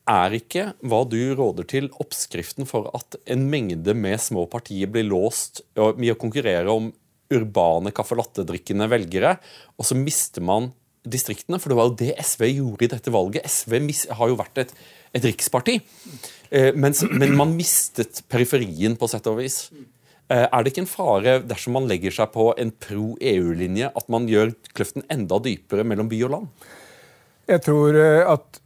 Er 0.08 0.32
ikke 0.32 0.70
hva 0.80 1.02
du 1.04 1.18
råder 1.36 1.68
til, 1.68 1.90
oppskriften 2.00 2.68
for 2.68 2.88
at 2.96 3.18
en 3.28 3.44
mengde 3.52 3.92
med 3.92 4.16
små 4.20 4.46
partier 4.48 4.88
blir 4.88 5.04
låst 5.04 5.60
med 5.76 6.14
å 6.14 6.20
konkurrere 6.20 6.72
om 6.72 6.88
urbane 7.28 7.92
caffè 7.92 8.16
latte-drikkende 8.16 8.88
velgere, 8.88 9.34
og 9.76 9.84
så 9.84 9.96
mister 9.98 10.40
man 10.40 10.70
distriktene? 11.04 11.60
For 11.60 11.68
det 11.68 11.76
var 11.76 11.90
jo 11.90 11.98
det 12.00 12.14
SV 12.24 12.46
gjorde 12.54 12.86
i 12.86 12.92
dette 12.94 13.12
valget. 13.12 13.44
SV 13.44 13.76
har 14.16 14.32
jo 14.32 14.38
vært 14.40 14.62
et, 14.64 14.72
et 15.12 15.24
riksparti. 15.24 15.78
Eh, 16.50 16.74
men, 16.74 16.96
men, 17.10 17.36
man 17.36 17.54
mistet 17.56 18.22
periferien, 18.28 18.96
på 18.98 19.08
sett 19.10 19.26
og 19.30 19.40
vis. 19.40 19.66
Eh, 20.28 20.44
er 20.44 20.62
det 20.62 20.72
ikke 20.72 20.84
en 20.84 20.90
fare 20.90 21.38
dersom 21.44 21.76
man 21.78 21.88
legger 21.88 22.14
seg 22.14 22.32
på 22.34 22.50
en 22.60 22.72
pro-EU-linje, 22.84 23.92
at 23.96 24.08
man 24.12 24.28
gjør 24.28 24.52
kløften 24.76 25.06
enda 25.12 25.40
dypere 25.44 25.86
mellom 25.88 26.10
by 26.10 26.22
og 26.26 26.34
land? 26.36 26.70
Jeg 27.48 27.64
tror 27.64 27.96
eh, 27.96 28.24
at 28.28 28.60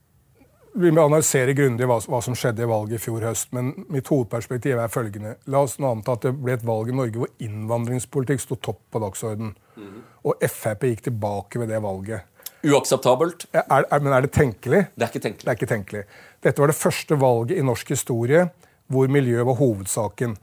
vi 0.73 0.91
må 0.91 1.05
analysere 1.05 1.53
grundig 1.55 1.87
hva, 1.87 1.99
hva, 2.09 2.19
som 2.25 2.35
skjedde 2.39 2.65
i 2.65 2.69
valget 2.71 2.97
i 2.97 3.03
fjor 3.03 3.27
høst. 3.29 3.51
Men 3.55 3.73
mitt 3.93 4.09
hovedperspektiv 4.09 4.81
er 4.81 4.93
følgende. 4.93 5.37
La 5.53 5.63
oss 5.67 5.77
nå 5.83 5.91
anta 5.93 6.17
at 6.17 6.25
det 6.27 6.33
ble 6.39 6.57
et 6.57 6.67
valg 6.67 6.91
i 6.91 6.97
Norge 6.97 7.21
hvor 7.21 7.33
innvandringspolitikk 7.45 8.43
sto 8.43 8.57
topp 8.57 8.81
på 8.91 9.03
dagsordenen. 9.05 9.53
Mm. 9.77 9.99
Og 10.31 10.47
Frp 10.49 10.89
gikk 10.89 11.05
tilbake 11.11 11.61
ved 11.61 11.71
det 11.75 11.83
valget. 11.85 12.29
Uakseptabelt. 12.63 13.49
Er, 13.53 13.85
er, 13.85 14.03
men 14.03 14.15
er 14.15 14.25
det 14.25 14.33
tenkelig? 14.35 14.85
Det 14.95 15.05
er 15.05 15.11
ikke 15.11 15.25
tenkelig. 15.25 15.45
Det 15.45 15.53
er 15.53 15.59
ikke 15.59 15.71
tenkelig. 15.73 16.03
Dette 16.43 16.63
var 16.63 16.73
det 16.73 16.79
første 16.79 17.19
valget 17.19 17.59
i 17.59 17.65
norsk 17.67 17.95
historie 17.95 18.49
hvor 18.93 19.09
miljø 19.09 19.45
var 19.49 19.57
hovedsaken. 19.57 20.35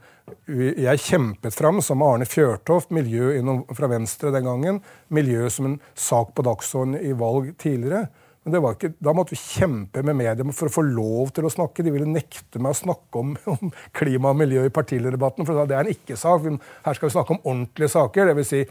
Jeg 0.50 1.02
kjempet 1.04 1.54
fram, 1.54 1.78
som 1.82 2.02
Arne 2.02 2.26
Fjørtoft, 2.26 2.90
miljø 2.94 3.34
fra 3.76 3.90
Venstre 3.90 4.32
den 4.34 4.46
gangen, 4.46 4.80
miljø 5.08 5.48
som 5.52 5.68
en 5.68 5.78
sak 5.94 6.32
på 6.34 6.44
dagsordenen 6.46 7.04
i 7.04 7.14
valg 7.18 7.52
tidligere. 7.60 8.08
Men 8.46 8.56
ikke, 8.70 8.94
da 9.04 9.12
måtte 9.12 9.34
vi 9.34 9.40
kjempe 9.42 10.02
med 10.06 10.16
mediene 10.16 10.54
for 10.56 10.70
å 10.70 10.72
få 10.72 10.82
lov 10.86 11.34
til 11.36 11.44
å 11.44 11.52
snakke. 11.52 11.84
De 11.84 11.92
ville 11.92 12.08
nekte 12.08 12.62
meg 12.62 12.72
å 12.72 12.78
snakke 12.78 13.20
om, 13.20 13.34
om 13.54 13.74
klima 13.96 14.32
og 14.32 14.40
miljø 14.40 14.64
i 14.66 14.72
partilederdebatten, 14.74 15.46
for 15.46 15.60
det 15.68 15.76
er 15.76 15.84
en 15.84 15.92
ikke-sak. 15.92 16.48
Her 16.86 16.96
skal 16.96 17.10
vi 17.10 17.16
snakke 17.18 17.36
om 17.36 17.44
ordentlige 17.44 17.92
saker. 17.92 18.32
Dvs. 18.32 18.54
Si 18.54 18.64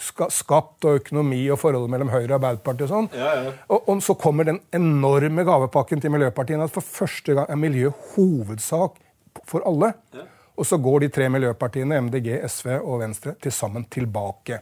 skatt 0.00 0.86
og 0.88 1.00
økonomi 1.00 1.42
og 1.52 1.58
forholdet 1.60 1.92
mellom 1.92 2.10
Høyre 2.12 2.30
og 2.30 2.36
Arbeiderpartiet. 2.38 2.86
Og 2.86 2.92
sånn. 2.92 3.08
Ja, 3.16 3.30
ja. 3.36 3.54
Og, 3.68 3.88
og, 3.88 4.02
så 4.04 4.16
kommer 4.18 4.48
den 4.48 4.60
enorme 4.76 5.44
gavepakken 5.46 6.02
til 6.02 6.14
miljøpartiene. 6.14 6.66
at 6.66 6.74
For 6.74 6.84
første 6.84 7.36
gang 7.36 7.50
er 7.50 7.60
miljø 7.60 7.92
hovedsak 8.14 9.00
for 9.48 9.66
alle. 9.68 9.92
Ja. 10.16 10.26
Og 10.60 10.68
så 10.68 10.76
går 10.80 11.04
de 11.04 11.08
tre 11.12 11.28
miljøpartiene, 11.32 12.00
MDG, 12.08 12.34
SV 12.44 12.74
og 12.78 13.00
Venstre, 13.00 13.34
til 13.40 13.52
sammen 13.54 13.86
tilbake. 13.92 14.60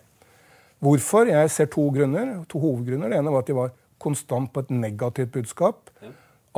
Hvorfor? 0.79 1.27
Jeg 1.27 1.51
ser 1.51 1.67
to 1.73 1.89
grunner, 1.95 2.45
to 2.51 2.61
hovedgrunner. 2.63 3.11
Det 3.11 3.19
ene 3.19 3.35
var 3.35 3.43
at 3.43 3.51
de 3.51 3.57
var 3.57 3.73
konstant 3.99 4.53
på 4.53 4.63
et 4.63 4.71
negativt 4.71 5.33
budskap. 5.35 5.91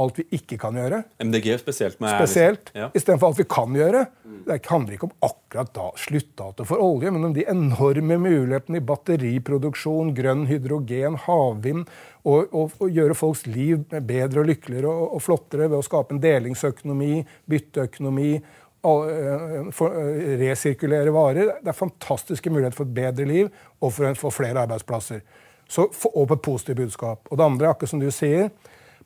Alt 0.01 0.21
vi 0.21 0.25
ikke 0.39 0.57
kan 0.61 0.77
gjøre. 0.79 1.03
MDG 1.21 1.59
spesielt. 1.61 1.99
Med 2.01 2.15
spesielt, 2.17 2.71
ja. 2.77 2.89
Istedenfor 2.97 3.31
alt 3.31 3.41
vi 3.41 3.47
kan 3.51 3.75
gjøre. 3.77 4.05
Det 4.47 4.59
handler 4.71 4.97
ikke 4.97 5.09
om 5.11 5.17
akkurat 5.27 5.73
da, 5.77 5.89
sluttdato 6.01 6.65
for 6.69 6.81
olje, 6.81 7.11
men 7.13 7.27
om 7.29 7.35
de 7.37 7.45
enorme 7.51 8.17
mulighetene 8.23 8.81
i 8.81 8.87
batteriproduksjon, 8.87 10.15
grønn 10.17 10.47
hydrogen, 10.49 11.19
havvind, 11.27 11.85
og, 12.25 12.55
og, 12.55 12.73
og 12.81 12.97
gjøre 12.97 13.17
folks 13.17 13.45
liv 13.49 13.85
bedre 13.91 14.43
og 14.43 14.49
lykkeligere 14.51 14.89
og, 14.89 15.15
og, 15.17 15.23
flottere 15.25 15.69
ved 15.69 15.79
å 15.81 15.85
skape 15.85 16.17
en 16.17 16.23
delingsøkonomi, 16.23 17.13
bytteøkonomi, 17.51 18.33
eh, 18.41 19.71
for, 19.77 20.01
eh, 20.01 20.35
resirkulere 20.41 21.15
varer. 21.15 21.55
Det 21.61 21.73
er 21.73 21.81
fantastiske 21.81 22.53
muligheter 22.53 22.81
for 22.81 22.89
et 22.89 22.99
bedre 22.99 23.29
liv 23.29 23.49
og 23.81 23.95
for, 23.97 24.21
for 24.21 24.37
flere 24.37 24.67
arbeidsplasser. 24.67 25.25
Så, 25.71 25.87
og 25.87 26.27
på 26.27 26.35
et 26.35 26.45
positivt 26.45 26.81
budskap. 26.83 27.29
Og 27.31 27.39
det 27.39 27.47
andre, 27.47 27.71
akkurat 27.71 27.93
som 27.93 28.03
du 28.03 28.11
sier, 28.15 28.51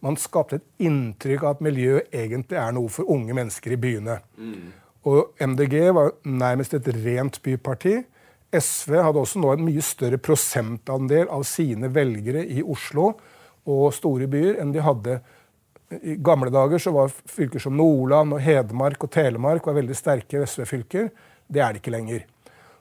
man 0.04 0.18
skapte 0.20 0.60
et 0.60 0.86
inntrykk 0.86 1.44
av 1.44 1.56
at 1.56 1.62
miljø 1.64 2.00
egentlig 2.12 2.58
er 2.60 2.74
noe 2.76 2.92
for 2.92 3.08
unge 3.10 3.36
mennesker 3.36 3.74
i 3.74 3.80
byene. 3.80 4.18
Mm. 4.36 4.72
Og 5.08 5.40
MDG 5.40 5.78
var 5.96 6.12
nærmest 6.28 6.76
et 6.76 6.90
rent 7.04 7.40
byparti. 7.44 7.98
SV 8.54 8.98
hadde 9.00 9.20
også 9.20 9.40
nå 9.42 9.52
en 9.54 9.64
mye 9.66 9.84
større 9.84 10.20
prosentandel 10.22 11.30
av 11.32 11.44
sine 11.48 11.90
velgere 11.92 12.44
i 12.44 12.62
Oslo 12.62 13.14
og 13.64 13.88
store 13.96 14.28
byer 14.30 14.60
enn 14.62 14.74
de 14.74 14.84
hadde 14.84 15.18
i 16.02 16.16
gamle 16.16 16.50
dager. 16.52 16.78
så 16.78 16.90
var 16.90 17.08
Fylker 17.08 17.58
som 17.58 17.76
Nordland, 17.76 18.32
og 18.32 18.40
Hedmark 18.40 19.04
og 19.04 19.10
Telemark 19.10 19.66
var 19.66 19.76
veldig 19.78 19.96
sterke 19.96 20.44
SV-fylker. 20.46 21.10
Det 21.46 21.60
er 21.60 21.72
det 21.72 21.82
ikke 21.82 21.94
lenger. 21.94 22.24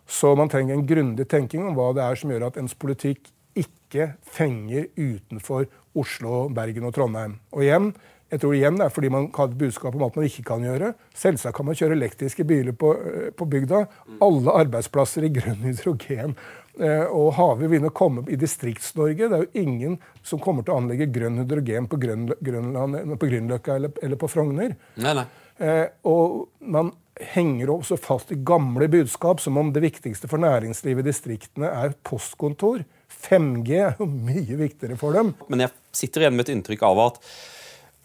Så 0.08 0.36
man 0.36 0.50
trenger 0.50 0.76
en 0.76 0.88
grundig 0.88 1.28
tenking 1.30 1.66
om 1.68 1.76
hva 1.78 1.92
det 1.96 2.04
er 2.04 2.20
som 2.20 2.32
gjør 2.32 2.48
at 2.50 2.60
ens 2.60 2.76
politikk 2.76 3.32
ikke 3.56 4.14
fenger 4.26 4.90
utenfor 4.98 5.68
Oslo, 6.00 6.48
Bergen 6.54 6.90
og 6.90 6.96
Trondheim. 6.96 7.38
Og 7.54 7.66
igjen, 7.66 7.92
jeg 8.34 8.42
tror 8.42 8.56
igjen 8.58 8.80
det 8.80 8.88
er 8.88 8.94
fordi 8.94 9.12
man 9.14 9.28
har 9.36 9.52
et 9.52 9.60
budskap 9.60 9.94
om 9.94 10.08
at 10.08 10.16
man 10.18 10.26
ikke 10.26 10.46
kan 10.48 10.64
gjøre. 10.66 10.94
Selvsagt 11.18 11.54
kan 11.58 11.68
man 11.68 11.78
kjøre 11.78 11.98
elektriske 12.00 12.46
biler 12.50 12.74
på, 12.74 12.96
eh, 12.98 13.30
på 13.38 13.46
bygda. 13.46 13.84
Alle 14.26 14.56
arbeidsplasser 14.64 15.28
i 15.28 15.32
grønn 15.36 15.62
hydrogen 15.68 16.34
eh, 16.80 17.06
og 17.06 17.36
havvind 17.38 17.70
begynner 17.70 17.94
å 17.94 17.98
komme 18.00 18.26
i 18.26 18.40
Distrikts-Norge. 18.42 19.30
Det 19.30 19.38
er 19.38 19.46
jo 19.46 19.62
ingen 19.66 20.00
som 20.26 20.42
kommer 20.42 20.66
til 20.66 20.74
å 20.74 20.80
anlegge 20.82 21.12
grønn 21.14 21.38
hydrogen 21.44 21.90
på, 21.92 22.02
grøn, 22.02 22.26
Grønland, 22.42 23.14
på 23.22 23.30
Grünerløkka 23.30 23.78
eller, 23.78 23.94
eller, 24.02 24.18
på 24.18 24.32
Frogner. 24.34 24.74
Nei, 24.98 25.14
nei. 25.22 25.30
Eh, 25.62 25.86
og 26.10 26.48
man 26.66 26.90
henger 27.36 27.70
også 27.70 28.00
fast 28.02 28.34
i 28.34 28.40
gamle 28.42 28.88
budskap, 28.90 29.44
som 29.44 29.62
om 29.62 29.70
det 29.76 29.84
viktigste 29.86 30.26
for 30.32 30.42
næringslivet 30.42 31.06
i 31.06 31.12
distriktene 31.12 31.70
er 31.70 31.94
postkontor. 32.02 32.82
5G 33.14 33.78
er 33.78 34.02
jo 34.02 34.10
mye 34.10 34.58
viktigere 34.58 34.98
for 34.98 35.14
dem. 35.14 35.36
Men 35.54 35.68
jeg 35.68 35.76
sitter 35.96 36.26
igjen 36.26 36.38
med 36.38 36.48
et 36.48 36.56
inntrykk 36.56 36.86
av 36.88 37.02
at, 37.08 37.20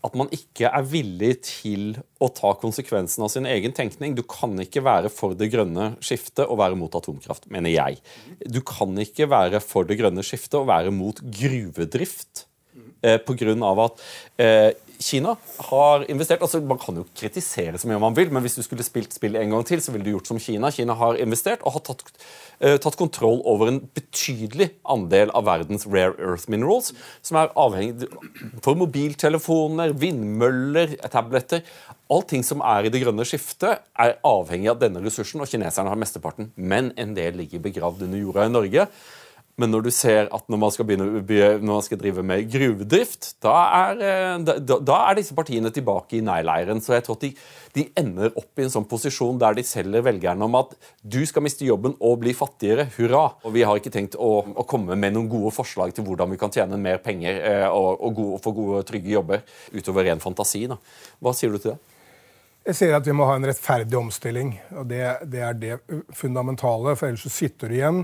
at 0.06 0.16
man 0.18 0.30
ikke 0.34 0.70
er 0.70 0.84
villig 0.86 1.32
til 1.48 1.86
å 2.22 2.28
ta 2.34 2.52
konsekvensen 2.60 3.24
av 3.26 3.32
sin 3.32 3.48
egen 3.50 3.74
tenkning. 3.74 4.14
Du 4.14 4.22
kan 4.22 4.54
ikke 4.62 4.84
være 4.86 5.10
for 5.12 5.34
det 5.38 5.50
grønne 5.52 5.90
skiftet 6.04 6.46
og 6.46 6.60
være 6.60 6.78
mot 6.78 6.94
atomkraft, 6.94 7.48
mener 7.52 7.74
jeg. 7.74 7.98
Du 8.46 8.60
kan 8.66 8.94
ikke 9.02 9.28
være 9.30 9.62
for 9.64 9.88
det 9.88 9.98
grønne 10.00 10.24
skiftet 10.26 10.60
og 10.60 10.68
være 10.70 10.94
mot 10.94 11.22
gruvedrift. 11.22 12.44
Eh, 13.02 13.18
Pga. 13.22 13.54
at 13.84 14.00
eh, 14.42 14.70
Kina 14.98 15.36
har 15.68 16.04
investert 16.10 16.42
altså 16.42 16.60
Man 16.64 16.80
kan 16.82 16.96
jo 16.98 17.04
kritisere 17.16 17.78
så 17.78 17.88
mye 17.88 18.00
man 18.02 18.16
vil, 18.16 18.32
men 18.34 18.42
hvis 18.42 18.58
du 18.58 18.64
skulle 18.66 18.86
spilt 18.86 19.14
spillet 19.14 19.40
en 19.42 19.54
gang 19.54 19.66
til, 19.66 19.82
så 19.82 19.94
ville 19.94 20.06
du 20.06 20.12
gjort 20.16 20.30
som 20.30 20.40
Kina. 20.42 20.72
Kina 20.74 20.96
har 20.98 21.20
investert 21.22 21.62
og 21.62 21.76
har 21.76 21.84
tatt, 21.86 22.02
uh, 22.64 22.76
tatt 22.82 22.98
kontroll 22.98 23.42
over 23.46 23.70
en 23.70 23.80
betydelig 23.94 24.72
andel 24.88 25.30
av 25.38 25.46
verdens 25.46 25.86
rare 25.86 26.16
earth 26.18 26.50
minerals, 26.50 26.90
som 27.22 27.38
er 27.38 27.54
avhengig 27.54 28.08
for 28.64 28.78
mobiltelefoner, 28.78 29.94
vindmøller, 29.98 30.98
tabletter 31.12 31.62
Allting 32.08 32.40
som 32.46 32.62
er 32.64 32.86
i 32.88 32.90
det 32.92 33.02
grønne 33.02 33.24
skiftet, 33.28 33.82
er 34.00 34.14
avhengig 34.24 34.70
av 34.72 34.78
denne 34.80 35.02
ressursen, 35.04 35.42
og 35.44 35.50
kineserne 35.50 35.92
har 35.92 35.98
mesteparten. 36.00 36.48
Men 36.56 36.88
en 36.96 37.12
del 37.16 37.36
ligger 37.36 37.60
begravd 37.66 38.06
under 38.06 38.22
jorda 38.22 38.46
i 38.48 38.52
Norge. 38.54 38.86
Men 39.58 39.72
når 39.74 39.88
du 39.88 39.90
ser 39.90 40.28
at 40.34 40.44
når 40.46 40.60
man 40.62 40.70
skal, 40.70 40.86
begynne, 40.86 41.22
når 41.58 41.66
man 41.66 41.82
skal 41.82 41.98
drive 41.98 42.22
med 42.26 42.46
gruvedrift, 42.52 43.32
da 43.42 43.54
er, 43.74 44.02
eh, 44.06 44.34
da, 44.46 44.54
da 44.78 44.98
er, 45.08 45.18
disse 45.18 45.34
partiene 45.34 45.72
tilbake 45.74 46.20
i 46.20 46.22
nei-leiren. 46.22 46.78
Så 46.82 46.94
jeg 46.94 47.06
tror 47.06 47.18
at 47.18 47.26
de, 47.26 47.32
de, 47.74 47.86
ender 47.98 48.30
opp 48.38 48.60
i 48.60 48.66
en 48.68 48.70
sånn 48.70 48.86
posisjon 48.88 49.40
der 49.42 49.58
de 49.58 49.66
selger 49.66 50.04
velgerne 50.06 50.46
om 50.46 50.54
at 50.60 50.76
du 51.02 51.18
skal 51.26 51.42
miste 51.42 51.66
jobben 51.66 51.96
og 51.98 52.20
bli 52.22 52.36
fattigere. 52.38 52.86
Hurra! 52.94 53.24
Og 53.42 53.56
vi 53.56 53.66
har 53.66 53.80
ikke 53.80 53.92
tenkt 53.94 54.14
å, 54.14 54.30
å 54.46 54.66
komme 54.68 54.94
med 54.94 55.16
noen 55.16 55.30
gode 55.32 55.50
forslag 55.56 55.96
til 55.96 56.06
hvordan 56.06 56.30
vi 56.30 56.38
kan 56.38 56.54
tjene 56.54 56.78
mer 56.78 57.02
penger 57.02 57.42
eh, 57.42 57.66
og, 57.66 57.98
og, 57.98 58.14
gode, 58.20 58.40
få 58.46 58.54
gode, 58.54 58.86
trygge 58.86 59.16
jobber 59.16 59.42
utover 59.74 60.06
ren 60.06 60.22
fantasi. 60.22 60.68
Da. 60.70 60.78
Hva 61.18 61.34
sier 61.34 61.50
du 61.50 61.58
til 61.58 61.74
det? 61.74 61.80
Jeg 62.68 62.76
sier 62.76 62.94
at 62.94 63.06
vi 63.10 63.16
må 63.16 63.26
ha 63.26 63.34
en 63.38 63.48
rettferdig 63.48 63.96
omstilling. 63.98 64.54
og 64.76 64.86
Det, 64.86 65.02
det 65.34 65.44
er 65.50 65.58
det 65.58 65.76
fundamentale. 66.14 66.94
for 66.94 67.10
Ellers 67.10 67.26
så 67.26 67.32
sitter 67.32 67.72
du 67.72 67.78
igjen 67.80 68.02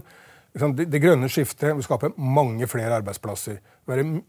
det, 0.55 1.01
grønne 1.03 1.27
skiftet 1.29 1.75
vil 1.75 1.83
skape 1.83 2.12
mange 2.17 2.67
flere 2.71 3.01
arbeidsplasser. 3.01 3.59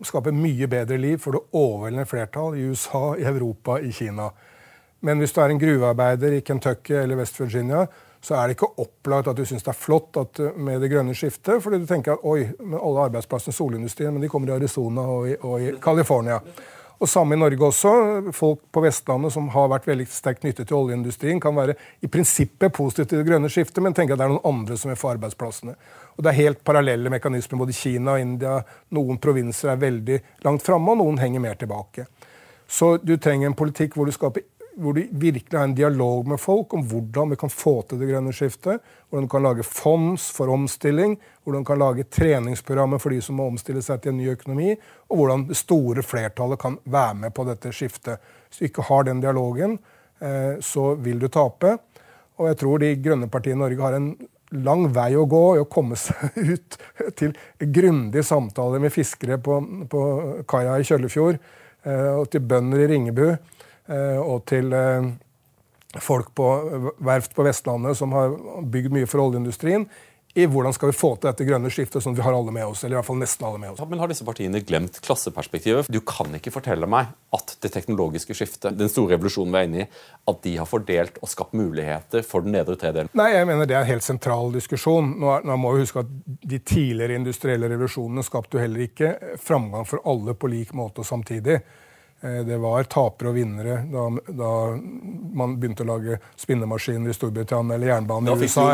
Skape 0.04 0.34
mye 0.34 0.68
bedre 0.68 0.98
liv 0.98 1.20
for 1.22 1.38
det 1.38 1.44
overveldende 1.54 2.08
flertall 2.10 2.58
i 2.58 2.66
USA, 2.66 3.14
i 3.20 3.28
Europa, 3.30 3.78
i 3.78 3.92
Kina. 3.94 4.32
Men 5.06 5.22
hvis 5.22 5.36
du 5.36 5.42
er 5.42 5.54
en 5.54 5.62
gruvearbeider 5.62 6.34
i 6.34 6.42
Kentucky 6.42 6.96
eller 6.98 7.20
West 7.20 7.38
Virginia, 7.40 7.86
så 8.26 8.40
er 8.40 8.48
det 8.48 8.56
ikke 8.56 8.72
opplagt 8.82 9.28
at 9.30 9.38
du 9.38 9.44
syns 9.46 9.62
det 9.62 9.70
er 9.70 9.78
flott 9.78 10.18
eh, 10.18 10.56
med 10.58 10.82
det 10.82 10.90
grønne 10.90 11.14
skiftet. 11.14 11.62
fordi 11.62 11.84
du 11.84 11.86
tenker 11.86 12.16
at 12.16 12.24
oi, 12.26 12.48
med 12.60 12.80
alle 12.80 13.04
arbeidsplassene 13.10 13.54
i 13.54 13.60
solindustrien, 13.60 14.14
men 14.14 14.24
de 14.24 14.30
kommer 14.32 14.50
i 14.50 14.56
Arizona 14.56 15.02
og 15.02 15.30
i, 15.30 15.36
og 15.42 15.78
California. 15.84 16.40
Og 17.00 17.10
samme 17.10 17.36
i 17.36 17.40
Norge 17.40 17.66
også. 17.66 17.92
Folk 18.34 18.64
på 18.72 18.82
Vestlandet 18.82 19.34
som 19.36 19.50
har 19.54 19.68
vært 19.70 19.88
veldig 19.90 20.08
sterkt 20.10 20.42
knyttet 20.42 20.70
til 20.70 20.78
oljeindustrien, 20.78 21.42
kan 21.44 21.56
være 21.56 21.76
i 22.02 22.10
prinsippet 22.10 22.74
positive 22.74 23.06
til 23.06 23.22
det 23.22 23.28
grønne 23.28 23.52
skiftet, 23.52 23.84
men 23.84 23.94
tenke 23.94 24.16
at 24.16 24.22
det 24.22 24.26
er 24.26 24.34
noen 24.34 24.48
andre 24.56 24.78
som 24.80 24.90
vil 24.90 25.00
få 25.00 25.12
arbeidsplassene. 25.12 25.76
Og 26.16 26.24
Det 26.24 26.32
er 26.32 26.42
helt 26.42 26.64
parallelle 26.64 27.10
mekanismer. 27.10 27.60
Både 27.60 27.74
Kina 27.76 28.16
og 28.16 28.24
India, 28.24 28.58
noen 28.96 29.18
provinser 29.20 29.74
er 29.74 29.82
veldig 29.82 30.20
langt 30.48 30.64
framme, 30.64 30.92
og 30.92 31.04
noen 31.04 31.20
henger 31.20 31.44
mer 31.44 31.56
tilbake. 31.60 32.08
Så 32.68 32.98
du 32.98 33.18
trenger 33.18 33.48
en 33.48 33.58
politikk 33.58 33.96
hvor 33.96 34.08
du 34.08 34.16
skaper 34.16 34.48
hvor 34.76 34.94
du 34.94 35.08
virkelig 35.12 35.58
har 35.58 35.64
en 35.64 35.76
dialog 35.76 36.28
med 36.28 36.40
folk 36.40 36.74
om 36.74 36.84
hvordan 36.88 37.30
vi 37.32 37.38
kan 37.40 37.50
få 37.50 37.78
til 37.88 38.02
det 38.02 38.10
grønne 38.10 38.34
skiftet. 38.36 38.84
Hvordan 39.10 39.28
du 39.28 39.32
kan 39.32 39.46
lage 39.46 39.64
fonds 39.64 40.28
for 40.36 40.52
omstilling, 40.52 41.16
hvordan 41.44 41.64
du 41.64 41.70
kan 41.70 41.80
lage 41.80 42.08
treningsprogrammer 42.12 43.00
for 43.00 43.16
de 43.16 43.22
som 43.24 43.40
må 43.40 43.48
omstille 43.48 43.84
seg 43.86 44.02
til 44.04 44.12
en 44.12 44.20
ny 44.20 44.30
økonomi, 44.34 44.74
og 45.10 45.22
hvordan 45.22 45.48
det 45.50 45.60
store 45.60 46.04
flertallet 46.04 46.60
kan 46.62 46.78
være 46.84 47.20
med 47.24 47.36
på 47.36 47.48
dette 47.48 47.72
skiftet. 47.76 48.24
Hvis 48.50 48.60
du 48.60 48.68
ikke 48.68 48.88
har 48.90 49.08
den 49.08 49.24
dialogen, 49.24 49.78
eh, 50.20 50.60
så 50.60 50.94
vil 50.96 51.24
du 51.24 51.30
tape. 51.32 51.78
Og 52.36 52.50
jeg 52.52 52.60
tror 52.60 52.80
de 52.84 52.96
grønne 53.00 53.32
partiene 53.32 53.62
i 53.62 53.64
Norge 53.64 53.86
har 53.88 53.96
en 53.96 54.12
lang 54.64 54.88
vei 54.96 55.12
å 55.18 55.28
gå 55.30 55.44
i 55.56 55.64
å 55.64 55.68
komme 55.72 55.98
seg 56.00 56.38
ut 56.54 56.80
til 57.20 57.36
grundige 57.60 58.24
samtaler 58.26 58.84
med 58.84 58.94
fiskere 58.94 59.40
på, 59.42 59.60
på 59.92 60.06
kaia 60.50 60.80
i 60.80 60.88
Kjøllefjord 60.88 61.38
eh, 61.38 62.12
og 62.16 62.30
til 62.34 62.46
bønder 62.46 62.86
i 62.86 62.90
Ringebu 62.94 63.28
Eh, 63.86 64.18
og 64.18 64.48
til 64.50 64.74
eh, 64.74 65.12
folk 66.02 66.32
på 66.38 66.48
verft 67.06 67.36
på 67.38 67.46
Vestlandet 67.46 67.98
som 68.00 68.16
har 68.18 68.34
bygd 68.66 68.96
mye 68.96 69.10
for 69.10 69.22
oljeindustrien 69.28 69.86
i 70.36 70.46
hvordan 70.52 70.74
skal 70.76 70.92
vi 70.92 70.96
få 70.98 71.14
til 71.16 71.30
dette 71.30 71.46
grønne 71.48 71.70
skiftet, 71.72 72.04
sånn 72.04 72.12
at 72.12 72.20
vi 72.20 72.24
har 72.26 72.36
alle 72.36 72.52
med 72.52 72.68
oss. 72.68 72.84
eller 72.84 72.98
i 72.98 73.00
hvert 73.00 73.08
fall 73.08 73.22
nesten 73.22 73.46
alle 73.48 73.60
med 73.62 73.72
oss. 73.72 73.84
men 73.88 74.02
Har 74.02 74.12
disse 74.12 74.26
partiene 74.28 74.60
glemt 74.60 75.00
klasseperspektivet? 75.06 75.88
Du 75.88 76.02
kan 76.04 76.36
ikke 76.36 76.52
fortelle 76.52 76.90
meg 76.92 77.14
at 77.36 77.56
det 77.64 77.72
teknologiske 77.72 78.36
skiftet, 78.36 78.76
den 78.76 78.92
store 78.92 79.16
revolusjonen 79.16 79.56
vi 79.56 79.62
er 79.62 79.70
inne 79.70 79.86
i, 79.86 79.88
at 80.28 80.42
de 80.44 80.58
har 80.60 80.68
fordelt 80.68 81.22
og 81.22 81.32
skapt 81.32 81.56
muligheter 81.56 82.28
for 82.28 82.44
den 82.44 82.58
nedre 82.58 82.76
tredelen? 82.80 83.12
Nei, 83.16 83.30
jeg 83.32 83.48
mener 83.48 83.70
det 83.70 83.78
er 83.78 83.86
en 83.86 83.94
helt 83.94 84.04
sentral 84.04 84.52
diskusjon. 84.52 85.16
Nå, 85.24 85.40
nå 85.48 85.58
må 85.62 85.72
vi 85.76 85.86
huske 85.86 86.04
at 86.04 86.12
De 86.26 86.60
tidligere 86.60 87.16
industrielle 87.16 87.72
revolusjonene 87.72 88.24
skapte 88.26 88.58
jo 88.58 88.66
heller 88.66 88.86
ikke 88.90 89.16
framgang 89.42 89.88
for 89.88 90.04
alle 90.04 90.36
på 90.36 90.52
lik 90.52 90.76
måte 90.76 91.04
og 91.04 91.08
samtidig. 91.08 91.62
Eh, 92.26 92.46
det 92.46 92.58
var 92.58 92.84
tapere 92.84 93.30
og 93.30 93.36
vinnere 93.36 93.78
da, 93.92 94.06
da, 94.34 94.52
man 95.36 95.56
begynte 95.60 95.86
å 95.86 95.90
lage 95.92 96.18
spinnemaskiner 96.40 97.12
i 97.12 97.14
Storbritannia 97.14 97.78
eller 97.78 97.92
jernbane 97.92 98.34
i 98.34 98.40
USA. 98.40 98.66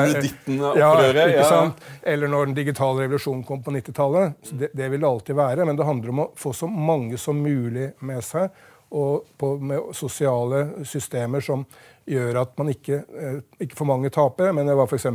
Ja, 1.36 1.46
sant? 1.50 1.82
Eller 2.02 2.32
når 2.32 2.52
den 2.52 2.58
digitale 2.62 3.04
revolusjonen 3.04 3.44
kom 3.48 3.64
på 3.66 3.74
90-tallet. 3.76 4.38
Det, 4.52 4.72
det, 4.74 4.90
vil 4.94 5.04
det 5.04 5.10
alltid 5.10 5.36
være, 5.36 5.66
men 5.68 5.80
det 5.80 5.88
handler 5.88 6.14
om 6.14 6.24
å 6.24 6.28
få 6.38 6.54
så 6.56 6.70
mange 6.72 7.20
som 7.20 7.42
mulig 7.44 7.92
med 8.00 8.24
seg. 8.24 8.52
Og 8.92 9.28
på, 9.40 9.56
med 9.64 9.92
sosiale 9.96 10.86
systemer 10.88 11.44
som 11.44 11.66
gjør 12.08 12.42
at 12.46 12.56
man 12.60 12.72
ikke, 12.72 13.04
eh, 13.20 13.42
ikke 13.66 13.80
for 13.80 13.90
mange 13.90 14.14
taper. 14.14 14.56
Men 14.56 14.70
det 14.70 14.78
var 14.80 14.88
f.eks. 14.88 15.12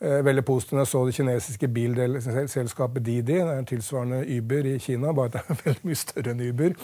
Eh, 0.00 0.20
veldig 0.24 0.46
positivt 0.48 0.78
når 0.78 0.86
jeg 0.86 0.92
så 0.94 1.06
det 1.06 1.16
kinesiske 1.18 1.68
bilselskapet 1.76 3.04
Didi. 3.04 3.38
Det 3.38 3.40
er 3.44 3.58
en 3.58 3.68
tilsvarende 3.68 4.22
Uber 4.26 4.74
i 4.74 4.78
Kina, 4.80 5.12
bare 5.12 5.30
at 5.30 5.38
det 5.38 5.42
er 5.44 5.58
veldig 5.68 5.90
mye 5.90 6.02
større 6.02 6.34
enn 6.34 6.46
Uber. 6.50 6.78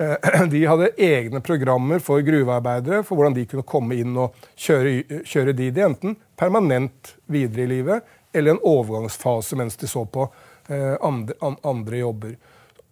Eh, 0.00 0.46
de 0.50 0.66
hadde 0.66 0.90
egne 0.96 1.40
programmer 1.40 1.98
for 1.98 2.22
gruvearbeidere 2.24 3.02
for 3.04 3.18
hvordan 3.18 3.36
de 3.36 3.44
kunne 3.48 3.66
komme 3.68 3.98
inn 4.00 4.16
og 4.16 4.38
kjøre, 4.56 5.20
kjøre 5.28 5.56
Didi, 5.56 5.82
enten 5.84 6.16
permanent 6.40 7.16
videre 7.28 7.66
i 7.66 7.72
livet 7.74 8.16
eller 8.32 8.54
en 8.54 8.64
overgangsfase 8.64 9.58
mens 9.60 9.76
de 9.76 9.90
så 9.90 10.06
på 10.08 10.24
eh, 10.70 10.96
andre, 11.04 11.36
andre 11.66 12.00
jobber. 12.00 12.34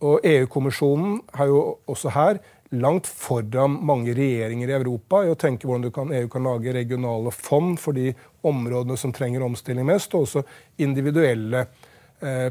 Og 0.04 0.26
EU-kommisjonen 0.26 1.20
har 1.38 1.48
jo 1.50 1.62
også 1.88 2.12
her 2.14 2.42
langt 2.76 3.09
foran 3.09 3.78
mange 3.88 4.12
regjeringer 4.12 4.68
i 4.68 4.76
Europa 4.76 5.22
i 5.24 5.30
å 5.32 5.38
tenke 5.40 5.66
hvordan 5.66 5.92
kan, 5.94 6.12
EU 6.12 6.28
kan 6.28 6.44
lage 6.44 6.74
regionale 6.76 7.32
fond 7.32 7.78
for 7.80 7.96
de 7.96 8.12
områdene 8.46 8.98
som 9.00 9.14
trenger 9.16 9.46
omstilling 9.46 9.88
mest, 9.88 10.12
og 10.12 10.26
også 10.26 10.44
individuelle 10.84 11.64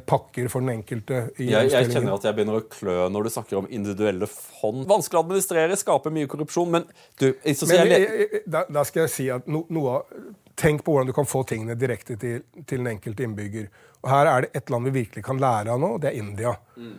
pakker 0.07 0.47
for 0.47 0.63
den 0.63 0.77
enkelte. 0.77 1.25
jeg, 1.37 1.69
jeg 1.73 1.89
kjenner 1.91 2.15
at 2.15 2.25
jeg 2.27 2.37
begynner 2.37 2.59
å 2.61 2.65
klø 2.71 2.97
når 3.11 3.27
du 3.27 3.31
snakker 3.33 3.59
om 3.59 3.67
individuelle 3.67 4.29
fond. 4.31 4.85
Vanskelig 4.87 5.19
å 5.19 5.23
administrere, 5.25 5.79
skaper 5.79 6.13
mye 6.15 6.29
korrupsjon, 6.31 6.71
men 6.71 6.85
du 7.19 7.29
men, 7.33 7.91
jeg, 7.91 8.43
da, 8.47 8.63
da, 8.71 8.85
skal 8.87 9.05
jeg 9.05 9.13
si 9.13 9.29
at 9.33 9.47
no, 9.51 9.65
noe 9.73 10.01
Tenk 10.57 10.81
på 10.81 10.89
hvordan 10.89 11.11
du 11.11 11.13
kan 11.13 11.27
få 11.29 11.43
tingene 11.45 11.75
direkte 11.77 12.15
til, 12.17 12.39
til, 12.63 12.79
den 12.79 12.87
enkelte 12.95 13.21
innbygger. 13.27 13.67
Og 14.01 14.07
Her 14.09 14.29
er 14.31 14.45
det 14.47 14.57
et 14.57 14.71
land 14.73 14.89
vi 14.89 14.93
virkelig 14.95 15.21
kan 15.27 15.37
lære 15.37 15.69
av 15.69 15.83
nå, 15.83 15.91
og 15.93 16.01
det 16.01 16.09
er 16.09 16.17
India. 16.17 16.55
Mm. 16.81 16.95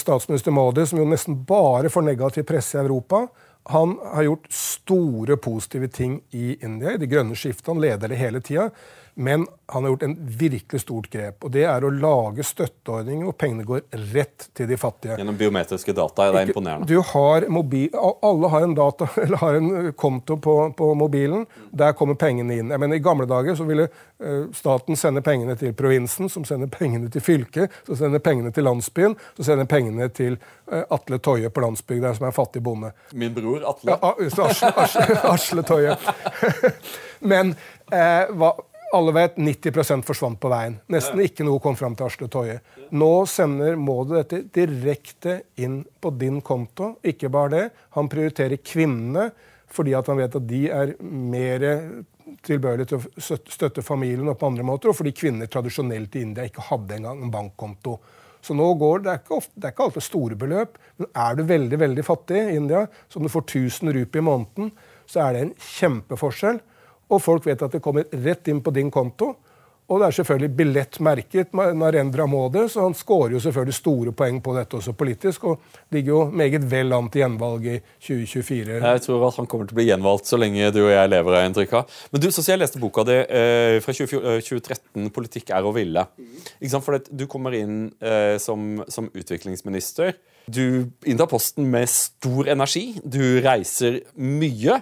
Statsminister 0.00 0.54
Modi, 0.56 0.86
som 0.88 1.02
jo 1.02 1.04
nesten 1.10 1.36
bare 1.44 1.90
får 1.92 2.06
negativ 2.06 2.46
presse 2.48 2.78
i 2.78 2.80
Europa, 2.80 3.26
han 3.68 3.98
har 4.14 4.22
gjort 4.22 4.52
store 4.52 5.36
positive 5.36 5.88
ting 5.88 6.22
i 6.30 6.56
India, 6.64 6.94
i 6.94 7.00
det 7.00 7.08
grønne 7.12 7.36
skiftet. 7.36 7.70
Han 7.72 7.80
leder 7.80 8.08
det 8.12 8.20
hele 8.20 8.40
tida. 8.44 8.70
Men 9.14 9.46
han 9.66 9.84
har 9.84 9.90
gjort 9.90 10.02
en 10.02 10.16
virkelig 10.26 10.80
stort 10.80 11.10
grep. 11.10 11.44
og 11.44 11.50
Det 11.50 11.62
er 11.64 11.84
å 11.84 11.90
lage 11.90 12.42
støtteordninger 12.44 13.28
hvor 13.28 13.36
pengene 13.38 13.66
går 13.66 13.84
rett 14.12 14.48
til 14.54 14.66
de 14.68 14.76
fattige. 14.76 15.14
Gjennom 15.20 15.36
biometriske 15.38 15.94
data. 15.94 16.26
Det 16.34 16.40
er 16.40 16.50
imponerende. 16.50 16.88
Du 16.90 16.98
har 17.12 17.46
mobil, 17.48 17.94
alle 17.94 18.50
har 18.50 18.66
en, 18.66 18.74
data, 18.74 19.08
eller 19.22 19.38
har 19.38 19.60
en 19.60 19.92
konto 19.92 20.36
på, 20.36 20.56
på, 20.76 20.90
mobilen. 20.98 21.46
Der 21.70 21.94
kommer 21.94 22.18
pengene 22.18 22.58
inn. 22.58 22.74
Jeg 22.74 22.82
mener, 22.82 22.98
I 22.98 23.04
gamle 23.04 23.28
dager 23.30 23.54
så 23.54 23.68
ville 23.68 23.86
uh, 23.86 24.50
staten 24.54 24.98
sende 24.98 25.22
pengene 25.22 25.54
til 25.62 25.72
provinsen, 25.78 26.28
som 26.28 26.44
sender 26.44 26.68
pengene 26.74 27.10
til 27.14 27.22
fylket, 27.22 27.80
som 27.86 28.02
sender 28.02 28.18
pengene 28.24 28.50
til 28.52 28.66
landsbyen, 28.66 29.14
som 29.38 29.46
sender 29.46 29.70
pengene 29.70 30.10
til 30.10 30.40
uh, 30.72 30.82
Atle 30.90 31.22
Toje 31.22 31.54
på 31.54 31.62
landsbygda, 31.62 32.16
som 32.18 32.26
er 32.26 32.34
en 32.34 32.38
fattig 32.42 32.66
bonde. 32.66 32.90
Min 33.14 33.34
bror 33.34 33.62
Atle. 33.62 33.94
Ja, 33.94 34.14
Asle, 34.26 34.74
Asle, 34.74 35.08
Asle 35.30 35.66
Toje. 35.70 35.96
Men 37.30 37.54
eh, 37.92 38.30
hva 38.34 38.52
alle 38.94 39.12
vet 39.14 39.36
90% 39.36 40.06
forsvant 40.06 40.38
på 40.40 40.50
veien. 40.52 40.78
Nesten 40.92 41.20
ikke 41.24 41.46
noe 41.46 41.62
kom 41.62 41.76
fram 41.78 41.96
til 41.98 42.06
Asle 42.06 42.28
Toje. 42.30 42.60
Nå 42.94 43.10
sender 43.30 43.76
Maud 43.80 44.14
dette 44.14 44.44
direkte 44.54 45.40
inn 45.60 45.82
på 46.00 46.12
din 46.18 46.40
konto. 46.44 46.94
Ikke 47.02 47.30
bare 47.32 47.52
det. 47.54 47.64
Han 47.98 48.10
prioriterer 48.12 48.62
kvinnene 48.62 49.30
fordi 49.74 49.94
han 49.96 50.18
vet 50.20 50.36
at 50.38 50.44
de 50.46 50.60
er 50.70 50.92
mer 51.02 51.64
tilbøyelige 52.44 52.92
til 52.92 53.00
å 53.00 53.38
støtte 53.50 53.82
familien 53.84 54.28
og 54.30 54.38
på 54.38 54.48
andre 54.48 54.66
måter, 54.66 54.90
og 54.90 54.98
fordi 54.98 55.14
kvinner 55.16 55.50
tradisjonelt 55.50 56.14
i 56.14 56.22
India 56.24 56.46
ikke 56.46 56.68
hadde 56.68 56.98
engang 56.98 57.22
en 57.24 57.32
bankkonto. 57.32 57.98
Så 58.44 58.54
nå 58.54 58.66
går, 58.76 59.02
Det 59.02 59.10
er 59.10 59.18
ikke, 59.22 59.38
ofte, 59.40 59.52
det 59.56 59.66
er 59.66 59.72
ikke 59.72 59.84
alltid 59.86 60.04
store 60.04 60.36
beløp, 60.36 60.78
men 60.98 61.08
er 61.16 61.34
du 61.34 61.42
veldig 61.48 61.78
veldig 61.80 62.04
fattig 62.04 62.36
i 62.36 62.56
India, 62.58 62.86
som 63.08 63.22
du 63.22 63.28
får 63.32 63.46
1000 63.48 63.92
rupier 63.96 64.20
i 64.20 64.24
måneden, 64.24 64.72
så 65.06 65.24
er 65.24 65.32
det 65.32 65.42
en 65.42 65.54
kjempeforskjell. 65.58 66.60
Og 67.10 67.22
folk 67.22 67.46
vet 67.46 67.62
at 67.62 67.74
det 67.76 67.82
kommer 67.84 68.06
rett 68.24 68.48
inn 68.48 68.62
på 68.64 68.72
din 68.74 68.90
konto. 68.94 69.34
Og 69.84 70.00
det 70.00 70.06
er 70.06 70.14
selvfølgelig 70.16 70.56
billettmerket 70.56 71.50
Narendra 71.76 72.24
Modi, 72.30 72.62
så 72.72 72.86
han 72.86 72.94
skårer 72.96 73.34
jo 73.34 73.40
selvfølgelig 73.44 73.76
store 73.76 74.14
poeng 74.16 74.38
på 74.44 74.54
dette 74.56 74.78
også 74.78 74.94
politisk. 74.96 75.44
Og 75.50 75.82
ligger 75.92 76.14
jo 76.14 76.20
meget 76.32 76.64
vel 76.70 76.94
an 76.96 77.10
til 77.12 77.20
gjenvalg 77.20 77.66
i 77.68 77.76
2024. 78.06 78.78
Jeg 78.80 79.02
tror 79.04 79.26
at 79.28 79.40
han 79.42 79.48
kommer 79.50 79.68
til 79.68 79.76
å 79.76 79.80
bli 79.82 79.86
gjenvalgt 79.90 80.30
så 80.30 80.40
lenge 80.40 80.72
du 80.72 80.80
og 80.86 80.94
jeg 80.94 81.12
lever, 81.12 81.36
har 81.36 81.50
inntrykk 81.50 81.76
av. 81.82 82.00
Men 82.14 82.24
du, 82.24 82.30
så 82.32 82.46
jeg 82.48 82.62
leste 82.62 82.80
boka 82.80 83.04
di 83.04 83.18
eh, 83.28 83.76
fra 83.84 83.96
2013, 84.00 84.80
eh, 85.04 85.12
'Politikk 85.12 85.52
er 85.52 85.68
å 85.68 85.74
ville'. 85.76 86.06
For 86.80 87.04
du 87.04 87.26
kommer 87.28 87.52
inn 87.52 87.92
eh, 88.00 88.40
som, 88.40 88.80
som 88.88 89.12
utviklingsminister. 89.12 90.16
Du 90.48 90.88
inntar 91.04 91.28
posten 91.28 91.68
med 91.68 91.88
stor 91.92 92.48
energi. 92.48 92.94
Du 93.04 93.20
reiser 93.44 94.00
mye 94.16 94.80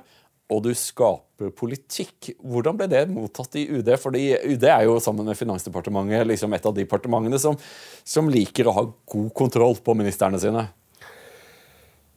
og 0.53 0.62
du 0.66 0.70
skaper 0.76 1.50
politikk. 1.57 2.32
Hvordan 2.38 2.78
ble 2.78 2.88
det 2.92 3.07
mottatt 3.11 3.57
i 3.59 3.64
UD? 3.70 3.88
Fordi 4.00 4.26
UD 4.53 4.68
er 4.68 4.84
jo 4.86 4.98
sammen 5.03 5.26
med 5.28 5.38
Finansdepartementet 5.38 6.28
liksom 6.28 6.55
et 6.55 6.68
av 6.68 6.76
de 6.76 6.84
departementene 6.84 7.40
som, 7.42 7.59
som 8.05 8.30
liker 8.30 8.68
å 8.68 8.76
ha 8.76 8.86
god 8.86 9.32
kontroll 9.36 9.78
på 9.82 9.96
ministrene 9.98 10.40
sine. 10.42 10.68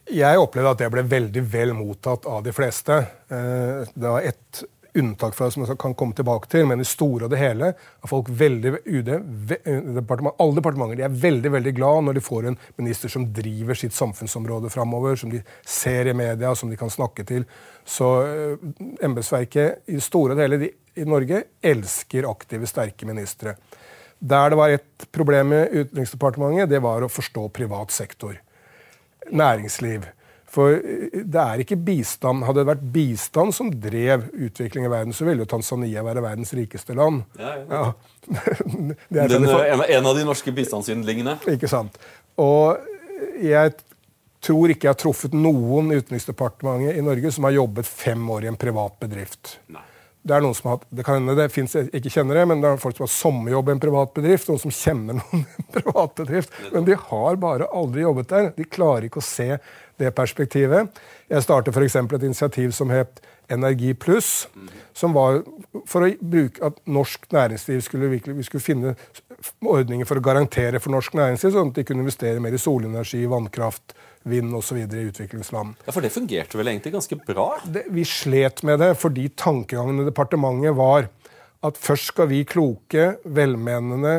Jeg 0.05 0.37
opplevde 0.37 0.75
at 0.75 0.81
det 0.83 0.91
ble 0.93 1.01
veldig 1.09 1.41
vel 1.49 1.71
mottatt 1.73 2.27
av 2.29 2.43
de 2.45 2.51
fleste. 2.53 2.99
Eh, 3.25 3.87
det 3.89 4.05
var 4.05 4.21
ett 4.21 4.61
unntak 4.95 5.35
fra 5.35 5.49
som 5.51 5.63
jeg 5.63 5.77
kan 5.81 5.95
komme 5.97 6.15
tilbake 6.15 6.49
til, 6.51 6.65
men 6.69 6.81
i 6.81 6.87
store 6.87 7.27
og 7.27 7.33
det 7.33 7.39
hele 7.41 7.71
er 7.73 8.09
folk 8.09 8.29
veldig 8.31 8.71
UD, 8.85 9.11
departement, 9.95 10.35
Alle 10.39 10.57
departementer 10.59 10.99
de 10.99 11.05
er 11.07 11.19
veldig 11.25 11.51
veldig 11.57 11.73
glad 11.75 12.07
når 12.07 12.17
de 12.17 12.23
får 12.25 12.49
en 12.49 12.57
minister 12.79 13.11
som 13.11 13.27
driver 13.35 13.77
sitt 13.79 13.95
samfunnsområde 13.95 14.71
framover, 14.73 15.15
som 15.19 15.31
de 15.31 15.43
ser 15.61 16.07
i 16.07 16.15
media, 16.15 16.55
som 16.55 16.71
de 16.71 16.79
kan 16.79 16.89
snakke 16.89 17.25
til. 17.27 17.45
Så 17.85 18.09
uh, 18.25 18.69
embetsverket 19.03 19.91
i 19.91 19.99
store 20.03 20.33
og 20.33 20.39
det 20.39 20.47
hele 20.47 20.61
de, 20.63 20.71
i 20.95 21.07
Norge 21.07 21.43
elsker 21.63 22.29
aktive, 22.29 22.69
sterke 22.69 23.07
ministre. 23.07 23.57
Der 24.19 24.49
det 24.49 24.57
var 24.57 24.71
et 24.71 25.07
problem 25.11 25.51
med 25.51 25.73
Utenriksdepartementet, 25.75 26.69
det 26.71 26.81
var 26.81 27.03
å 27.03 27.11
forstå 27.11 27.49
privat 27.53 27.91
sektor. 27.91 28.37
Næringsliv. 29.31 30.05
For 30.55 30.77
det 30.79 31.41
er 31.41 31.61
ikke 31.65 31.75
bistand. 31.83 32.45
Hadde 32.47 32.61
det 32.63 32.69
vært 32.69 32.83
bistand 32.95 33.51
som 33.57 33.71
drev 33.83 34.27
utvikling 34.47 34.85
i 34.87 34.91
verden, 34.91 35.11
så 35.15 35.27
ville 35.27 35.43
jo 35.43 35.49
Tanzania 35.51 36.03
være 36.05 36.23
verdens 36.23 36.53
rikeste 36.55 36.95
land. 36.95 37.25
Ja, 37.39 37.55
ja. 37.67 37.81
Det 39.11 39.19
er 39.21 39.33
Den, 39.33 39.43
sånn- 39.49 39.65
eh, 39.67 39.97
en, 39.97 40.07
av 40.07 40.15
de 40.17 40.23
norske 40.25 40.53
bistandsyndlingene. 40.55 41.37
Ikke 41.51 41.69
sant. 41.69 41.99
Og 42.41 42.79
jeg 43.43 43.75
tror 44.45 44.71
ikke 44.71 44.87
jeg 44.87 44.93
har 44.93 45.01
truffet 45.01 45.35
noen 45.35 45.91
i 45.91 45.99
Utenriksdepartementet 45.99 46.97
i 46.99 47.03
Norge 47.05 47.31
som 47.35 47.47
har 47.49 47.55
jobbet 47.57 47.87
fem 47.89 48.23
år 48.31 48.45
i 48.47 48.49
en 48.53 48.59
privat 48.61 48.95
bedrift. 49.01 49.57
Nei. 49.73 49.83
Det 50.25 50.33
er 50.33 50.41
noen 50.41 50.55
som 50.57 50.71
har 50.71 50.79
det 50.89 51.03
kan 51.05 51.19
hende 51.19 51.35
det 51.37 51.51
jeg 51.53 51.89
ikke 51.99 52.09
kjenner 52.15 52.39
det, 52.39 52.45
men 52.49 52.61
det 52.63 52.69
er 52.71 52.79
folk 52.81 52.97
som 52.97 53.05
har 53.05 53.11
sommerjobb 53.13 53.67
i 53.69 53.73
en 53.75 53.81
privat 53.83 54.13
bedrift, 54.15 54.47
noen 54.49 54.61
som 54.63 54.73
kjenner 54.73 55.17
noen 55.19 55.43
i 55.43 55.57
en 55.61 55.67
privat 55.75 56.15
bedrift. 56.17 56.55
Men 56.73 56.87
de 56.87 56.95
har 56.97 57.37
bare 57.43 57.67
aldri 57.77 58.01
jobbet 58.07 58.31
der. 58.31 58.47
De 58.57 58.65
klarer 58.65 59.05
ikke 59.09 59.21
å 59.21 59.25
se 59.27 59.51
det 60.01 60.11
perspektivet. 60.15 60.91
Jeg 61.31 61.45
startet 61.45 61.75
f.eks. 61.75 61.95
et 61.95 62.27
initiativ 62.27 62.75
som 62.75 62.91
het 62.93 63.21
Energi 63.47 63.93
pluss, 63.93 64.47
som 64.93 65.13
var 65.13 65.43
for 65.85 66.01
å 66.01 66.09
bruke 66.17 66.63
at 66.65 66.79
norsk 66.89 67.27
næringsliv 67.29 67.83
skulle 67.85 68.09
virkelig, 68.09 68.39
vi 68.39 68.45
skulle 68.47 68.65
finne 68.65 68.95
ordninger 69.61 70.07
for 70.09 70.17
å 70.17 70.23
garantere 70.25 70.81
for 70.81 70.95
norsk 70.95 71.13
næringsliv, 71.13 71.53
sånn 71.53 71.69
at 71.69 71.77
de 71.77 71.85
kunne 71.85 72.01
investere 72.01 72.41
mer 72.41 72.55
i 72.57 72.61
solenergi, 72.61 73.21
vannkraft, 73.29 73.93
vind 74.25 74.55
osv. 74.57 74.79
i 74.81 75.03
utviklingsland. 75.11 75.75
Ja, 75.85 75.93
For 75.93 76.01
det 76.01 76.13
fungerte 76.15 76.57
vel 76.57 76.71
egentlig 76.71 76.95
ganske 76.95 77.19
bra? 77.27 77.51
Det, 77.69 77.85
vi 77.93 78.05
slet 78.09 78.63
med 78.65 78.81
det 78.81 78.95
fordi 78.97 79.27
tankegangen 79.37 80.01
i 80.01 80.07
departementet 80.07 80.73
var 80.77 81.11
at 81.65 81.77
først 81.81 82.15
skal 82.15 82.29
vi 82.33 82.41
kloke, 82.49 83.15
velmenende 83.25 84.15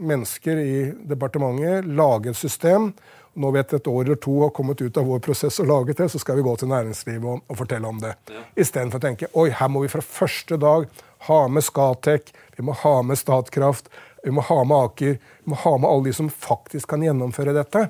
mennesker 0.00 0.58
i 0.58 0.76
departementet 1.08 1.88
lage 1.92 2.32
et 2.32 2.40
system. 2.40 2.92
Når 3.34 3.52
vi 3.54 3.60
etter 3.62 3.80
et 3.80 3.88
år 3.88 4.02
eller 4.04 4.18
to 4.20 4.34
har 4.42 4.52
kommet 4.52 4.82
ut 4.82 4.98
av 5.00 5.06
vår 5.08 5.22
prosess 5.24 5.60
og 5.62 5.70
laget 5.70 6.02
det, 6.02 6.10
så 6.12 6.20
skal 6.20 6.36
vi 6.36 6.44
gå 6.44 6.52
til 6.60 6.68
næringslivet 6.68 7.24
og, 7.24 7.40
og 7.48 7.58
fortelle 7.62 7.88
om 7.88 8.00
det. 8.02 8.12
Ja. 8.28 8.44
Istedenfor 8.60 9.00
å 9.00 9.06
tenke 9.06 9.30
oi, 9.32 9.48
her 9.56 9.70
må 9.72 9.84
vi 9.84 9.92
fra 9.92 10.04
første 10.04 10.58
dag 10.60 10.84
ha 11.28 11.40
med 11.48 11.64
Skatec, 11.64 12.32
vi 12.58 12.66
må 12.66 12.74
ha 12.82 12.96
med 13.06 13.20
Statkraft, 13.20 13.88
vi 14.22 14.34
må 14.34 14.44
ha 14.46 14.60
med 14.68 14.88
Aker, 14.90 15.16
vi 15.16 15.52
må 15.52 15.58
ha 15.64 15.74
med 15.78 15.88
alle 15.88 16.10
de 16.10 16.14
som 16.16 16.28
faktisk 16.30 16.92
kan 16.92 17.04
gjennomføre 17.06 17.54
dette. 17.56 17.86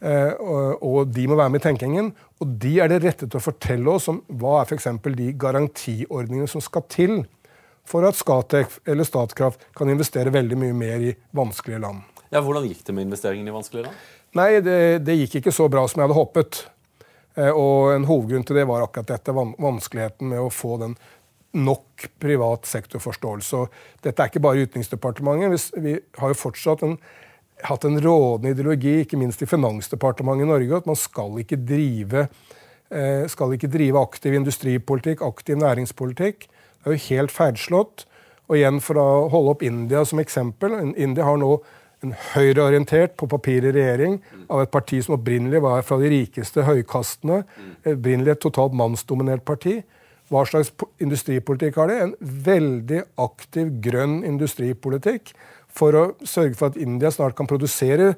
Eh, 0.00 0.32
og, 0.40 0.80
og, 0.80 1.10
de 1.12 1.26
må 1.28 1.36
være 1.36 1.52
med 1.52 1.60
i 1.60 1.66
tenkingen. 1.66 2.12
Og 2.40 2.54
de 2.62 2.78
er 2.80 2.92
det 2.92 3.02
rette 3.04 3.26
til 3.26 3.40
å 3.40 3.44
fortelle 3.44 3.92
oss 3.92 4.08
om 4.12 4.22
hva 4.40 4.60
er 4.60 4.70
f.eks. 4.70 4.88
de 5.04 5.32
garantiordningene 5.40 6.48
som 6.48 6.64
skal 6.64 6.86
til 6.92 7.18
for 7.88 8.06
at 8.08 8.16
Skatec 8.16 8.78
eller 8.88 9.08
Statkraft 9.08 9.66
kan 9.76 9.90
investere 9.92 10.32
veldig 10.32 10.56
mye 10.60 10.76
mer 10.76 11.04
i 11.10 11.12
vanskelige 11.36 11.82
land. 11.82 12.06
Ja, 12.30 12.40
Hvordan 12.44 12.68
gikk 12.68 12.84
det 12.86 12.94
med 12.94 13.08
investeringene 13.08 13.50
i 13.50 13.54
vanskelige 13.54 13.88
land? 13.88 14.08
Nei, 14.38 14.60
det, 14.62 15.02
det, 15.02 15.16
gikk 15.24 15.40
ikke 15.40 15.54
så 15.54 15.66
bra 15.70 15.82
som 15.90 15.98
jeg 15.98 16.06
hadde 16.06 16.18
håpet. 16.18 16.60
Eh, 17.38 17.50
og 17.50 17.94
en 17.94 18.06
hovedgrunn 18.06 18.44
til 18.46 18.60
det 18.60 18.66
var 18.70 18.84
akkurat 18.84 19.10
dette, 19.10 19.34
vanskeligheten 19.34 20.30
med 20.30 20.42
å 20.42 20.52
få 20.54 20.76
den 20.82 20.94
nok 21.58 22.06
privat 22.22 22.68
sektorforståelse. 22.70 23.58
Og 23.58 24.04
dette 24.04 24.22
er 24.22 24.30
ikke 24.30 24.42
bare 24.44 24.66
Utenriksdepartementet. 24.66 25.72
Vi 25.82 25.96
har 26.20 26.30
jo 26.30 26.38
fortsatt 26.38 26.84
en, 26.86 26.94
hatt 27.66 27.86
en 27.88 27.98
rådende 28.02 28.54
ideologi, 28.54 29.00
ikke 29.02 29.18
minst 29.18 29.42
i 29.42 29.50
Finansdepartementet 29.50 30.46
i 30.46 30.52
Norge, 30.52 30.78
at 30.78 30.86
man 30.86 30.98
skal 30.98 31.34
ikke 31.42 31.58
drive, 31.66 32.28
eh, 32.94 33.26
skal 33.34 33.56
ikke 33.56 33.72
drive 33.72 33.98
aktiv 33.98 34.38
industripolitikk, 34.38 35.26
aktiv 35.26 35.58
næringspolitikk. 35.58 36.46
Det 36.46 36.86
er 36.86 36.96
jo 36.96 37.06
helt 37.08 37.34
feilslått. 37.34 38.06
Og 38.50 38.58
igjen 38.58 38.80
for 38.82 38.98
å 38.98 39.10
holde 39.30 39.52
opp 39.54 39.62
India 39.62 40.04
som 40.06 40.22
eksempel. 40.22 40.74
India 40.98 41.26
har 41.26 41.36
nå 41.38 41.52
en 42.04 42.14
høyreorientert, 42.32 43.16
på 43.20 43.28
papiret 43.28 43.74
regjering 43.76 44.18
av 44.48 44.62
et 44.62 44.72
parti 44.72 45.02
som 45.04 45.18
opprinnelig 45.18 45.60
var 45.64 45.82
fra 45.86 45.98
de 46.00 46.10
rikeste 46.12 46.64
høykastene. 46.64 47.42
Opprinnelig 47.84 48.34
et 48.34 48.44
totalt 48.46 48.76
mannsdominert 48.76 49.44
parti. 49.44 49.80
Hva 50.30 50.44
slags 50.46 50.70
industripolitikk 51.02 51.80
har 51.80 51.90
de? 51.90 51.98
En 52.04 52.14
veldig 52.20 53.02
aktiv 53.20 53.72
grønn 53.84 54.20
industripolitikk 54.24 55.34
for 55.70 55.96
å 55.96 56.04
sørge 56.26 56.56
for 56.58 56.70
at 56.70 56.78
India 56.80 57.10
snart 57.14 57.36
kan 57.38 57.50
produsere 57.50 58.14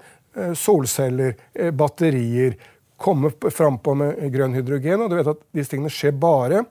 solceller, 0.57 1.35
batterier, 1.76 2.57
komme 3.03 3.33
frampå 3.51 3.97
med 3.99 4.20
grønn 4.33 4.55
hydrogen. 4.57 5.03
Og 5.03 5.11
du 5.11 5.18
vet 5.18 5.33
at 5.33 5.43
disse 5.57 5.74
tingene 5.74 5.93
skjer 5.93 6.14
bare 6.16 6.62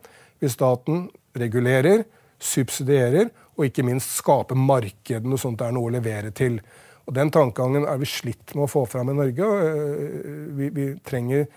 hvis 0.41 0.55
staten 0.55 1.09
regulerer, 1.37 2.05
subsidierer 2.41 3.29
og 3.57 3.67
ikke 3.67 3.85
minst 3.85 4.15
skaper 4.17 4.57
markedene 4.57 5.37
sånn 5.37 5.53
at 5.57 5.61
det 5.61 5.67
er 5.67 5.75
noe 5.75 5.91
å 5.91 5.93
levere 5.93 6.31
til. 6.33 6.57
Og 7.07 7.15
Den 7.17 7.31
tankegangen 7.33 7.87
er 7.89 7.99
vi 8.01 8.09
slitt 8.09 8.55
med 8.55 8.67
å 8.67 8.71
få 8.71 8.85
fram 8.89 9.09
i 9.11 9.17
Norge. 9.17 9.49
Vi, 10.57 10.69
vi 10.75 10.87
trenger 11.05 11.47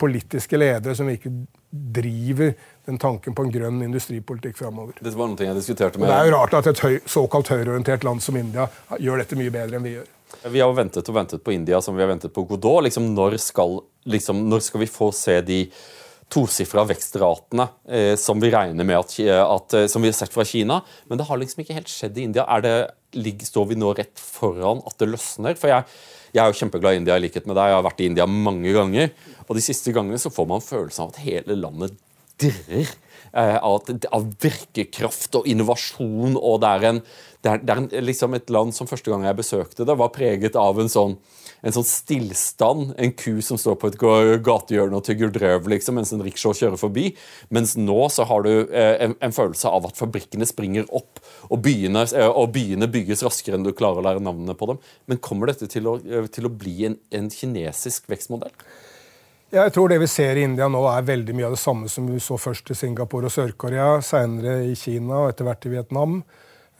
politiske 0.00 0.58
ledere 0.58 0.96
som 0.96 1.08
ikke 1.10 1.30
driver 1.70 2.54
den 2.86 2.98
tanken 2.98 3.34
på 3.34 3.44
en 3.46 3.52
grønn 3.54 3.82
industripolitikk 3.82 4.58
framover. 4.58 4.98
Dette 5.00 5.16
var 5.18 5.30
noe 5.30 5.46
jeg 5.46 5.56
diskuterte 5.56 6.00
med... 6.00 6.10
Det 6.10 6.16
er 6.16 6.28
jo 6.28 6.34
rart 6.36 6.56
at 6.58 6.68
et 6.70 6.82
høy, 6.84 6.98
såkalt 7.10 7.50
høyreorientert 7.50 8.06
land 8.06 8.22
som 8.22 8.38
India 8.38 8.68
gjør 9.00 9.22
dette 9.22 9.38
mye 9.38 9.54
bedre 9.54 9.78
enn 9.78 9.86
vi 9.86 9.96
gjør. 9.96 10.10
Vi 10.50 10.60
har 10.60 10.74
ventet 10.76 11.08
og 11.08 11.16
ventet 11.16 11.44
på 11.46 11.54
India 11.54 11.80
som 11.82 11.96
vi 11.96 12.02
har 12.04 12.10
ventet 12.10 12.34
på 12.34 12.44
Godot. 12.48 12.82
Liksom, 12.86 13.12
når, 13.16 13.38
skal, 13.42 13.78
liksom, 14.10 14.44
når 14.50 14.66
skal 14.66 14.82
vi 14.82 14.90
få 14.90 15.10
se 15.14 15.38
de 15.46 15.60
tosifra 16.34 16.82
vekstratene 16.88 17.68
eh, 17.86 18.14
som 18.18 18.42
vi 18.42 18.50
regner 18.50 18.86
med 18.86 18.98
at, 18.98 19.14
at, 19.44 19.76
som 19.90 20.02
vi 20.02 20.10
har 20.10 20.18
sett 20.18 20.34
fra 20.34 20.46
Kina? 20.48 20.80
Men 21.06 21.20
det 21.20 21.28
har 21.28 21.38
liksom 21.40 21.62
ikke 21.62 21.78
helt 21.78 21.92
skjedd 21.92 22.18
i 22.18 22.26
India. 22.26 22.44
Det 22.58 23.36
står 23.46 23.70
vi 23.70 23.78
nå 23.78 23.94
rett 23.94 24.18
foran 24.18 24.82
at 24.88 24.98
det 24.98 25.12
løsner? 25.12 25.54
For 25.60 25.70
jeg, 25.70 25.86
jeg 26.34 26.42
er 26.42 26.50
jo 26.50 26.58
kjempeglad 26.64 26.96
i 26.96 27.02
India, 27.02 27.18
i 27.18 27.22
likhet 27.22 27.46
med 27.46 27.54
deg. 27.54 27.70
Jeg 27.70 27.78
har 27.78 27.86
vært 27.86 28.02
i 28.02 28.10
India 28.10 28.26
mange 28.26 28.74
ganger. 28.74 29.14
Og 29.46 29.54
de 29.54 29.62
siste 29.62 29.94
gangene 29.94 30.18
så 30.18 30.32
får 30.34 30.50
man 30.50 30.64
følelsen 30.64 31.06
av 31.06 31.14
at 31.14 31.22
hele 31.22 31.58
landet 31.60 31.94
dirrer. 32.42 32.90
Eh, 33.34 33.56
av, 33.66 33.88
av 34.14 34.26
virkekraft 34.42 35.40
og 35.40 35.46
innovasjon. 35.50 36.36
Og 36.38 36.60
det 36.62 36.68
er, 36.70 36.84
en, 36.92 37.00
det 37.44 37.52
er, 37.52 37.62
det 37.64 37.98
er 38.00 38.04
liksom 38.04 38.34
et 38.34 38.50
land 38.52 38.74
som 38.74 38.88
første 38.88 39.12
gang 39.12 39.26
jeg 39.26 39.38
besøkte 39.38 39.86
det, 39.86 39.96
var 40.00 40.12
preget 40.14 40.56
av 40.56 40.80
en 40.80 40.90
sånn 40.90 41.18
en 41.64 41.72
sånn 41.72 41.86
stillstand. 41.88 42.92
En 43.00 43.12
ku 43.16 43.40
som 43.44 43.58
står 43.60 43.78
på 43.80 43.88
et 43.90 43.96
gatehjørne 44.44 44.98
og 44.98 45.06
tygger 45.06 45.32
drøv 45.32 45.68
liksom, 45.72 45.96
mens 45.96 46.12
en 46.12 46.22
rickshaw 46.24 46.52
kjører 46.56 46.80
forbi. 46.80 47.06
Mens 47.54 47.74
nå 47.80 47.96
så 48.12 48.26
har 48.28 48.44
du 48.44 48.52
eh, 48.66 48.98
en, 49.06 49.16
en, 49.24 49.34
følelse 49.34 49.72
av 49.72 49.88
at 49.88 50.00
fabrikkene 50.00 50.46
springer 50.48 50.88
opp, 50.94 51.22
og 51.48 51.62
byene, 51.64 52.04
eh, 52.12 52.28
og 52.28 52.52
byene, 52.54 52.90
bygges 52.92 53.24
raskere 53.24 53.56
enn 53.56 53.66
du 53.66 53.72
klarer 53.76 54.02
å 54.02 54.06
lære 54.10 54.24
navnene 54.24 54.56
på 54.60 54.68
dem. 54.74 54.82
Men 55.08 55.22
kommer 55.24 55.50
dette 55.50 55.70
til 55.72 55.88
å, 55.88 55.96
eh, 56.04 56.28
til 56.32 56.50
å 56.50 56.52
bli 56.52 56.90
en, 56.90 56.98
en 57.16 57.32
kinesisk 57.32 58.12
vekstmodell? 58.12 58.52
Jeg 59.54 59.72
tror 59.72 59.88
det 59.88 60.00
vi 60.02 60.10
ser 60.10 60.36
i 60.36 60.44
India 60.44 60.66
nå, 60.68 60.82
er 60.90 61.04
veldig 61.06 61.34
mye 61.38 61.48
av 61.48 61.54
det 61.54 61.62
samme 61.62 61.88
som 61.88 62.08
vi 62.10 62.20
så 62.20 62.36
først 62.40 62.74
i 62.74 62.76
Singapore 62.76 63.30
og 63.30 63.32
Sør-Korea, 63.32 64.00
senere 64.04 64.64
i 64.66 64.74
Kina 64.76 65.22
og 65.22 65.30
etter 65.32 65.48
hvert 65.48 65.68
i 65.68 65.72
Vietnam. 65.78 66.24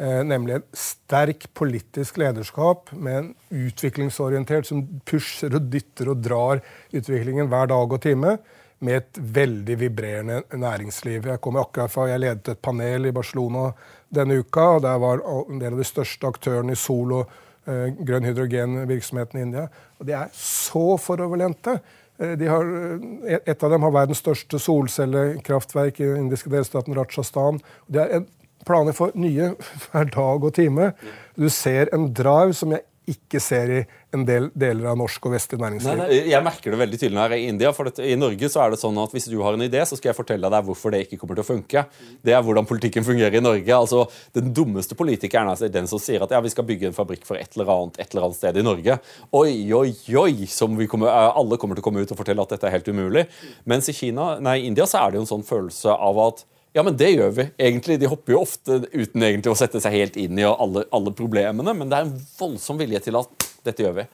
Eh, 0.04 0.20
nemlig 0.26 0.58
et 0.58 0.66
sterk 0.76 1.46
politisk 1.56 2.18
lederskap 2.20 2.90
med 2.92 3.16
en 3.16 3.28
utviklingsorientert 3.68 4.68
som 4.68 4.82
pusher 5.08 5.54
og 5.54 5.70
dytter 5.72 6.10
og 6.12 6.20
drar 6.24 6.60
utviklingen 6.92 7.48
hver 7.52 7.70
dag 7.70 7.94
og 7.96 8.02
time. 8.02 8.36
Med 8.84 8.98
et 8.98 9.20
veldig 9.38 9.76
vibrerende 9.80 10.42
næringsliv. 10.60 11.30
Jeg 11.30 11.40
kommer 11.40 11.62
akkurat 11.62 11.92
fra, 11.92 12.08
jeg 12.10 12.20
ledet 12.20 12.50
et 12.52 12.60
panel 12.60 13.08
i 13.08 13.14
Barcelona 13.16 13.70
denne 14.12 14.42
uka. 14.42 14.66
og 14.74 14.82
Der 14.82 14.98
var 15.00 15.22
en 15.48 15.62
del 15.62 15.72
av 15.72 15.80
de 15.80 15.88
største 15.88 16.28
aktørene 16.28 16.74
i 16.74 16.80
sol- 16.80 17.14
og 17.22 17.30
eh, 17.64 17.94
grønn 18.04 18.26
hydrogenvirksomheten 18.28 19.38
i 19.38 19.42
India. 19.46 19.68
Og 20.00 20.10
de 20.10 20.18
er 20.18 20.28
så 20.36 20.98
foroverlente. 21.00 21.78
Eh, 22.18 22.34
de 22.36 22.50
har, 22.50 22.60
eh, 22.60 23.38
et 23.46 23.64
av 23.64 23.70
dem 23.70 23.86
har 23.86 23.94
verdens 23.94 24.20
største 24.20 24.60
solcellekraftverk 24.60 26.00
i 26.00 26.10
den 26.10 26.26
indiske 26.26 26.50
delstaten 26.50 26.98
Rajasthan. 26.98 27.62
Det 27.88 28.02
er 28.02 28.18
en 28.18 28.28
planer 28.66 28.96
for 28.96 29.14
nye 29.18 29.52
hver 29.86 30.10
dag 30.14 30.48
og 30.48 30.56
time. 30.56 30.92
Du 31.38 31.48
ser 31.52 31.92
en 31.94 32.10
drive 32.14 32.56
som 32.56 32.74
jeg 32.74 32.86
ikke 33.10 33.40
ser 33.42 33.70
i 33.70 33.80
en 34.14 34.22
del 34.24 34.46
deler 34.56 34.86
av 34.88 34.96
norsk 34.96 35.26
og 35.28 35.34
vestlig 35.34 35.58
næringsliv. 35.60 35.98
Nei, 35.98 36.06
nei, 36.08 36.20
jeg 36.30 36.44
merker 36.44 36.72
det 36.72 36.78
veldig 36.80 37.00
tydelig 37.00 37.18
når 37.18 37.34
jeg 37.34 37.36
er 37.36 37.42
i 37.42 37.50
India. 37.52 37.72
for 37.76 37.90
I 38.00 38.14
Norge 38.16 38.48
så 38.48 38.62
er 38.62 38.72
det 38.72 38.78
sånn 38.80 39.00
at 39.02 39.12
hvis 39.12 39.28
du 39.28 39.36
har 39.44 39.56
en 39.56 39.64
idé, 39.66 39.82
så 39.84 39.98
skal 39.98 40.10
jeg 40.10 40.18
fortelle 40.18 40.50
deg 40.54 40.68
hvorfor 40.68 40.94
det 40.94 41.02
ikke 41.04 41.18
kommer 41.20 41.36
til 41.36 41.44
å 41.44 41.48
funke. 41.48 41.84
Det 42.24 42.36
er 42.36 42.44
hvordan 42.46 42.68
politikken 42.68 43.04
fungerer 43.04 43.36
i 43.36 43.44
Norge. 43.44 43.76
altså 43.76 44.06
Den 44.36 44.54
dummeste 44.56 44.96
politikeren 44.96 45.52
er 45.52 45.74
den 45.74 45.90
som 45.90 46.00
sier 46.00 46.24
at 46.24 46.32
ja, 46.32 46.40
vi 46.44 46.54
skal 46.54 46.68
bygge 46.68 46.88
en 46.88 46.96
fabrikk 46.96 47.28
for 47.28 47.40
et 47.40 47.58
eller 47.58 47.74
annet 47.74 48.00
et 48.00 48.08
eller 48.14 48.28
annet 48.28 48.40
sted 48.40 48.56
i 48.56 48.64
Norge. 48.64 48.98
Oi, 49.32 49.52
oi, 49.72 49.92
oi! 50.16 50.48
som 50.48 50.78
kommer, 50.88 51.12
Alle 51.12 51.60
kommer 51.60 51.76
til 51.76 51.84
å 51.84 51.88
komme 51.90 52.04
ut 52.04 52.12
og 52.14 52.20
fortelle 52.20 52.44
at 52.44 52.56
dette 52.56 52.70
er 52.70 52.78
helt 52.78 52.88
umulig. 52.88 53.28
Mens 53.68 53.90
i 53.92 53.96
Kina, 53.96 54.38
nei, 54.40 54.62
India 54.64 54.88
så 54.88 55.02
er 55.02 55.12
det 55.12 55.20
jo 55.20 55.26
en 55.26 55.32
sånn 55.34 55.46
følelse 55.46 55.92
av 55.92 56.24
at 56.24 56.44
ja, 56.74 56.82
men 56.82 56.96
det 56.98 57.12
gjør 57.14 57.30
vi. 57.30 57.46
egentlig. 57.58 58.00
De 58.00 58.10
hopper 58.10 58.34
jo 58.34 58.42
ofte 58.42 58.80
uten 58.90 59.22
egentlig 59.22 59.52
å 59.52 59.58
sette 59.58 59.80
seg 59.80 59.94
helt 59.94 60.16
inn 60.18 60.38
i 60.40 60.46
alle, 60.48 60.82
alle 60.90 61.12
problemene, 61.14 61.74
men 61.74 61.90
det 61.90 61.98
er 61.98 62.08
en 62.08 62.16
voldsom 62.38 62.80
vilje 62.80 63.00
til 63.04 63.18
at 63.20 63.46
dette 63.66 63.84
gjør 63.84 64.00
vi. 64.00 64.06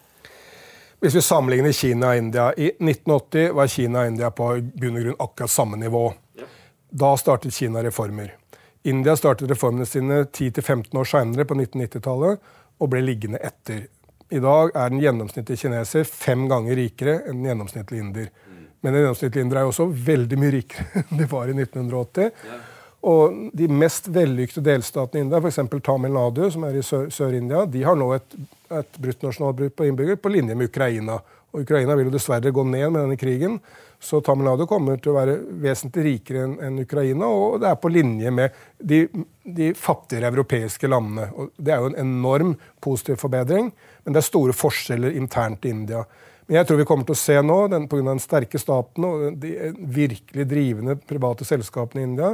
Hvis 1.01 1.17
vi 1.17 1.23
sammenligner 1.25 1.73
Kina 1.73 2.11
og 2.13 2.19
India 2.21 2.51
I 2.61 2.75
1980 2.77 3.55
var 3.57 3.71
Kina 3.73 4.03
og 4.03 4.11
India 4.11 4.29
på 4.37 4.51
bunn 4.61 4.99
og 4.99 5.07
grunn 5.07 5.23
akkurat 5.25 5.53
samme 5.55 5.81
nivå. 5.81 6.03
Da 6.91 7.15
startet 7.17 7.57
Kina 7.57 7.81
reformer. 7.87 8.35
India 8.85 9.15
startet 9.17 9.49
reformene 9.49 9.89
sine 9.89 10.27
10-15 10.27 11.01
år 11.01 11.09
seinere, 11.09 11.49
på 11.49 11.57
1990-tallet, 11.57 12.45
og 12.81 12.93
ble 12.93 13.01
liggende 13.05 13.41
etter. 13.45 13.87
I 14.29 14.45
dag 14.45 14.77
er 14.77 14.93
den 14.93 15.01
gjennomsnittlige 15.01 15.65
kineser 15.65 16.05
fem 16.05 16.45
ganger 16.53 16.77
rikere 16.77 17.23
enn 17.25 17.41
den 17.41 17.49
gjennomsnittlige 17.51 18.05
inder. 18.05 18.29
Men 18.81 18.95
en 18.95 19.03
gjennomsnittlig 19.03 19.47
er 19.47 19.65
jo 19.65 19.73
også 19.73 19.89
veldig 20.11 20.39
mye 20.41 20.53
rikere 20.57 21.03
enn 21.05 21.21
de 21.21 21.29
var 21.31 21.51
i 21.51 21.57
1980. 21.57 22.31
Ja. 22.49 22.61
Og 23.11 23.37
de 23.57 23.67
mest 23.73 24.11
vellykkede 24.13 24.67
delstatene 24.67 25.23
i 25.23 25.25
India, 25.25 25.41
f.eks. 25.41 25.61
Tamil 25.85 26.13
Nadu, 26.13 26.43
som 26.53 26.67
er 26.69 26.77
i 26.77 26.85
Sør-India, 26.85 27.65
de 27.65 27.85
har 27.87 27.97
nå 27.97 28.11
et, 28.13 28.35
et 28.77 28.99
bruttonasjonalbruk 29.01 29.77
på 29.77 29.87
innbygger 29.89 30.21
på 30.21 30.33
linje 30.33 30.57
med 30.57 30.69
Ukraina. 30.69 31.17
Og 31.51 31.65
Ukraina 31.65 31.97
vil 31.97 32.11
jo 32.11 32.15
dessverre 32.15 32.53
gå 32.55 32.65
ned 32.69 32.93
med 32.93 33.01
denne 33.01 33.17
krigen. 33.19 33.57
Så 34.01 34.21
Tamil 34.25 34.47
Nadu 34.47 34.67
kommer 34.69 35.01
til 35.01 35.13
å 35.13 35.17
være 35.19 35.39
vesentlig 35.61 36.05
rikere 36.07 36.45
enn 36.47 36.55
en 36.65 36.83
Ukraina, 36.85 37.27
og 37.29 37.59
det 37.61 37.69
er 37.69 37.81
på 37.81 37.91
linje 37.93 38.31
med 38.33 38.61
de, 38.79 39.03
de, 39.45 39.73
fattigere 39.77 40.31
europeiske 40.31 40.89
landene. 40.89 41.27
Og 41.37 41.51
det 41.57 41.75
er 41.75 41.83
jo 41.83 41.91
en 41.91 41.99
enorm 42.05 42.55
positiv 42.81 43.19
forbedring, 43.21 43.69
men 44.05 44.17
det 44.17 44.23
er 44.23 44.29
store 44.29 44.57
forskjeller 44.57 45.19
internt 45.21 45.69
i 45.69 45.75
India. 45.75 46.05
Men 46.51 46.57
jeg 46.59 46.67
tror 46.67 46.81
vi 46.81 46.85
kommer 46.89 47.07
til 47.07 47.15
å 47.15 47.21
se 47.21 47.35
nå, 47.47 47.57
pga. 47.87 48.01
den 48.09 48.19
sterke 48.19 48.59
staten 48.59 49.05
og 49.07 49.37
de 49.39 49.53
virkelig 49.95 50.49
drivende 50.51 50.97
private 50.99 51.47
selskapene 51.47 52.03
i 52.03 52.09
India, 52.09 52.33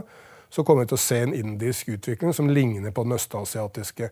så 0.49 0.65
kommer 0.65 0.87
vi 0.87 0.95
til 0.95 0.97
å 0.97 1.03
se 1.03 1.19
en 1.21 1.35
indisk 1.37 1.91
utvikling 1.93 2.33
som 2.33 2.49
ligner 2.49 2.95
på 2.97 3.05
den 3.05 3.13
østasiatiske. 3.13 4.09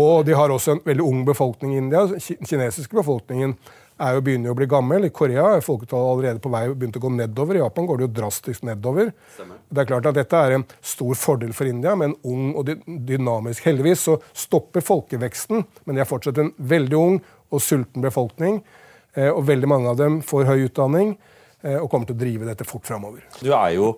Og 0.00 0.24
de 0.26 0.34
har 0.34 0.50
også 0.50 0.74
en 0.74 0.82
veldig 0.82 1.06
ung 1.06 1.22
befolkning 1.28 1.76
i 1.76 1.80
India. 1.84 2.02
Den 2.10 2.50
kinesiske 2.50 2.98
befolkningen 2.98 3.54
er 4.02 4.16
jo 4.16 4.26
begynner 4.26 4.50
å 4.50 4.58
bli 4.58 4.66
gammel. 4.74 5.06
I 5.06 5.14
Korea 5.14 5.46
er 5.54 5.62
folketallet 5.62 6.16
allerede 6.16 6.42
på 6.42 6.50
vei 6.50 6.66
begynt 6.72 6.98
å 6.98 7.06
gå 7.06 7.14
nedover. 7.14 7.54
I 7.54 7.62
Japan 7.62 7.86
går 7.86 8.00
det 8.00 8.08
jo 8.08 8.12
drastisk 8.18 8.66
nedover. 8.66 9.14
Det 9.38 9.84
er 9.84 9.90
klart 9.94 10.10
at 10.10 10.18
Dette 10.18 10.44
er 10.48 10.58
en 10.58 10.70
stor 10.82 11.14
fordel 11.14 11.54
for 11.54 11.70
India, 11.70 11.94
med 11.94 12.10
en 12.10 12.20
ung 12.26 12.56
og 12.58 12.74
dynamisk 13.06 13.70
Heldigvis 13.70 14.08
så 14.10 14.18
stopper 14.34 14.82
folkeveksten, 14.82 15.62
men 15.86 15.94
de 15.94 16.02
er 16.02 16.10
fortsatt 16.10 16.42
en 16.42 16.56
veldig 16.58 16.98
ung 16.98 17.20
og 17.54 17.62
sulten 17.62 18.02
befolkning. 18.02 18.64
Eh, 19.14 19.30
og 19.30 19.44
veldig 19.46 19.70
mange 19.70 19.90
av 19.92 19.98
dem 20.00 20.20
får 20.26 20.48
høy 20.48 20.66
utdanning 20.66 21.14
eh, 21.62 21.78
og 21.78 21.88
kommer 21.90 22.08
til 22.08 22.16
å 22.16 22.22
drive 22.24 22.48
dette 22.50 22.66
fort 22.66 22.86
framover. 22.88 23.24
Du 23.40 23.52
er 23.54 23.76
jo 23.76 23.92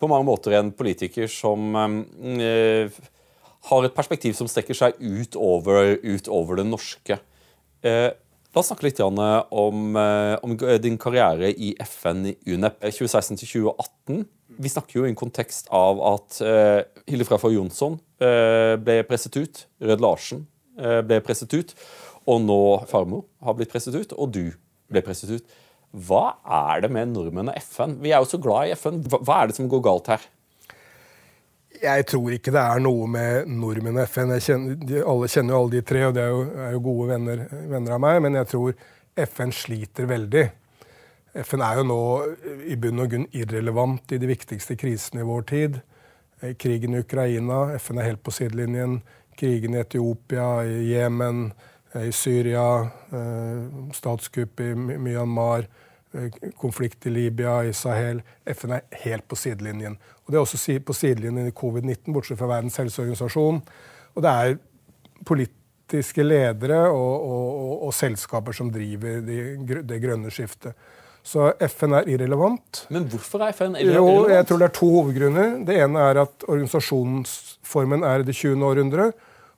på 0.00 0.08
mange 0.08 0.26
måter 0.28 0.56
en 0.56 0.70
politiker 0.72 1.28
som 1.30 1.74
øh, 1.76 3.00
har 3.68 3.86
et 3.86 3.96
perspektiv 3.96 4.36
som 4.38 4.48
strekker 4.48 4.78
seg 4.78 5.00
utover, 5.00 5.96
utover 6.06 6.62
det 6.62 6.68
norske. 6.70 7.20
Eh, 7.84 8.10
La 8.50 8.64
oss 8.64 8.66
snakke 8.66 8.88
litt 8.88 8.98
om, 8.98 9.14
om, 9.94 10.54
din 10.82 10.96
karriere 10.98 11.52
i 11.54 11.68
FN 11.86 12.24
i 12.26 12.32
UNEP 12.50 12.80
2016-2018. 12.82 14.24
Vi 14.58 14.72
snakker 14.72 14.96
jo 14.98 15.04
i 15.06 15.10
en 15.12 15.18
kontekst 15.18 15.70
av 15.70 16.00
at 16.02 16.40
eh, 16.42 16.80
Hilde 17.06 17.28
Frafjord 17.28 17.54
Jonsson 17.54 17.94
eh, 18.18 18.74
ble 18.82 19.04
presset 19.06 19.38
ut. 19.38 19.62
Rød 19.78 20.02
Larsen 20.02 20.48
ble 20.80 21.20
presset 21.22 21.54
ut 21.54 21.76
og 22.30 22.42
nå 22.44 22.60
Farmo 22.90 23.24
har 23.44 23.56
blitt 23.58 23.72
presset 23.72 23.96
ut, 23.96 24.14
og 24.14 24.32
du 24.34 24.44
ble 24.90 25.02
presset 25.06 25.32
ut. 25.34 25.56
Hva 25.90 26.36
er 26.46 26.84
det 26.84 26.90
med 26.94 27.10
nordmenn 27.10 27.50
og 27.50 27.56
FN? 27.58 27.96
Vi 28.02 28.12
er 28.12 28.22
jo 28.22 28.28
så 28.30 28.38
glad 28.42 28.68
i 28.68 28.76
FN. 28.78 29.00
Hva 29.10 29.40
er 29.40 29.50
det 29.50 29.56
som 29.58 29.70
går 29.70 29.82
galt 29.82 30.12
her? 30.12 30.28
Jeg 31.80 32.06
tror 32.10 32.34
ikke 32.34 32.52
det 32.54 32.60
er 32.60 32.82
noe 32.82 33.08
med 33.10 33.50
nordmenn 33.50 33.98
og 33.98 34.06
FN. 34.06 34.36
Kjenner, 34.38 34.78
de, 34.78 35.00
alle 35.02 35.30
kjenner 35.32 35.56
jo 35.56 35.60
alle 35.64 35.74
de 35.74 35.82
tre, 35.90 36.04
og 36.06 36.14
de 36.14 36.22
er 36.22 36.30
jo, 36.30 36.40
er 36.66 36.74
jo 36.76 36.82
gode 36.84 37.10
venner, 37.10 37.44
venner, 37.72 37.94
av 37.96 38.02
meg. 38.04 38.20
Men 38.26 38.38
jeg 38.38 38.50
tror 38.52 38.74
FN 39.30 39.54
sliter 39.56 40.10
veldig. 40.10 40.44
FN 41.46 41.64
er 41.66 41.80
jo 41.80 41.86
nå 41.86 42.00
i 42.70 42.76
bunn 42.78 43.02
og 43.02 43.10
grunn 43.10 43.26
irrelevant 43.38 44.14
i 44.14 44.18
de 44.20 44.30
viktigste 44.30 44.76
krisene 44.78 45.24
i 45.24 45.26
vår 45.26 45.46
tid. 45.50 45.80
Eh, 46.40 46.54
krigen 46.54 46.94
i 46.94 47.02
Ukraina, 47.02 47.64
FN 47.78 47.98
er 47.98 48.12
helt 48.12 48.22
på 48.26 48.34
sidelinjen. 48.34 49.00
Krigen 49.40 49.74
i 49.74 49.82
Etiopia, 49.82 50.60
i 50.68 50.90
Jemen, 50.92 51.48
i 51.98 52.12
Syria, 52.12 52.80
eh, 53.12 53.92
statskupp 53.92 54.60
i 54.60 54.74
Myanmar, 54.74 55.66
eh, 56.14 56.50
konflikt 56.58 57.06
i 57.06 57.10
Libya, 57.10 57.64
i 57.64 57.72
Sahel. 57.72 58.22
FN 58.46 58.72
er 58.72 58.82
helt 59.04 59.28
på 59.28 59.36
sidelinjen. 59.36 59.98
Og 60.26 60.32
Det 60.32 60.38
er 60.38 60.44
også 60.44 60.84
på 60.84 60.94
sidelinjen 60.94 61.46
i 61.46 61.50
covid-19, 61.50 62.12
bortsett 62.12 62.38
fra 62.38 62.46
Verdens 62.46 62.76
helseorganisasjon. 62.76 63.62
Og 64.16 64.22
det 64.22 64.30
er 64.30 64.58
politiske 65.24 66.22
ledere 66.22 66.88
og, 66.88 67.20
og, 67.20 67.48
og, 67.60 67.82
og 67.86 67.94
selskaper 67.94 68.52
som 68.52 68.70
driver 68.70 69.20
de, 69.20 69.82
det 69.82 70.02
grønne 70.02 70.30
skiftet. 70.30 70.74
Så 71.22 71.50
FN 71.68 71.92
er 71.98 72.08
irrelevant. 72.08 72.86
Men 72.88 73.04
hvorfor 73.10 73.42
er 73.44 73.52
FN 73.52 73.74
irrelevant? 73.76 74.28
Jo, 74.28 74.28
jeg 74.32 74.46
tror 74.46 74.58
det 74.58 74.68
er 74.70 74.76
to 74.78 74.88
hovedgrunner. 74.94 75.50
Det 75.66 75.76
ene 75.82 76.06
er 76.10 76.22
at 76.22 76.46
organisasjonsformen 76.48 78.06
er 78.08 78.22
i 78.22 78.28
det 78.30 78.34
20. 78.38 78.64
århundre. 78.64 79.10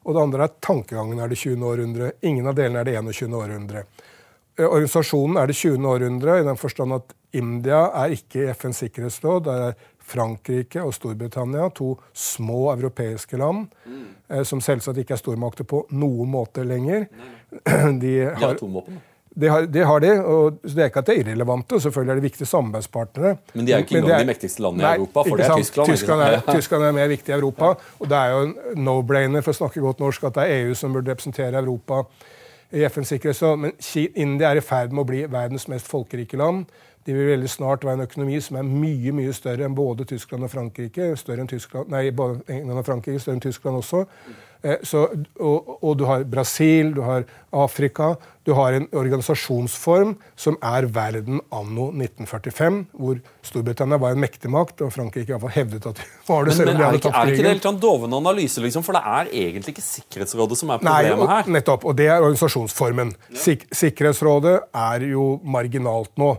Og 0.02 0.16
det 0.16 0.22
andre 0.22 0.46
er 0.46 0.56
tankegangen 0.64 1.20
er 1.22 1.30
det 1.30 1.38
20. 1.38 1.62
århundre. 1.66 2.12
Ingen 2.26 2.48
av 2.50 2.56
delene 2.58 2.82
er 2.82 2.88
det 2.88 2.96
21. 2.98 3.36
århundre. 3.38 3.84
Eh, 4.58 4.66
organisasjonen 4.66 5.38
er 5.40 5.50
det 5.50 5.56
20. 5.56 5.86
århundre 5.88 6.40
i 6.40 6.46
den 6.46 6.60
forstand 6.60 6.96
at 6.98 7.14
India 7.32 7.86
er 8.02 8.16
ikke 8.16 8.42
i 8.42 8.50
FNs 8.52 8.82
sikkerhetsråd. 8.84 9.46
Det 9.46 9.54
er 9.68 9.78
Frankrike 10.12 10.82
og 10.82 10.92
Storbritannia, 10.96 11.68
to 11.70 11.94
små 12.12 12.72
europeiske 12.74 13.38
land, 13.38 13.68
mm. 13.86 14.42
som 14.44 14.60
selvsagt 14.60 14.98
ikke 14.98 15.14
er 15.14 15.20
stormakter 15.22 15.64
på 15.68 15.84
noen 15.94 16.32
måte 16.34 16.66
lenger. 16.66 17.06
De 18.02 18.12
har, 18.18 18.36
ja, 18.42 18.50
atomvåpen. 18.50 18.98
Det 19.34 19.48
har, 19.48 19.64
det 19.64 19.84
har, 19.86 20.00
de, 20.04 20.10
og 20.24 20.58
Det 20.62 20.78
er 20.78 20.90
ikke 20.90 21.00
at 21.00 21.06
de 21.08 21.12
er 21.14 21.22
irrelevante, 21.22 21.80
selvfølgelig 21.80 22.12
er 22.12 22.18
det 22.20 22.22
viktige 22.22 22.46
samarbeidspartnere. 22.46 23.36
Men 23.54 23.66
de 23.66 23.72
er 23.72 23.80
jo 23.80 23.86
ikke 23.86 23.98
engang 24.02 24.20
de 24.20 24.28
mektigste 24.28 24.62
landene 24.62 24.84
i 24.84 24.98
Europa, 24.98 25.24
for 25.28 25.40
det 25.40 25.46
er 25.46 25.56
Tyskland. 25.56 25.88
Tyskland 25.88 26.22
er, 26.22 26.40
Tyskland 26.52 26.84
er, 26.84 26.92
mer 26.92 27.08
viktig 27.08 27.32
i 27.32 27.38
Europa. 27.38 27.72
Og 27.98 28.10
det 28.10 28.18
er 28.18 28.34
jo 28.34 28.42
en 28.44 28.84
no-brainer 28.84 29.40
for 29.40 29.54
å 29.54 29.60
snakke 29.62 29.80
godt 29.80 30.04
norsk 30.04 30.28
at 30.28 30.36
det 30.36 30.44
er 30.44 30.66
EU 30.66 30.76
som 30.76 30.92
burde 30.92 31.14
representere 31.14 31.64
Europa 31.64 32.02
i 32.72 32.84
FNs 32.88 33.14
sikkerhetsråd. 33.14 33.64
Men 33.64 33.72
India 34.14 34.52
er 34.52 34.60
i 34.60 34.64
ferd 34.64 34.92
med 34.92 35.04
å 35.04 35.08
bli 35.08 35.24
verdens 35.32 35.68
mest 35.72 35.88
folkerike 35.88 36.36
land. 36.40 36.66
De 37.06 37.16
vil 37.16 37.32
veldig 37.32 37.50
snart 37.50 37.84
være 37.86 38.00
en 38.00 38.06
økonomi 38.06 38.38
som 38.44 38.60
er 38.60 38.68
mye 38.68 39.12
mye 39.16 39.34
større 39.34 39.66
enn 39.66 39.74
både 39.74 40.06
Tyskland 40.12 40.46
og 40.46 40.52
Frankrike. 40.52 41.12
Større 41.18 41.42
enn 41.42 41.50
Tyskland, 41.50 41.90
nei, 41.90 42.08
både 42.14 42.42
England 42.46 42.78
og 42.78 42.88
Frankrike, 42.88 43.22
større 43.22 43.40
enn 43.40 43.46
Tyskland 43.48 43.80
også. 43.82 44.04
Eh, 44.62 44.78
så, 44.86 45.08
og, 45.42 45.78
og, 45.82 45.96
du 45.98 46.04
har 46.06 46.22
Brasil, 46.30 46.92
du 46.94 47.00
har 47.02 47.24
Afrika. 47.50 48.12
Du 48.46 48.52
har 48.54 48.74
en 48.76 48.86
organisasjonsform 48.94 50.14
som 50.38 50.54
er 50.62 50.86
verden 50.94 51.40
anno 51.54 51.88
1945, 51.90 52.78
hvor 52.94 53.18
Storbritannia 53.46 53.98
var 54.02 54.14
en 54.14 54.22
mektig 54.22 54.50
makt, 54.54 54.84
og 54.86 54.94
Frankrike 54.94 55.34
iallfall 55.34 55.54
hevdet 55.56 55.88
at 55.90 55.98
de 55.98 56.06
var 56.30 56.46
det. 56.46 56.56
Men, 56.60 56.70
men 56.70 56.76
er, 56.76 56.94
det 56.94 57.02
ikke, 57.02 57.14
er 57.14 57.26
det 57.26 57.34
ikke 57.34 57.46
det 57.48 57.54
helt 57.56 57.68
sånn 57.68 57.82
doven 57.82 58.16
analyse, 58.18 58.62
liksom? 58.62 58.86
For 58.86 58.98
det 58.98 59.02
er 59.02 59.34
egentlig 59.48 59.74
ikke 59.74 59.86
Sikkerhetsrådet 59.88 60.60
som 60.62 60.70
er 60.70 60.82
problemet 60.84 61.10
Nei, 61.10 61.18
og, 61.18 61.26
her? 61.32 61.52
Nettopp, 61.58 61.90
og 61.90 61.98
det 61.98 62.08
er 62.08 62.22
organisasjonsformen. 62.22 63.12
Sik 63.34 63.66
Sikkerhetsrådet 63.74 64.56
er 64.70 65.10
jo 65.10 65.26
marginalt 65.42 66.14
nå. 66.22 66.36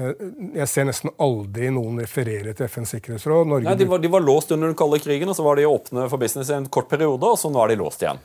Eh, 0.00 0.26
jeg 0.56 0.68
ser 0.72 0.88
nesten 0.88 1.12
aldri 1.20 1.70
noen 1.74 2.00
referere 2.02 2.54
til 2.56 2.68
FNs 2.70 2.96
sikkerhetsråd. 2.96 3.48
Norge 3.52 3.68
Nei, 3.68 3.78
de 3.78 3.88
var, 3.90 4.02
de 4.02 4.12
var, 4.12 4.24
låst 4.24 4.52
under 4.56 4.70
den 4.70 4.78
kalde 4.78 5.00
krigen, 5.02 5.30
og 5.30 5.36
så 5.38 5.46
var 5.46 5.60
de 5.60 5.68
åpne 5.68 6.08
for 6.10 6.22
business 6.22 6.52
i 6.52 6.56
en 6.56 6.68
kort 6.72 6.88
periode, 6.92 7.20
og 7.20 7.40
så 7.40 7.52
nå 7.52 7.60
er 7.64 7.74
de 7.74 7.80
låst 7.82 8.04
igjen. 8.04 8.22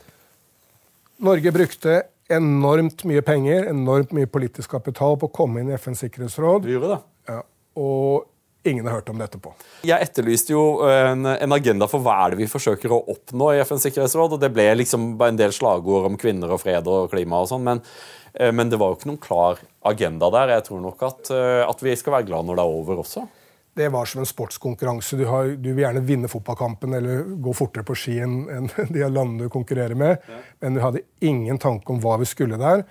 Norge 1.26 1.52
brukte 1.52 1.98
enormt 2.32 3.04
mye 3.08 3.22
penger, 3.24 3.68
enormt 3.70 4.14
mye 4.16 4.28
politisk 4.30 4.72
kapital 4.74 5.18
på 5.20 5.28
å 5.28 5.34
komme 5.34 5.62
inn 5.62 5.70
i 5.70 5.76
FNs 5.78 6.02
sikkerhetsråd. 6.04 6.66
Vi 6.66 6.74
gjorde 6.74 6.96
det. 6.96 7.02
Ja, 7.30 7.42
og 7.80 8.26
ingen 8.66 8.86
har 8.86 8.98
hørt 8.98 9.08
om 9.08 9.20
det 9.20 9.28
etterpå. 9.28 9.52
Jeg 9.86 10.08
etterlyste 10.08 10.54
jo 10.54 10.64
en, 10.90 11.26
en, 11.30 11.54
agenda 11.54 11.88
for 11.90 12.02
hva 12.02 12.18
er 12.24 12.34
det 12.34 12.40
vi 12.42 12.50
forsøker 12.50 12.92
å 12.92 13.02
oppnå 13.14 13.52
i 13.54 13.62
FNs 13.62 13.86
sikkerhetsråd. 13.88 14.36
og 14.36 14.42
Det 14.42 14.50
ble 14.54 14.66
liksom 14.80 15.12
en 15.22 15.38
del 15.38 15.54
slagord 15.54 16.08
om 16.10 16.18
kvinner 16.20 16.52
og 16.54 16.62
fred 16.64 16.88
og 16.90 17.12
klima 17.12 17.44
og 17.44 17.50
sånn. 17.52 17.64
Men, 17.66 17.82
eh, 18.34 18.52
men, 18.52 18.72
det 18.72 18.80
var 18.82 18.92
jo 18.92 18.98
ikke 18.98 19.10
noen 19.12 19.22
klar 19.22 19.62
agenda 19.90 20.30
der. 20.34 20.54
Jeg 20.56 20.66
tror 20.68 20.84
nok 20.84 21.02
at, 21.06 21.32
eh, 21.34 21.62
at, 21.66 21.82
vi 21.82 21.96
skal 21.96 22.18
være 22.18 22.28
glad 22.30 22.48
når 22.48 22.58
det 22.58 22.64
er 22.64 22.76
over 22.80 23.02
også. 23.02 23.26
Det 23.76 23.88
var 23.92 24.08
som 24.08 24.22
en 24.22 24.28
sportskonkurranse. 24.28 25.18
Du, 25.20 25.26
har, 25.28 25.50
du 25.60 25.72
vil 25.72 25.82
gjerne 25.84 26.04
vinne 26.06 26.30
fotballkampen 26.32 26.96
eller 26.96 27.26
gå 27.44 27.52
fortere 27.56 27.84
på 27.84 27.96
ski 27.98 28.20
enn, 28.24 28.38
enn 28.48 28.70
de 28.94 29.02
landene 29.04 29.46
du 29.46 29.52
konkurrerer 29.52 29.98
med. 29.98 30.16
Ja. 30.16 30.38
Men 30.64 30.78
du 30.78 30.84
hadde 30.84 31.04
ingen 31.20 31.60
tanke 31.60 31.92
om 31.92 32.00
hva 32.04 32.16
vi 32.22 32.28
skulle 32.28 32.60
der. 32.60 32.86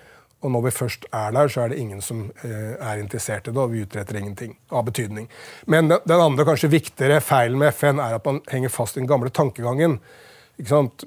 Og 0.46 0.52
når 0.54 0.68
vi 0.68 0.74
først 0.76 1.08
er 1.10 1.32
der, 1.34 1.50
så 1.50 1.64
er 1.64 1.72
det 1.72 1.80
ingen 1.82 2.04
som 2.06 2.28
eh, 2.46 2.76
er 2.76 3.02
interessert 3.02 3.48
i 3.48 3.54
det, 3.54 3.58
og 3.58 3.72
vi 3.74 3.82
utretter 3.82 4.20
ingenting 4.20 4.54
av 4.70 4.86
betydning. 4.86 5.26
Men 5.66 5.90
den, 5.90 6.04
den 6.06 6.22
andre, 6.22 6.46
kanskje 6.46 6.70
viktigere 6.70 7.18
feilen 7.24 7.58
med 7.62 7.74
FN 7.74 8.02
er 8.04 8.20
at 8.20 8.28
man 8.28 8.44
henger 8.52 8.74
fast 8.74 8.98
i 8.98 9.02
den 9.02 9.10
gamle 9.10 9.34
tankegangen. 9.34 9.98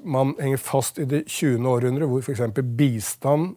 Man 0.03 0.35
henger 0.41 0.59
fast 0.61 0.99
i 0.99 1.07
det 1.09 1.23
20. 1.31 1.63
århundret, 1.71 2.09
hvor 2.09 2.25
f.eks. 2.25 2.43
bistand 2.77 3.55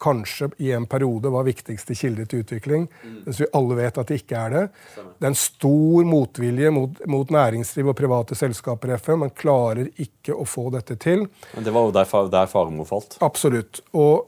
kanskje 0.00 0.50
i 0.64 0.72
en 0.76 0.86
periode 0.90 1.30
var 1.32 1.46
viktigste 1.46 1.94
kilde 1.98 2.26
til 2.30 2.44
utvikling, 2.44 2.88
mm. 2.88 3.20
mens 3.26 3.40
vi 3.42 3.48
alle 3.56 3.78
vet 3.78 4.00
at 4.00 4.10
det 4.10 4.20
ikke 4.22 4.40
er 4.40 4.56
det. 4.56 4.64
Det 4.96 5.28
er 5.28 5.32
en 5.32 5.38
stor 5.38 6.08
motvilje 6.08 6.72
mot, 6.74 7.04
mot 7.10 7.30
næringsliv 7.36 7.92
og 7.92 7.98
private 7.98 8.38
selskaper 8.38 8.94
i 8.94 8.98
FN. 8.98 9.22
Man 9.26 9.36
klarer 9.36 9.90
ikke 10.00 10.36
å 10.36 10.48
få 10.48 10.68
dette 10.74 10.96
til. 11.00 11.26
Men 11.54 11.66
Det 11.66 11.74
var 11.76 11.88
jo 11.88 11.94
der, 11.96 12.10
der 12.32 12.50
Faremo 12.50 12.88
falt? 12.88 13.18
Absolutt. 13.24 13.82
Og 13.92 14.26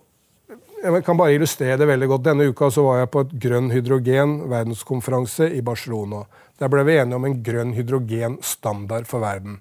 jeg 0.83 1.05
kan 1.07 1.18
bare 1.18 1.37
illustrere 1.37 1.79
det 1.79 1.87
veldig 1.87 2.09
godt. 2.11 2.25
Denne 2.27 2.49
uka 2.51 2.68
så 2.75 2.83
var 2.87 3.03
jeg 3.03 3.11
på 3.14 3.23
et 3.23 3.35
grønn 3.45 3.68
hydrogen 3.70 4.39
verdenskonferanse 4.51 5.47
i 5.55 5.61
Barcelona. 5.64 6.25
Der 6.59 6.70
ble 6.70 6.83
vi 6.87 6.97
enige 6.99 7.18
om 7.18 7.27
en 7.27 7.39
grønn 7.43 7.75
hydrogenstandard 7.77 9.07
for 9.11 9.23
verden. 9.23 9.61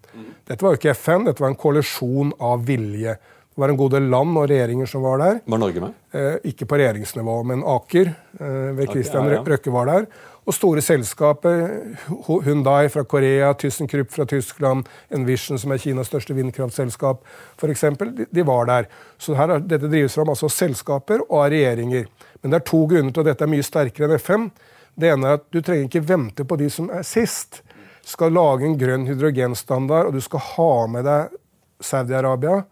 Dette 0.50 0.66
var 0.66 0.74
jo 0.74 0.82
ikke 0.82 0.96
FN, 0.98 1.28
dette 1.28 1.44
var 1.44 1.54
en 1.54 1.62
koalisjon 1.62 2.34
av 2.42 2.66
vilje. 2.68 3.16
Det 3.62 3.68
var 3.68 3.70
en 3.76 3.78
god 3.78 3.92
del 3.94 4.06
land 4.10 4.38
og 4.42 4.46
regjeringer 4.50 4.88
som 4.90 5.04
var 5.06 5.20
der. 5.22 5.36
Var 5.46 5.60
Norge 5.62 5.82
med? 5.84 5.98
Eh, 6.18 6.38
ikke 6.50 6.66
på 6.66 6.80
regjeringsnivå, 6.82 7.36
men 7.46 7.60
Aker 7.62 8.08
eh, 8.10 8.72
ved 8.74 8.90
Christian 8.90 9.28
okay, 9.28 9.36
ja, 9.36 9.38
ja. 9.38 9.44
Røkke 9.54 9.74
var 9.76 9.86
der. 9.86 10.08
Og 10.50 10.56
store 10.58 10.82
selskaper, 10.82 11.62
Hundai 12.26 12.90
fra 12.90 13.04
Korea, 13.06 13.52
ThyssenKrupp 13.54 14.10
fra 14.16 14.26
Tyskland, 14.26 14.90
Envision, 15.14 15.62
som 15.62 15.76
er 15.76 15.84
Kinas 15.86 16.10
største 16.10 16.34
vindkraftselskap, 16.34 17.22
f.eks., 17.62 17.86
de, 18.02 18.26
de 18.34 18.48
var 18.50 18.66
der. 18.72 18.90
Så 19.22 19.38
her, 19.38 19.54
dette 19.62 19.94
drives 19.94 20.18
fram 20.18 20.34
altså 20.34 20.50
selskaper 20.50 21.22
og 21.28 21.38
av 21.44 21.54
regjeringer. 21.54 22.10
Men 22.42 22.56
det 22.56 22.64
er 22.64 22.68
to 22.74 22.82
grunner 22.90 23.14
til 23.14 23.28
at 23.28 23.34
dette 23.36 23.46
er 23.46 23.54
mye 23.54 23.70
sterkere 23.70 24.10
enn 24.10 24.26
FN. 24.26 24.52
Det 24.98 25.14
ene 25.14 25.30
er 25.30 25.38
at 25.44 25.48
du 25.54 25.62
trenger 25.62 25.86
ikke 25.86 26.06
vente 26.10 26.50
på 26.50 26.58
de 26.66 26.74
som 26.74 26.90
er 26.90 27.06
sist. 27.06 27.62
Du 28.02 28.10
skal 28.18 28.34
lage 28.34 28.66
en 28.66 28.80
grønn 28.82 29.06
hydrogenstandard, 29.06 30.10
og 30.10 30.18
du 30.18 30.26
skal 30.26 30.48
ha 30.56 30.72
med 30.98 31.12
deg 31.14 31.42
Saudi-Arabia. 31.86 32.64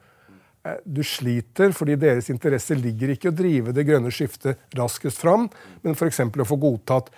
Eh, 0.65 0.79
du 0.83 1.03
sliter 1.03 1.71
fordi 1.75 1.95
deres 1.99 2.29
interesse 2.33 2.75
ligger 2.75 3.13
ikke 3.13 3.29
i 3.29 3.31
å 3.31 3.37
drive 3.37 3.75
det 3.75 3.85
grønne 3.87 4.11
skiftet 4.13 4.59
raskest 4.77 5.21
fram, 5.21 5.47
men 5.83 5.95
f.eks. 5.95 6.21
å 6.27 6.47
få 6.47 6.59
godtatt 6.59 7.11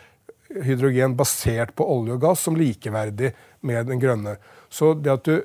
hydrogen 0.66 1.16
basert 1.18 1.74
på 1.76 1.88
olje 1.88 2.18
og 2.18 2.22
gass 2.26 2.46
som 2.46 2.58
likeverdig 2.60 3.32
med 3.68 3.88
den 3.88 4.02
grønne. 4.02 4.36
Så 4.70 4.94
det 4.94 5.18
at 5.18 5.26
du 5.28 5.42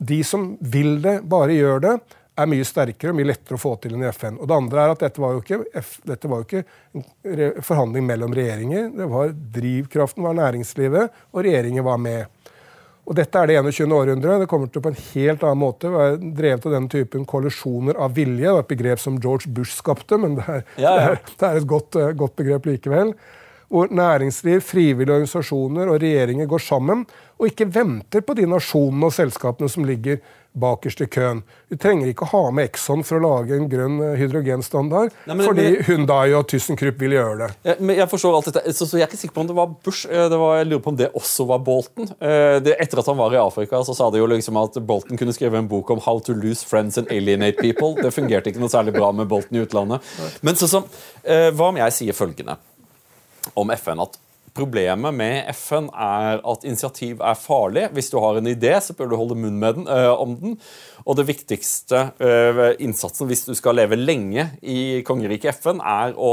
De 0.00 0.24
som 0.24 0.54
vil 0.60 1.02
det, 1.04 1.18
bare 1.28 1.52
gjør 1.52 1.80
det, 1.84 1.90
er 2.40 2.48
mye 2.48 2.64
sterkere 2.64 3.12
og 3.12 3.18
mye 3.18 3.28
lettere 3.28 3.58
å 3.58 3.60
få 3.60 3.74
til 3.82 3.92
enn 3.92 4.06
i 4.06 4.08
FN. 4.08 4.38
Og 4.40 4.48
det 4.48 4.56
andre 4.56 4.80
er 4.80 4.92
at 4.94 5.02
dette 5.04 5.20
var 5.20 5.34
jo 5.34 5.42
ikke, 5.42 5.58
dette 6.08 6.30
var 6.30 6.40
jo 6.40 6.46
ikke 6.46 6.62
en 6.96 7.62
forhandling 7.66 8.06
mellom 8.08 8.32
regjeringer. 8.32 8.88
Det 8.96 9.08
var 9.10 9.34
Drivkraften 9.58 10.24
var 10.24 10.38
næringslivet, 10.38 11.18
og 11.34 11.44
regjeringen 11.44 11.84
var 11.84 12.00
med. 12.00 12.39
Og 13.10 13.16
dette 13.18 13.40
er 13.40 13.50
det 13.50 13.56
21. 13.58 13.90
århundre. 13.90 14.36
Det 14.38 14.46
kommer 14.46 14.68
til 14.70 14.84
på 14.84 14.92
en 14.92 15.00
helt 15.00 15.42
annen 15.42 15.58
måte 15.58 15.90
være 15.90 16.18
drevet 16.38 16.66
av 16.68 16.74
den 16.76 16.86
typen 16.92 17.26
koalisjoner 17.26 17.98
av 17.98 18.14
vilje. 18.14 18.44
Det 18.44 18.52
var 18.54 18.62
et 18.62 18.70
begrep 18.70 19.02
som 19.02 19.16
George 19.18 19.50
Bush 19.50 19.74
skapte, 19.80 20.14
men 20.22 20.36
det 20.38 20.46
er, 20.46 20.62
ja, 20.78 20.92
ja. 20.94 20.94
Det 20.94 21.08
er, 21.10 21.22
det 21.40 21.48
er 21.48 21.58
et 21.58 21.66
godt, 21.72 21.98
eh, 21.98 22.12
godt, 22.14 22.36
begrep 22.38 22.68
likevel. 22.70 23.10
Hvor 23.70 23.90
næringsliv, 23.94 24.62
frivillige 24.66 25.16
organisasjoner 25.16 25.90
og 25.90 25.98
regjeringer 26.02 26.46
går 26.50 26.62
sammen 26.62 27.02
og 27.38 27.50
ikke 27.50 27.66
venter 27.74 28.22
på 28.26 28.34
de 28.38 28.46
nasjonene 28.50 29.10
og 29.10 29.14
selskapene 29.14 29.70
som 29.70 29.86
ligger 29.86 30.22
bakerst 30.52 31.00
i 31.00 31.06
køen. 31.06 31.42
Du 31.70 31.76
trenger 31.78 32.10
ikke 32.10 32.26
å 32.26 32.30
ha 32.32 32.42
med 32.54 32.66
Exxon 32.70 33.04
for 33.06 33.20
å 33.20 33.22
lage 33.22 33.54
en 33.54 33.68
grønn 33.70 34.00
eh, 34.02 34.16
hydrogenstandard, 34.18 35.12
Nei, 35.28 35.36
men, 35.36 35.44
fordi 35.46 35.66
men, 35.68 35.84
Hundai 35.86 36.32
og 36.34 36.48
ThyssenKrupp 36.50 36.98
vil 37.00 37.14
gjøre 37.14 37.36
det. 37.42 37.48
Jeg, 37.68 37.84
men 37.86 38.00
jeg 38.00 38.10
forstår 38.10 38.36
alt 38.36 38.48
dette, 38.50 38.74
så, 38.74 38.88
så, 38.88 38.98
Jeg 38.98 39.06
er 39.06 39.12
ikke 39.12 39.20
sikker 39.20 39.36
på 39.36 39.44
om 39.44 39.50
det 39.50 39.56
var 39.58 39.74
Bush. 39.86 40.08
Eh, 40.10 40.26
det 40.32 40.40
var, 40.40 40.56
jeg 40.58 40.70
lurer 40.70 40.82
på 40.86 40.92
om 40.94 40.98
det 40.98 41.10
også 41.20 41.46
var 41.50 41.62
Bolton. 41.66 42.10
Eh, 42.18 42.56
det, 42.66 42.74
etter 42.82 43.02
at 43.02 43.10
han 43.12 43.20
var 43.20 43.36
i 43.36 43.42
Afrika, 43.42 43.82
så 43.86 43.94
sa 43.96 44.08
de 44.10 44.22
jo 44.22 44.30
liksom 44.30 44.58
at 44.60 44.80
Bolton 44.86 45.20
kunne 45.20 45.36
skrive 45.36 45.60
en 45.60 45.70
bok 45.70 45.92
om 45.94 46.02
'How 46.02 46.22
to 46.26 46.34
lose 46.34 46.66
friends 46.66 46.98
and 46.98 47.10
alienate 47.10 47.62
people'. 47.62 48.00
Det 48.02 48.14
fungerte 48.14 48.50
ikke 48.50 48.62
noe 48.62 48.72
særlig 48.72 48.96
bra 48.98 49.12
med 49.12 49.30
Bolton 49.30 49.60
i 49.60 49.62
utlandet. 49.62 50.02
Men 50.42 50.58
så, 50.58 50.66
så, 50.70 50.82
hva 51.54 51.70
om 51.70 51.78
jeg 51.78 51.96
sier 51.96 52.16
følgende 52.16 52.58
om 53.54 53.70
FN? 53.76 54.00
at 54.00 54.18
Problemet 54.56 55.14
med 55.14 55.50
FN 55.54 55.88
er 55.94 56.40
at 56.42 56.64
initiativ 56.66 57.20
er 57.22 57.38
farlig. 57.38 57.86
Hvis 57.94 58.10
du 58.10 58.18
har 58.22 58.38
en 58.38 58.50
idé, 58.50 58.72
så 58.82 58.96
bør 58.98 59.10
du 59.10 59.16
holde 59.20 59.36
munn 59.38 59.60
den, 59.62 59.86
øh, 59.86 60.12
om 60.20 60.34
den. 60.40 60.56
Og 61.06 61.16
det 61.16 61.28
viktigste 61.28 62.10
øh, 62.18 62.74
innsatsen 62.82 63.30
hvis 63.30 63.44
du 63.46 63.54
skal 63.54 63.78
leve 63.78 63.98
lenge 63.98 64.48
i 64.62 65.02
kongeriket 65.06 65.60
FN, 65.62 65.78
er 65.78 66.16
å 66.18 66.32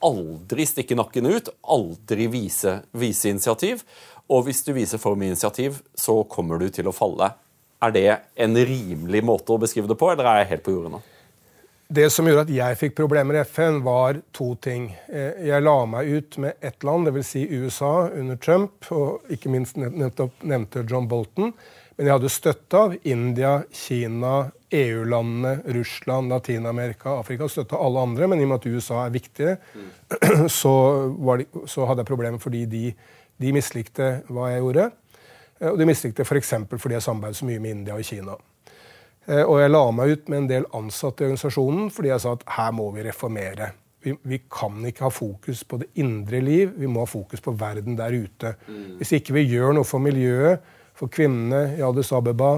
aldri 0.00 0.64
stikke 0.64 0.96
nakken 0.96 1.28
ut, 1.28 1.52
aldri 1.68 2.30
vise, 2.32 2.80
vise 2.96 3.28
initiativ. 3.28 3.84
Og 4.30 4.46
hvis 4.46 4.64
du 4.64 4.72
viser 4.72 5.02
for 5.02 5.18
mye 5.18 5.34
initiativ, 5.34 5.82
så 5.94 6.22
kommer 6.30 6.60
du 6.60 6.70
til 6.72 6.88
å 6.88 6.96
falle. 6.96 7.32
Er 7.80 7.92
det 7.92 8.08
en 8.40 8.56
rimelig 8.56 9.24
måte 9.24 9.52
å 9.52 9.60
beskrive 9.60 9.90
det 9.90 9.98
på, 10.00 10.10
eller 10.12 10.28
er 10.28 10.42
jeg 10.42 10.54
helt 10.54 10.64
på 10.64 10.76
jordet 10.76 10.94
nå? 10.96 11.02
Det 11.90 12.06
som 12.14 12.28
gjorde 12.28 12.44
at 12.46 12.50
jeg 12.54 12.78
fikk 12.78 12.92
problemer 13.00 13.34
i 13.34 13.40
FN, 13.42 13.80
var 13.82 14.20
to 14.36 14.52
ting. 14.62 14.92
Eh, 15.10 15.40
jeg 15.48 15.64
la 15.64 15.74
meg 15.90 16.06
ut 16.06 16.36
med 16.38 16.62
ett 16.62 16.84
land, 16.86 17.08
dvs. 17.08 17.30
Si 17.32 17.40
USA, 17.50 18.06
under 18.14 18.38
Trump, 18.38 18.86
og 18.94 19.32
ikke 19.34 19.50
minst 19.50 19.74
nettopp 19.80 20.44
nevnte 20.46 20.84
John 20.86 21.08
Bolton. 21.10 21.50
Men 21.96 22.06
jeg 22.06 22.14
hadde 22.14 22.30
støtte 22.30 22.78
av 22.78 22.94
India, 23.02 23.56
Kina, 23.74 24.52
EU-landene, 24.70 25.56
Russland, 25.74 26.30
Latin-Amerika, 26.30 27.16
Afrika. 27.24 27.48
Støtte 27.50 27.74
av 27.74 27.88
alle 27.88 28.06
andre, 28.06 28.28
men 28.30 28.38
i 28.38 28.46
og 28.46 28.52
med 28.52 28.60
at 28.60 28.70
USA 28.70 29.00
er 29.02 29.16
viktige, 29.18 29.56
så, 30.60 30.76
de, 31.42 31.48
så 31.66 31.90
hadde 31.90 32.04
jeg 32.04 32.12
problemer 32.12 32.38
fordi 32.38 32.62
de, 32.70 32.84
de 33.42 33.52
mislikte 33.58 34.12
hva 34.30 34.52
jeg 34.52 34.62
gjorde. 34.62 34.86
Eh, 35.58 35.72
og 35.72 35.82
de 35.82 35.90
mislikte 35.90 36.22
f.eks. 36.22 36.54
For 36.70 36.86
fordi 36.86 37.00
jeg 37.00 37.08
samarbeidet 37.08 37.42
så 37.42 37.50
mye 37.50 37.66
med 37.66 37.80
India 37.80 37.98
og 37.98 38.06
Kina. 38.06 38.38
Eh, 39.28 39.42
og 39.44 39.60
jeg 39.60 39.72
la 39.72 39.84
meg 39.94 40.14
ut 40.14 40.32
med 40.32 40.42
en 40.42 40.50
del 40.50 40.66
ansatte 40.76 41.24
i 41.24 41.28
organisasjonen 41.28 41.90
fordi 41.94 42.12
jeg 42.12 42.24
sa 42.24 42.34
at 42.38 42.46
her 42.56 42.74
må 42.76 42.88
vi 42.94 43.04
reformere. 43.06 43.72
Vi, 44.00 44.14
vi, 44.24 44.38
kan 44.48 44.80
ikke 44.88 45.04
ha 45.04 45.12
fokus 45.12 45.60
på 45.68 45.76
det 45.82 45.90
indre 46.00 46.40
liv, 46.40 46.72
vi 46.80 46.88
må 46.88 47.02
ha 47.04 47.08
fokus 47.10 47.42
på 47.44 47.52
verden 47.60 47.98
der 47.98 48.16
ute. 48.16 48.54
Mm. 48.64 48.96
Hvis 49.00 49.12
ikke 49.18 49.36
vi 49.36 49.44
gjør 49.50 49.76
noe 49.76 49.84
for 49.84 50.00
miljøet, 50.00 50.64
for 50.96 51.12
kvinnene 51.12 51.76
i 51.76 51.84
Addis 51.84 52.12
Abeba, 52.16 52.54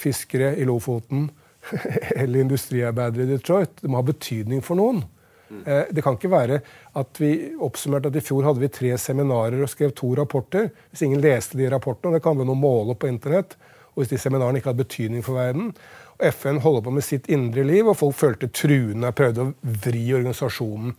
fiskere 0.00 0.54
i 0.56 0.64
Lofoten 0.68 1.28
eller 2.22 2.40
industriarbeidere 2.40 3.26
i 3.26 3.34
Detroit, 3.34 3.82
det 3.82 3.90
må 3.90 4.00
ha 4.00 4.06
betydning 4.08 4.64
for 4.64 4.80
noen. 4.80 5.02
Mm. 5.50 5.60
Eh, 5.66 5.82
det 5.90 6.04
kan 6.06 6.16
ikke 6.16 6.32
være 6.32 6.60
at 6.96 7.20
vi 7.20 7.32
oppsummerte 7.60 8.08
at 8.08 8.16
i 8.16 8.24
fjor 8.24 8.46
hadde 8.48 8.62
vi 8.62 8.72
tre 8.72 8.94
seminarer 9.02 9.60
og 9.60 9.72
skrev 9.72 9.92
to 9.98 10.14
rapporter. 10.16 10.70
Hvis 10.88 11.04
ingen 11.04 11.20
leste 11.20 11.58
de 11.60 11.68
rapportene, 11.72 12.16
det 12.16 12.24
kan 12.24 12.38
vi 12.38 12.48
nå 12.48 12.56
måle 12.56 12.96
på 12.96 13.10
internett, 13.10 13.58
og 14.00 14.06
hvis 14.06 14.14
de 14.14 14.22
seminarene 14.22 14.60
ikke 14.60 14.72
hadde 14.72 14.80
betydning 14.80 15.24
for 15.26 15.36
verden. 15.36 15.74
Og 16.16 16.24
FN 16.32 16.62
holder 16.64 16.86
på 16.86 16.94
med 16.96 17.04
sitt 17.04 17.28
indre 17.32 17.64
liv, 17.68 17.84
og 17.84 17.98
folk 18.00 18.16
følte 18.16 18.48
truende 18.48 19.10
og 19.10 19.18
prøvde 19.18 19.44
å 19.44 19.76
vri 19.84 20.06
organisasjonen 20.16 20.94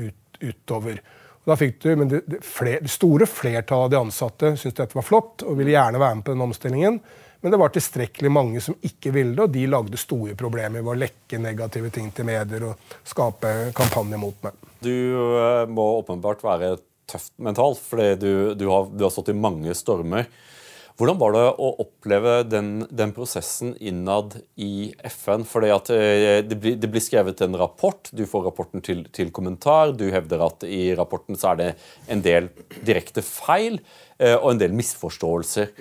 ut, 0.00 0.40
utover. 0.40 1.02
Og 1.44 1.52
da 1.52 1.58
fikk 1.60 1.76
du, 1.84 1.90
men 2.00 2.08
det, 2.10 2.22
det, 2.24 2.40
fler, 2.44 2.80
det 2.80 2.92
store 2.92 3.28
flertallet 3.28 3.84
av 3.84 3.92
de 3.92 4.00
ansatte 4.00 4.54
syntes 4.56 4.80
dette 4.80 4.96
var 4.96 5.04
flott 5.04 5.44
og 5.44 5.60
ville 5.60 5.76
gjerne 5.76 6.00
være 6.00 6.18
med 6.18 6.26
på 6.26 6.32
den 6.32 6.46
omstillingen. 6.48 6.98
Men 7.44 7.52
det 7.52 7.60
var 7.60 7.76
tilstrekkelig 7.76 8.32
mange 8.32 8.64
som 8.64 8.74
ikke 8.88 9.12
ville 9.14 9.36
det, 9.36 9.44
og 9.44 9.52
de 9.54 9.68
lagde 9.68 10.00
store 10.00 10.34
problemer 10.38 10.80
ved 10.80 10.94
å 10.94 10.98
lekke 11.04 11.38
negative 11.44 11.92
ting 11.94 12.08
til 12.16 12.26
medier 12.26 12.70
og 12.70 12.96
skape 13.06 13.52
kampanje 13.76 14.18
mot 14.18 14.40
meg. 14.48 14.56
Du 14.80 14.90
uh, 14.90 15.68
må 15.68 15.84
åpenbart 16.00 16.42
være 16.42 16.78
tøft 17.06 17.36
mentalt, 17.38 17.78
fordi 17.84 18.08
du, 18.24 18.32
du, 18.58 18.66
har, 18.72 18.88
du 18.90 19.04
har 19.06 19.12
stått 19.14 19.30
i 19.30 19.36
mange 19.36 19.76
stormer. 19.78 20.26
Hvordan 20.96 21.18
var 21.20 21.34
det 21.34 21.42
å 21.60 21.66
oppleve 21.82 22.38
den, 22.48 22.70
den 22.88 23.10
prosessen 23.12 23.74
innad 23.84 24.38
i 24.56 24.94
FN? 25.04 25.42
At 25.68 25.90
eh, 25.92 26.40
det 26.40 26.56
blir, 26.56 26.78
det 26.80 26.88
blir, 26.88 27.04
skrevet 27.04 27.42
en 27.44 27.58
rapport, 27.60 28.08
du 28.16 28.24
får 28.24 28.46
rapporten 28.48 28.80
til, 28.80 29.02
til, 29.12 29.28
kommentar. 29.28 29.92
Du 29.92 30.06
hevder 30.08 30.46
at 30.46 30.64
i 30.64 30.94
rapporten 30.96 31.36
så 31.36 31.52
er 31.52 31.60
det 31.60 31.68
en 32.08 32.24
del 32.24 32.48
direkte 32.80 33.20
feil 33.20 33.76
eh, 34.16 34.38
og 34.38 34.54
en 34.54 34.62
del 34.62 34.72
misforståelser. 34.78 35.74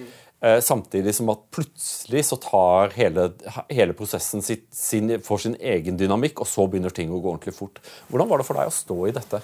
Eh, 0.43 0.59
samtidig 0.59 1.15
som 1.15 1.31
at 1.31 1.45
plutselig 1.55 2.25
så 2.27 2.35
tar 2.43 2.91
hele, 2.97 3.29
hele 3.71 3.95
prosessen 3.95 4.43
sitt, 4.43 4.67
sin, 4.75 5.15
får 5.23 5.45
sin 5.45 5.55
egen 5.63 5.95
dynamikk, 5.95 6.43
og 6.43 6.49
så 6.51 6.67
begynner 6.67 6.91
ting 6.91 7.13
å 7.15 7.21
gå 7.21 7.31
ordentlig 7.31 7.55
fort. 7.55 7.79
Hvordan 8.11 8.33
var 8.33 8.43
det 8.43 8.49
for 8.49 8.59
deg 8.59 8.67
å 8.67 8.75
stå 8.81 8.99
i 9.07 9.15
dette? 9.15 9.41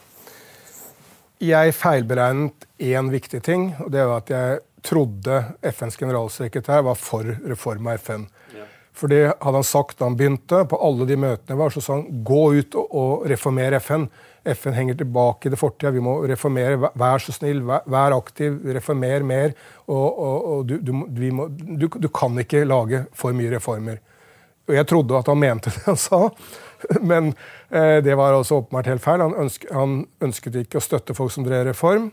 Jeg 1.41 1.73
feilberegnet 1.73 2.67
én 2.91 3.07
viktig 3.09 3.39
ting, 3.47 3.71
og 3.81 3.87
det 3.95 4.03
var 4.05 4.19
at 4.21 4.35
jeg 4.35 4.59
trodde 4.85 5.43
FNs 5.61 5.97
generalsekretær 5.97 6.85
var 6.87 6.99
for 6.99 7.27
reform 7.45 7.87
av 7.87 8.01
FN. 8.01 8.27
Ja. 8.55 8.65
For 8.93 9.11
det 9.11 9.21
hadde 9.39 9.57
han 9.57 9.67
sagt 9.67 9.99
da 9.99 10.09
han 10.09 10.17
begynte. 10.19 10.65
På 10.69 10.79
alle 10.83 11.07
de 11.09 11.17
møtene 11.19 11.57
var, 11.59 11.71
så 11.73 11.83
sa 11.83 11.97
han 11.99 12.23
gå 12.27 12.43
ut 12.59 12.75
og, 12.75 12.91
og 12.91 13.25
reformer 13.31 13.77
FN. 13.79 14.07
FN 14.43 14.73
henger 14.73 14.97
tilbake 14.99 15.47
i 15.47 15.53
det 15.53 15.59
fortida. 15.61 15.93
Vi 15.95 16.03
må 16.03 16.17
reformere. 16.27 16.91
Vær 16.97 17.23
så 17.23 17.33
snill, 17.35 17.61
vær, 17.67 17.85
vær 17.89 18.17
aktiv, 18.17 18.57
reformer 18.75 19.25
mer. 19.27 19.55
Og, 19.87 20.07
og, 20.09 20.49
og 20.53 20.65
du, 20.69 20.77
du, 20.81 20.93
må, 21.31 21.47
du, 21.51 21.87
du, 21.87 22.09
kan 22.13 22.37
ikke 22.41 22.65
lage 22.67 23.05
for 23.17 23.37
mye 23.37 23.53
reformer. 23.55 24.01
Og 24.69 24.75
jeg 24.77 24.87
trodde 24.89 25.17
at 25.17 25.29
han 25.29 25.39
mente 25.41 25.71
det 25.73 25.81
han 25.87 25.97
sa, 25.99 26.27
men 27.11 27.31
eh, 27.69 27.97
det 28.03 28.13
var 28.17 28.35
altså 28.35 28.61
åpenbart 28.61 28.91
helt 28.91 29.03
feil. 29.03 29.23
Han, 29.23 29.37
ønsk, 29.45 29.65
han 29.73 30.03
ønsket 30.23 30.61
ikke 30.63 30.81
å 30.81 30.85
støtte 30.85 31.15
folk 31.17 31.33
som 31.33 31.47
drev 31.47 31.67
reform. 31.69 32.11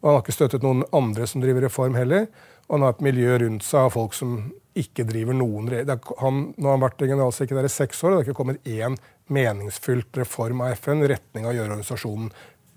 Og 0.00 0.08
han 0.08 0.16
har 0.16 0.24
ikke 0.24 0.36
støttet 0.36 0.64
noen 0.64 0.84
andre 0.96 1.26
som 1.28 1.42
driver 1.42 1.66
reform 1.66 1.98
heller. 1.98 2.28
Og 2.68 2.76
han 2.76 2.86
har 2.86 2.94
et 2.94 3.04
miljø 3.04 3.38
rundt 3.42 3.66
seg 3.66 3.88
av 3.88 3.94
folk 3.96 4.14
som 4.16 4.38
ikke 4.78 5.04
driver 5.08 5.34
noen 5.34 5.66
han, 5.68 6.38
Nå 6.56 6.68
har 6.68 6.76
han 6.76 6.84
vært 6.84 7.02
generalsekretær 7.02 7.66
i 7.66 7.72
seks 7.72 8.04
år, 8.04 8.12
og 8.12 8.14
det 8.14 8.20
har 8.20 8.28
ikke 8.28 8.38
kommet 8.38 8.68
én 8.70 8.96
meningsfylt 9.30 10.16
reform 10.22 10.62
av 10.64 10.76
FN 10.78 11.04
i 11.04 11.10
retning 11.10 11.44
av 11.46 11.52
å 11.52 11.56
gjøre 11.58 11.74
organisasjonen 11.74 12.30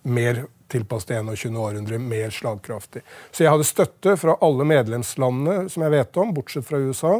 mer 0.03 0.43
tilpasset 0.73 1.13
det 1.13 1.35
21. 1.37 1.55
århundre, 1.57 1.99
mer 2.01 2.33
slagkraftig. 2.33 3.03
Så 3.31 3.45
jeg 3.45 3.53
hadde 3.53 3.67
støtte 3.67 4.15
fra 4.19 4.35
alle 4.43 4.65
medlemslandene 4.67 5.69
som 5.71 5.85
jeg 5.85 5.93
vet 5.93 6.19
om, 6.19 6.33
bortsett 6.35 6.67
fra 6.67 6.81
USA. 6.81 7.13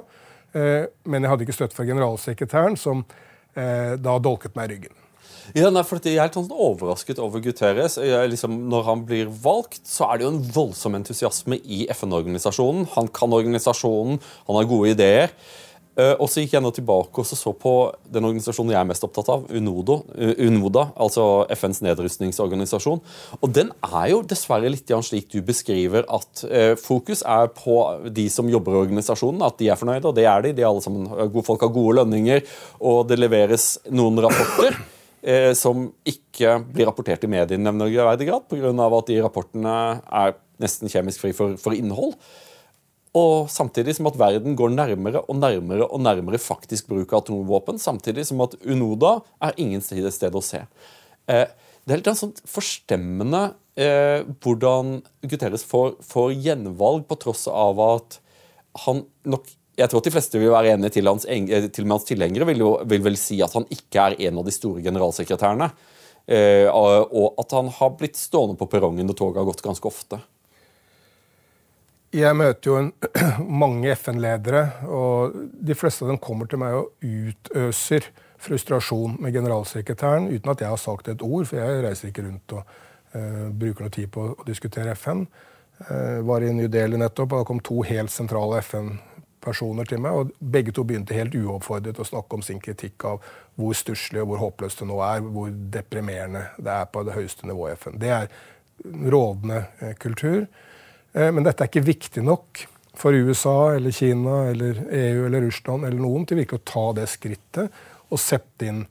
Eh, 0.58 0.90
men 1.06 1.24
jeg 1.24 1.32
hadde 1.32 1.48
ikke 1.48 1.56
støtte 1.60 1.78
fra 1.78 1.88
generalsekretæren, 1.88 2.76
som 2.80 3.06
eh, 3.56 3.96
da 4.02 4.18
dolket 4.20 4.58
meg 4.58 4.68
i 4.68 4.76
ryggen. 4.76 5.03
Ja, 5.52 5.70
nei, 5.74 5.84
for 5.84 6.00
Jeg 6.04 6.16
er 6.16 6.28
helt 6.28 6.38
sånn 6.38 6.52
overrasket 6.52 7.20
over 7.20 7.44
Guterres. 7.44 7.98
Liksom, 8.00 8.56
når 8.72 8.88
han 8.88 9.04
blir 9.08 9.28
valgt, 9.44 9.84
så 9.88 10.08
er 10.08 10.20
det 10.20 10.28
jo 10.28 10.32
en 10.36 10.46
voldsom 10.56 10.96
entusiasme 10.96 11.60
i 11.64 11.84
FN-organisasjonen. 11.92 12.88
Han 12.96 13.12
kan 13.14 13.36
organisasjonen, 13.36 14.22
han 14.48 14.60
har 14.60 14.72
gode 14.72 14.96
ideer. 14.96 15.36
Uh, 15.94 16.16
og 16.18 16.26
så 16.32 16.42
gikk 16.42 16.56
jeg 16.56 16.64
nå 16.66 16.72
tilbake 16.74 17.22
og 17.22 17.28
så 17.30 17.52
på 17.54 17.72
den 18.10 18.26
organisasjonen 18.26 18.72
jeg 18.74 18.80
er 18.80 18.88
mest 18.90 19.04
opptatt 19.06 19.28
av, 19.30 19.44
UNODO, 19.54 20.00
uh, 20.18 20.32
UNODA, 20.42 20.88
altså 21.06 21.26
FNs 21.54 21.84
nedrustningsorganisasjon. 21.86 23.04
Og 23.38 23.54
den 23.54 23.70
er 23.86 24.08
jo 24.10 24.24
dessverre 24.26 24.72
litt 24.74 24.90
slik 25.06 25.30
du 25.30 25.44
beskriver, 25.46 26.08
at 26.10 26.44
uh, 26.50 26.74
fokus 26.82 27.22
er 27.22 27.52
på 27.54 27.78
de 28.10 28.26
som 28.34 28.50
jobber 28.50 28.74
i 28.74 28.82
organisasjonen, 28.88 29.46
at 29.46 29.62
de 29.62 29.70
er 29.70 29.78
fornøyde, 29.78 30.10
og 30.10 30.18
det 30.18 30.26
er 30.26 30.48
de. 30.48 30.56
de 30.58 30.66
er 30.66 30.72
alle 30.72 30.82
sammen, 30.82 31.06
folk 31.46 31.62
har 31.62 31.76
gode 31.78 32.00
lønninger, 32.02 32.42
og 32.82 33.06
det 33.12 33.22
leveres 33.22 33.76
noen 33.94 34.18
rapporter. 34.26 34.82
Som 35.56 35.86
ikke 36.04 36.58
blir 36.68 36.90
rapportert 36.90 37.24
i 37.24 37.30
mediene 37.32 37.62
i 37.62 37.64
nevneverdig 37.64 38.26
grad, 38.28 38.48
pga. 38.52 38.72
at 38.98 39.08
de 39.08 39.20
rapportene 39.24 39.76
er 40.04 40.34
nesten 40.60 40.92
kjemisk 40.92 41.24
fri 41.24 41.32
for, 41.38 41.56
for 41.62 41.78
innhold. 41.78 42.18
Og 43.14 43.50
samtidig 43.54 43.94
som 43.94 44.10
at 44.10 44.18
verden 44.18 44.56
går 44.58 44.74
nærmere 44.74 45.22
og 45.30 45.38
nærmere 45.38 45.86
og 45.86 46.02
nærmere 46.02 46.42
faktisk 46.42 46.88
bruk 46.90 47.14
av 47.14 47.22
atomvåpen. 47.22 47.78
Samtidig 47.82 48.26
som 48.26 48.42
at 48.46 48.56
UNODA 48.66 49.20
er 49.48 49.60
ingen 49.62 49.84
sted 49.86 50.34
å 50.34 50.42
se. 50.42 50.64
Eh, 51.30 51.46
det 51.86 51.94
er 51.94 52.02
litt 52.02 52.10
sånn 52.18 52.34
forstemmende 52.50 53.44
eh, 53.78 54.26
hvordan 54.42 55.02
Guterres 55.30 55.66
får, 55.68 56.00
får, 56.02 56.34
gjenvalg 56.42 57.06
på 57.10 57.20
tross 57.22 57.46
av 57.52 57.82
at 57.84 58.18
han 58.88 59.04
nok 59.30 59.46
jeg 59.74 59.90
tror 59.90 60.04
at 60.04 60.08
de 60.08 60.14
fleste 60.14 60.42
vil 60.42 60.54
være 60.54 60.76
enige 60.76 60.98
til 61.00 61.10
hans, 61.10 61.26
eh, 61.26 61.70
til 61.74 61.90
hans 61.90 62.06
tilhengere 62.06 62.46
vil, 62.50 62.62
jo, 62.62 62.74
vil 62.90 63.04
vel 63.06 63.18
si 63.18 63.40
at 63.42 63.56
han 63.58 63.66
ikke 63.74 64.06
er 64.06 64.18
en 64.28 64.42
av 64.42 64.46
de 64.46 64.54
store 64.54 64.84
generalsekretærene. 64.86 65.72
Eh, 66.24 66.70
og 66.72 67.40
at 67.42 67.52
han 67.52 67.72
har 67.74 67.98
blitt 68.00 68.20
stående 68.20 68.56
på 68.60 68.70
perrongen 68.72 69.10
når 69.10 69.18
toget 69.20 69.42
har 69.42 69.50
gått 69.50 69.66
ganske 69.66 69.90
ofte. 69.90 70.22
Jeg 72.14 72.38
møter 72.38 72.70
jo 72.70 72.76
en, 72.78 72.92
mange 73.64 73.96
FN-ledere, 73.98 74.64
og 74.86 75.34
de 75.42 75.76
fleste 75.78 76.06
av 76.06 76.14
dem 76.14 76.22
kommer 76.22 76.50
til 76.50 76.62
meg 76.62 76.78
og 76.78 76.94
utøser 77.02 78.12
frustrasjon 78.44 79.18
med 79.24 79.34
generalsekretæren 79.34 80.30
uten 80.30 80.52
at 80.52 80.62
jeg 80.62 80.70
har 80.70 80.82
sagt 80.82 81.10
et 81.10 81.24
ord, 81.26 81.48
for 81.50 81.58
jeg 81.58 81.82
reiser 81.86 82.12
ikke 82.12 82.26
rundt 82.28 82.56
og 82.58 82.76
uh, 83.16 83.48
bruker 83.50 83.86
noe 83.86 83.94
tid 83.96 84.12
på 84.14 84.26
å 84.34 84.46
diskutere 84.46 84.94
FN. 85.00 85.24
Uh, 85.88 86.20
var 86.28 86.44
i 86.44 86.52
New 86.54 86.68
Delhi 86.70 87.00
nettopp, 87.00 87.32
og 87.32 87.42
da 87.42 87.48
kom 87.48 87.64
to 87.64 87.80
helt 87.88 88.12
sentrale 88.14 88.60
FN-personer 89.44 89.86
til 89.86 90.02
meg. 90.02 90.12
og 90.12 90.32
Begge 90.40 90.72
to 90.72 90.84
begynte 90.84 91.14
helt 91.14 91.36
uoppfordret 91.36 92.00
å 92.00 92.08
snakke 92.08 92.36
om 92.36 92.42
sin 92.42 92.60
kritikk 92.60 93.04
av 93.06 93.22
hvor 93.56 93.74
stusslig 93.74 94.22
og 94.22 94.32
hvor 94.32 94.42
håpløst 94.48 94.80
det 94.80 94.88
nå 94.90 95.00
er, 95.04 95.22
hvor 95.22 95.50
deprimerende 95.52 96.48
det 96.58 96.72
er 96.72 96.86
på 96.86 97.04
det 97.04 97.14
høyeste 97.14 97.48
nivået 97.48 97.76
i 97.76 97.82
FN. 97.82 98.00
Det 98.00 98.10
er 98.10 98.30
rådende 98.84 99.66
uh, 99.82 99.94
kultur. 100.00 100.46
Eh, 101.14 101.32
men 101.32 101.44
dette 101.44 101.64
er 101.64 101.70
ikke 101.70 101.86
viktig 101.86 102.24
nok 102.24 102.66
for 102.98 103.14
USA 103.14 103.76
eller 103.76 103.92
Kina 103.92 104.50
eller 104.52 104.84
EU 104.90 105.26
eller 105.28 105.42
Russland 105.48 105.86
eller 105.86 106.02
noen 106.02 106.26
til 106.26 106.42
virkelig 106.42 106.62
å 106.62 106.70
ta 106.72 106.86
det 107.00 107.08
skrittet 107.10 107.84
og 108.10 108.22
sette 108.22 108.70
inn. 108.70 108.84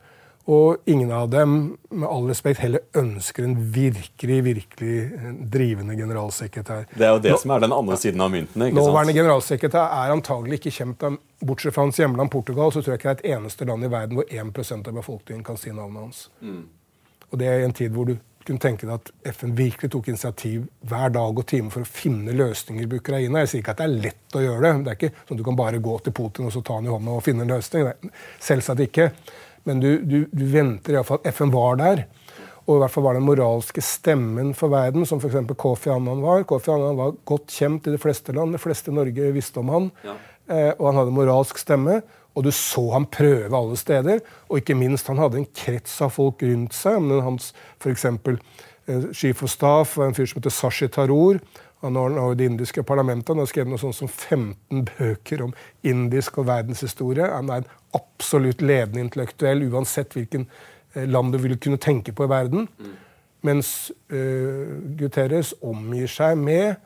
Og 0.50 0.76
ingen 0.90 1.10
av 1.14 1.28
dem 1.30 1.52
med 1.90 2.08
all 2.08 2.24
respekt, 2.26 2.58
heller 2.64 2.82
ønsker 2.98 3.44
en 3.46 3.54
virkelig 3.74 4.40
virkelig 4.44 4.96
drivende 5.52 5.94
generalsekretær. 5.94 6.88
Det 6.90 7.06
er 7.06 7.12
jo 7.14 7.20
det 7.22 7.34
Nå, 7.36 7.38
som 7.44 7.54
er 7.54 7.62
den 7.62 7.76
andre 7.76 7.98
siden 8.00 8.24
av 8.24 8.32
mynten. 8.34 8.64
ikke 8.66 8.74
Nåværende 8.80 9.14
generalsekretær 9.14 9.94
er 10.00 10.16
antagelig 10.16 10.58
ikke 10.58 10.74
kjent 10.74 11.06
av 11.06 11.20
Bortsett 11.46 11.74
fra 11.74 11.86
hans 11.86 11.98
hjemland 11.98 12.30
Portugal, 12.30 12.74
så 12.74 12.82
tror 12.82 12.96
jeg 12.96 13.02
ikke 13.02 13.14
det 13.14 13.14
er 13.14 13.22
et 13.22 13.38
eneste 13.38 13.70
land 13.70 13.86
i 13.86 13.92
verden 13.92 14.18
hvor 14.18 14.26
1% 14.26 14.90
av 14.90 14.98
befolkningen 14.98 15.46
kan 15.46 15.56
si 15.56 15.70
navnet 15.70 16.02
hans. 16.08 16.26
Mm. 16.40 16.66
Og 17.30 17.38
det 17.38 17.48
er 17.48 17.62
i 17.62 17.66
en 17.68 17.78
tid 17.78 17.94
hvor 17.94 18.10
du 18.10 18.16
kunne 18.46 18.62
tenke 18.62 18.88
deg 18.88 18.96
at 18.96 19.34
FN 19.36 19.54
virkelig 19.54 19.92
tok 19.94 20.08
initiativ 20.10 20.66
hver 20.90 21.12
dag 21.14 21.38
og 21.38 21.46
time 21.46 21.70
for 21.70 21.84
å 21.84 21.88
finne 21.88 22.34
løsninger 22.34 22.82
i 22.82 22.98
Ukraina. 22.98 23.44
Jeg 23.44 23.52
sier 23.52 23.62
ikke 23.62 23.76
at 23.76 23.82
det 23.82 23.86
er 23.86 24.02
lett 24.08 24.36
å 24.38 24.42
gjøre 24.42 24.64
det. 24.64 24.72
Det 24.82 24.92
er 24.92 24.98
ikke 24.98 25.12
sånn 25.14 25.36
at 25.36 25.42
du 25.42 25.46
kan 25.46 25.58
bare 25.62 25.82
gå 25.84 25.96
til 26.02 26.16
Putin 26.16 26.48
og 26.48 26.54
så 26.54 26.64
ta 26.66 26.80
han 26.80 26.88
i 26.88 26.92
hånda 26.92 27.14
og 27.14 27.22
finne 27.22 27.46
en 27.46 27.54
løsning. 27.54 28.10
Selvsagt 28.42 28.82
ikke. 28.88 29.12
Men 29.68 29.82
du, 29.82 29.90
du, 30.02 30.18
du 30.32 30.44
venter 30.50 30.96
iallfall 30.96 31.20
at 31.22 31.34
FN 31.36 31.52
var 31.54 31.78
der. 31.80 32.04
Og 32.62 32.76
i 32.76 32.80
hvert 32.82 32.94
fall 32.94 33.06
var 33.06 33.18
den 33.18 33.26
moralske 33.26 33.82
stemmen 33.82 34.52
for 34.54 34.70
verden, 34.70 35.06
som 35.08 35.18
f.eks. 35.18 35.38
Kofi 35.58 35.90
Annan 35.90 36.22
var. 36.22 36.44
Kofi 36.46 36.70
Annan 36.70 36.98
var 36.98 37.16
godt 37.26 37.50
kjent 37.50 37.88
i 37.90 37.94
de 37.94 38.00
fleste 38.00 38.34
land. 38.36 38.54
De 38.54 38.62
fleste 38.62 38.92
i 38.92 38.94
Norge 38.94 39.32
visste 39.34 39.62
om 39.62 39.72
han. 39.72 39.88
Ja. 40.06 40.14
Eh, 40.46 40.70
og 40.76 40.88
han 40.90 41.00
hadde 41.00 41.14
moralsk 41.16 41.58
stemme. 41.58 42.00
Og 42.32 42.46
du 42.46 42.52
så 42.54 42.84
ham 42.94 43.06
prøve 43.12 43.50
alle 43.58 43.76
steder. 43.76 44.22
Og 44.48 44.62
ikke 44.62 44.78
minst, 44.78 45.10
han 45.10 45.20
hadde 45.20 45.42
en 45.42 45.48
krets 45.50 45.98
av 46.04 46.14
folk 46.14 46.44
rundt 46.46 46.76
seg. 46.76 47.02
Men 47.02 47.24
hans 47.26 47.50
f.eks. 47.82 48.06
Eh, 48.86 49.10
chief 49.14 49.42
of 49.42 49.50
staff 49.50 49.98
var 49.98 50.10
en 50.10 50.16
fyr 50.16 50.30
som 50.30 50.40
heter 50.40 50.54
Sashi 50.54 50.88
Taror. 50.90 51.42
Han 51.82 51.96
har 51.96 52.34
det 52.38 52.46
indiske 52.46 52.82
parlamentet. 52.86 53.32
Han 53.32 53.42
har 53.42 53.48
skrevet 53.50 53.72
noe 53.72 53.80
sånt 53.82 53.96
som 53.98 54.08
15 54.08 54.84
bøker 54.92 55.42
om 55.42 55.54
indisk 55.82 56.38
og 56.38 56.46
verdenshistorie. 56.46 57.26
Han 57.26 57.50
er 57.50 57.64
en 57.64 57.72
absolutt 57.98 58.62
ledende 58.62 59.02
intellektuell 59.02 59.64
uansett 59.66 60.14
hvilken 60.14 60.46
eh, 60.94 61.08
land 61.10 61.34
du 61.34 61.40
vil 61.42 61.58
kunne 61.58 61.82
tenke 61.82 62.14
på 62.14 62.28
i 62.28 62.30
verden. 62.30 62.68
Mm. 62.78 62.92
Mens 63.42 63.90
uh, 64.14 64.78
Guterres 64.94 65.50
omgir 65.66 66.06
seg 66.06 66.36
med 66.38 66.76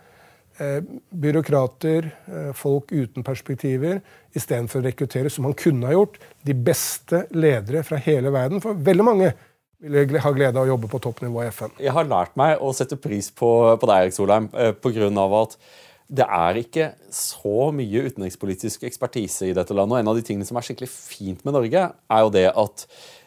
uh, 0.56 0.78
byråkrater, 1.12 2.08
uh, 2.30 2.54
folk 2.56 2.94
uten 2.96 3.26
perspektiver, 3.26 4.00
istedenfor 4.32 4.80
å 4.80 4.86
rekruttere, 4.86 5.32
som 5.32 5.44
han 5.44 5.56
kunne 5.60 5.90
ha 5.90 5.92
gjort, 5.92 6.16
de 6.48 6.56
beste 6.56 7.26
ledere 7.36 7.84
fra 7.84 8.00
hele 8.00 8.32
verden. 8.32 8.64
For 8.64 8.80
veldig 8.88 9.04
mange 9.04 9.34
ville 9.82 10.20
ha 10.22 10.32
glede 10.34 10.56
av 10.56 10.64
å 10.64 10.70
jobbe 10.72 10.90
på 10.90 11.00
toppnivå 11.04 11.42
i 11.44 11.50
FN. 11.50 11.74
Jeg 11.82 11.94
har 11.96 12.08
lært 12.08 12.36
meg 12.38 12.62
å 12.62 12.72
sette 12.76 12.98
pris 13.00 13.28
på, 13.34 13.50
på 13.80 13.90
deg, 13.90 14.06
Erik 14.06 14.16
Solheim, 14.16 14.48
eh, 14.56 14.72
pga. 14.72 15.10
at 15.42 15.58
det 16.06 16.22
er 16.22 16.58
ikke 16.60 16.86
så 17.10 17.72
mye 17.74 18.04
utenrikspolitisk 18.06 18.84
ekspertise 18.86 19.48
i 19.48 19.54
dette 19.56 19.74
landet. 19.74 19.96
Og 19.96 20.00
en 20.00 20.10
av 20.12 20.18
de 20.18 20.22
tingene 20.22 20.46
som 20.46 20.58
er 20.58 20.66
skikkelig 20.66 20.88
fint 20.92 21.44
med 21.44 21.56
Norge, 21.56 21.82
er 21.90 22.20
jo 22.22 22.30
det 22.30 22.46
at 22.54 22.86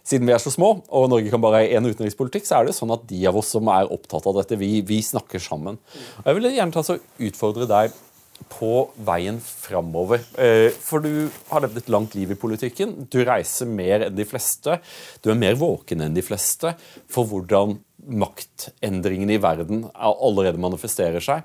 siden 0.09 0.25
vi 0.25 0.33
er 0.33 0.41
så 0.41 0.51
små, 0.53 0.71
og 0.87 1.09
Norge 1.11 1.29
kan 1.29 1.43
bare 1.43 1.59
ha 1.59 1.73
én 1.77 1.85
utenrikspolitikk, 1.85 2.47
så 2.47 2.59
er 2.59 2.69
det 2.69 2.77
sånn 2.77 2.93
at 2.95 3.03
de 3.09 3.19
av 3.29 3.35
oss 3.37 3.51
som 3.53 3.67
er 3.69 3.91
opptatt 3.91 4.25
av 4.31 4.39
dette, 4.39 4.57
vi, 4.57 4.79
vi 4.81 5.01
snakker 5.05 5.43
sammen. 5.43 5.77
Og 6.23 6.31
Jeg 6.31 6.39
vil 6.39 6.49
gjerne 6.55 6.73
ta 6.73 6.85
så 6.87 6.97
utfordre 7.19 7.67
deg 7.69 7.99
på 8.49 8.89
veien 9.05 9.39
framover. 9.43 10.23
Eh, 10.39 10.69
for 10.71 11.03
du 11.03 11.29
har 11.49 11.63
levd 11.63 11.81
et 11.81 11.91
langt 11.91 12.15
liv 12.17 12.31
i 12.33 12.39
politikken. 12.39 12.95
Du 13.11 13.19
reiser 13.27 13.69
mer 13.69 14.07
enn 14.07 14.15
de 14.15 14.25
fleste. 14.27 14.79
Du 15.23 15.31
er 15.31 15.39
mer 15.39 15.59
våken 15.59 16.05
enn 16.05 16.15
de 16.15 16.25
fleste 16.25 16.73
for 17.11 17.29
hvordan 17.29 17.77
maktendringene 18.09 19.35
i 19.35 19.43
verden 19.43 19.83
allerede 19.93 20.61
manifesterer 20.61 21.23
seg. 21.23 21.43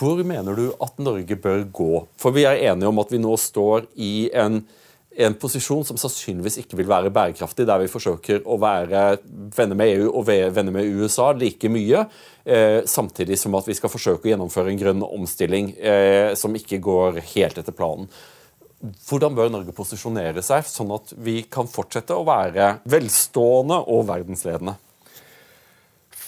Hvor 0.00 0.20
mener 0.24 0.56
du 0.56 0.66
at 0.80 1.00
Norge 1.02 1.36
bør 1.36 1.64
gå? 1.76 1.90
For 2.20 2.34
vi 2.34 2.46
er 2.48 2.62
enige 2.70 2.88
om 2.88 3.00
at 3.02 3.10
vi 3.12 3.20
nå 3.20 3.34
står 3.38 3.90
i 4.00 4.30
en 4.32 4.62
en 5.10 5.34
posisjon 5.34 5.82
som 5.86 5.98
sannsynligvis 5.98 6.60
ikke 6.62 6.78
vil 6.78 6.88
være 6.90 7.10
bærekraftig, 7.14 7.66
der 7.66 7.80
vi 7.82 7.90
forsøker 7.90 8.44
å 8.46 8.56
være 8.62 9.18
venner 9.56 9.78
med 9.78 9.94
EU 9.96 10.10
og 10.12 10.28
venner 10.28 10.74
med 10.74 10.86
USA 10.86 11.32
like 11.34 11.70
mye, 11.72 12.04
eh, 12.44 12.80
samtidig 12.86 13.38
som 13.38 13.56
at 13.58 13.66
vi 13.66 13.74
skal 13.74 13.90
forsøke 13.90 14.28
å 14.28 14.32
gjennomføre 14.32 14.70
en 14.70 14.78
grønn 14.78 15.02
omstilling 15.06 15.72
eh, 15.78 16.36
som 16.38 16.54
ikke 16.54 16.78
går 16.84 17.18
helt 17.34 17.58
etter 17.58 17.74
planen. 17.74 18.06
Hvordan 18.80 19.34
bør 19.36 19.50
Norge 19.52 19.74
posisjonere 19.76 20.40
seg, 20.46 20.62
sånn 20.64 20.94
at 20.94 21.10
vi 21.20 21.42
kan 21.52 21.68
fortsette 21.68 22.16
å 22.16 22.24
være 22.24 22.78
velstående 22.88 23.82
og 23.92 24.06
verdensledende? 24.08 24.78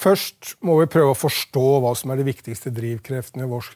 Først 0.02 0.56
må 0.66 0.74
vi 0.80 0.88
prøve 0.90 1.12
å 1.12 1.18
forstå 1.18 1.64
hva 1.84 1.92
som 1.94 2.10
er 2.10 2.18
de 2.18 2.26
viktigste 2.26 2.72
drivkreftene 2.74 3.46
i 3.46 3.50
vår, 3.50 3.68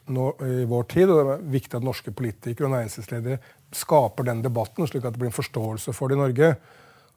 i 0.43 0.65
vår 0.67 0.87
tid. 0.91 1.07
og 1.07 1.19
Det 1.21 1.35
er 1.37 1.45
viktig 1.53 1.79
at 1.79 1.85
norske 1.87 2.11
politikere 2.11 2.67
og 2.67 2.73
næringslivsledere 2.73 3.37
skaper 3.75 4.27
den 4.27 4.41
debatten, 4.45 4.87
slik 4.87 5.05
at 5.05 5.15
det 5.15 5.21
blir 5.21 5.31
en 5.31 5.35
forståelse 5.35 5.93
for 5.95 6.09
det 6.09 6.17
i 6.17 6.21
Norge. 6.21 6.55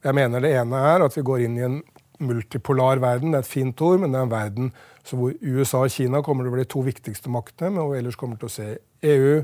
Jeg 0.02 0.16
mener 0.16 0.40
Det 0.40 0.54
ene 0.56 0.76
er 0.76 1.04
at 1.04 1.16
vi 1.16 1.22
går 1.22 1.44
inn 1.44 1.58
i 1.58 1.66
en 1.66 1.82
multipolar 2.20 3.00
verden. 3.00 3.32
Det 3.32 3.40
er 3.40 3.46
et 3.46 3.54
fint 3.54 3.80
ord, 3.80 4.00
men 4.00 4.12
det 4.12 4.18
er 4.20 4.28
en 4.28 4.32
verden 4.32 4.72
hvor 5.10 5.32
USA 5.42 5.84
og 5.84 5.90
Kina 5.90 6.20
kommer 6.22 6.44
til 6.44 6.52
å 6.52 6.54
bli 6.54 6.64
de 6.64 6.70
to 6.70 6.82
viktigste 6.86 7.30
maktene, 7.32 7.72
men 7.74 7.86
hvor 7.86 7.96
ellers 7.98 8.18
kommer 8.20 8.38
til 8.38 8.46
å 8.46 8.52
se 8.52 8.66
EU, 9.02 9.40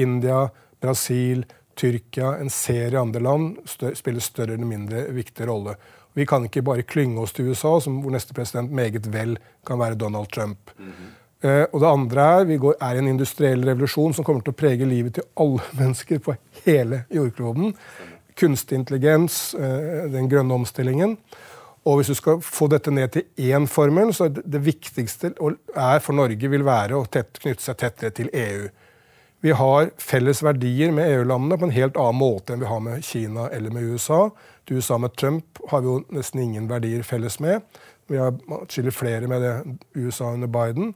India, 0.00 0.48
Brasil, 0.82 1.44
Tyrkia, 1.78 2.36
en 2.38 2.50
serie 2.50 3.00
andre 3.00 3.22
land 3.22 3.60
spiller 3.68 4.22
større 4.22 4.56
eller 4.56 4.66
mindre 4.66 5.04
viktig 5.14 5.46
rolle. 5.46 5.76
Vi 6.14 6.26
kan 6.26 6.46
ikke 6.46 6.62
bare 6.66 6.86
klynge 6.86 7.20
oss 7.22 7.34
til 7.34 7.50
USA, 7.50 7.76
som, 7.82 8.00
hvor 8.02 8.14
neste 8.14 8.34
president 8.34 8.72
meget 8.74 9.06
vel 9.12 9.36
kan 9.66 9.80
være 9.80 9.98
Donald 9.98 10.30
Trump. 10.34 10.70
Mm 10.78 10.92
-hmm. 10.92 11.12
Eh, 11.44 11.64
og 11.72 11.80
det 11.82 11.90
andre 11.90 12.26
er 12.38 12.46
vi 12.48 12.60
går, 12.60 12.78
er 12.80 12.98
en 12.98 13.10
industriell 13.10 13.64
revolusjon 13.68 14.14
som 14.16 14.24
kommer 14.24 14.44
til 14.44 14.54
å 14.54 14.58
prege 14.58 14.88
livet 14.88 15.18
til 15.18 15.26
alle 15.40 15.64
mennesker 15.80 16.22
på 16.24 16.36
hele 16.64 17.04
jordkloden. 17.12 17.74
Kunstig 18.38 18.80
intelligens, 18.80 19.52
eh, 19.54 20.06
den 20.12 20.30
grønne 20.32 20.56
omstillingen. 20.56 21.18
Og 21.84 22.00
hvis 22.00 22.08
du 22.08 22.16
skal 22.16 22.40
få 22.40 22.70
dette 22.72 22.92
ned 22.94 23.12
til 23.12 23.50
én 23.52 23.68
formel, 23.68 24.14
så 24.16 24.30
er 24.30 24.38
det, 24.40 24.62
viktigste 24.64 25.34
for 25.36 26.16
Norge 26.16 26.48
vil 26.48 26.64
være 26.64 26.96
å 26.96 27.04
tett, 27.04 27.36
knytte 27.42 27.60
seg 27.60 27.76
tettere 27.82 28.14
til 28.16 28.30
EU. 28.32 28.70
Vi 29.44 29.52
har 29.52 29.90
felles 30.00 30.40
verdier 30.40 30.94
med 30.96 31.10
EU-landene 31.12 31.58
på 31.60 31.66
en 31.68 31.74
helt 31.76 31.98
annen 32.00 32.16
måte 32.16 32.54
enn 32.54 32.62
vi 32.62 32.70
har 32.70 32.80
med 32.80 33.04
Kina 33.04 33.50
eller 33.52 33.74
med 33.74 33.84
USA. 33.92 34.30
Til 34.64 34.80
USA 34.80 34.96
med 34.96 35.12
Trump 35.20 35.60
har 35.68 35.84
vi 35.84 35.90
jo 35.90 35.98
nesten 36.16 36.40
ingen 36.40 36.70
verdier 36.70 37.04
felles 37.04 37.36
med. 37.44 37.60
Vi 38.08 38.16
har 38.16 38.32
atskillig 38.62 38.94
flere 38.96 39.28
med 39.28 39.44
det 39.44 39.52
USA 40.00 40.32
under 40.32 40.48
Biden. 40.48 40.94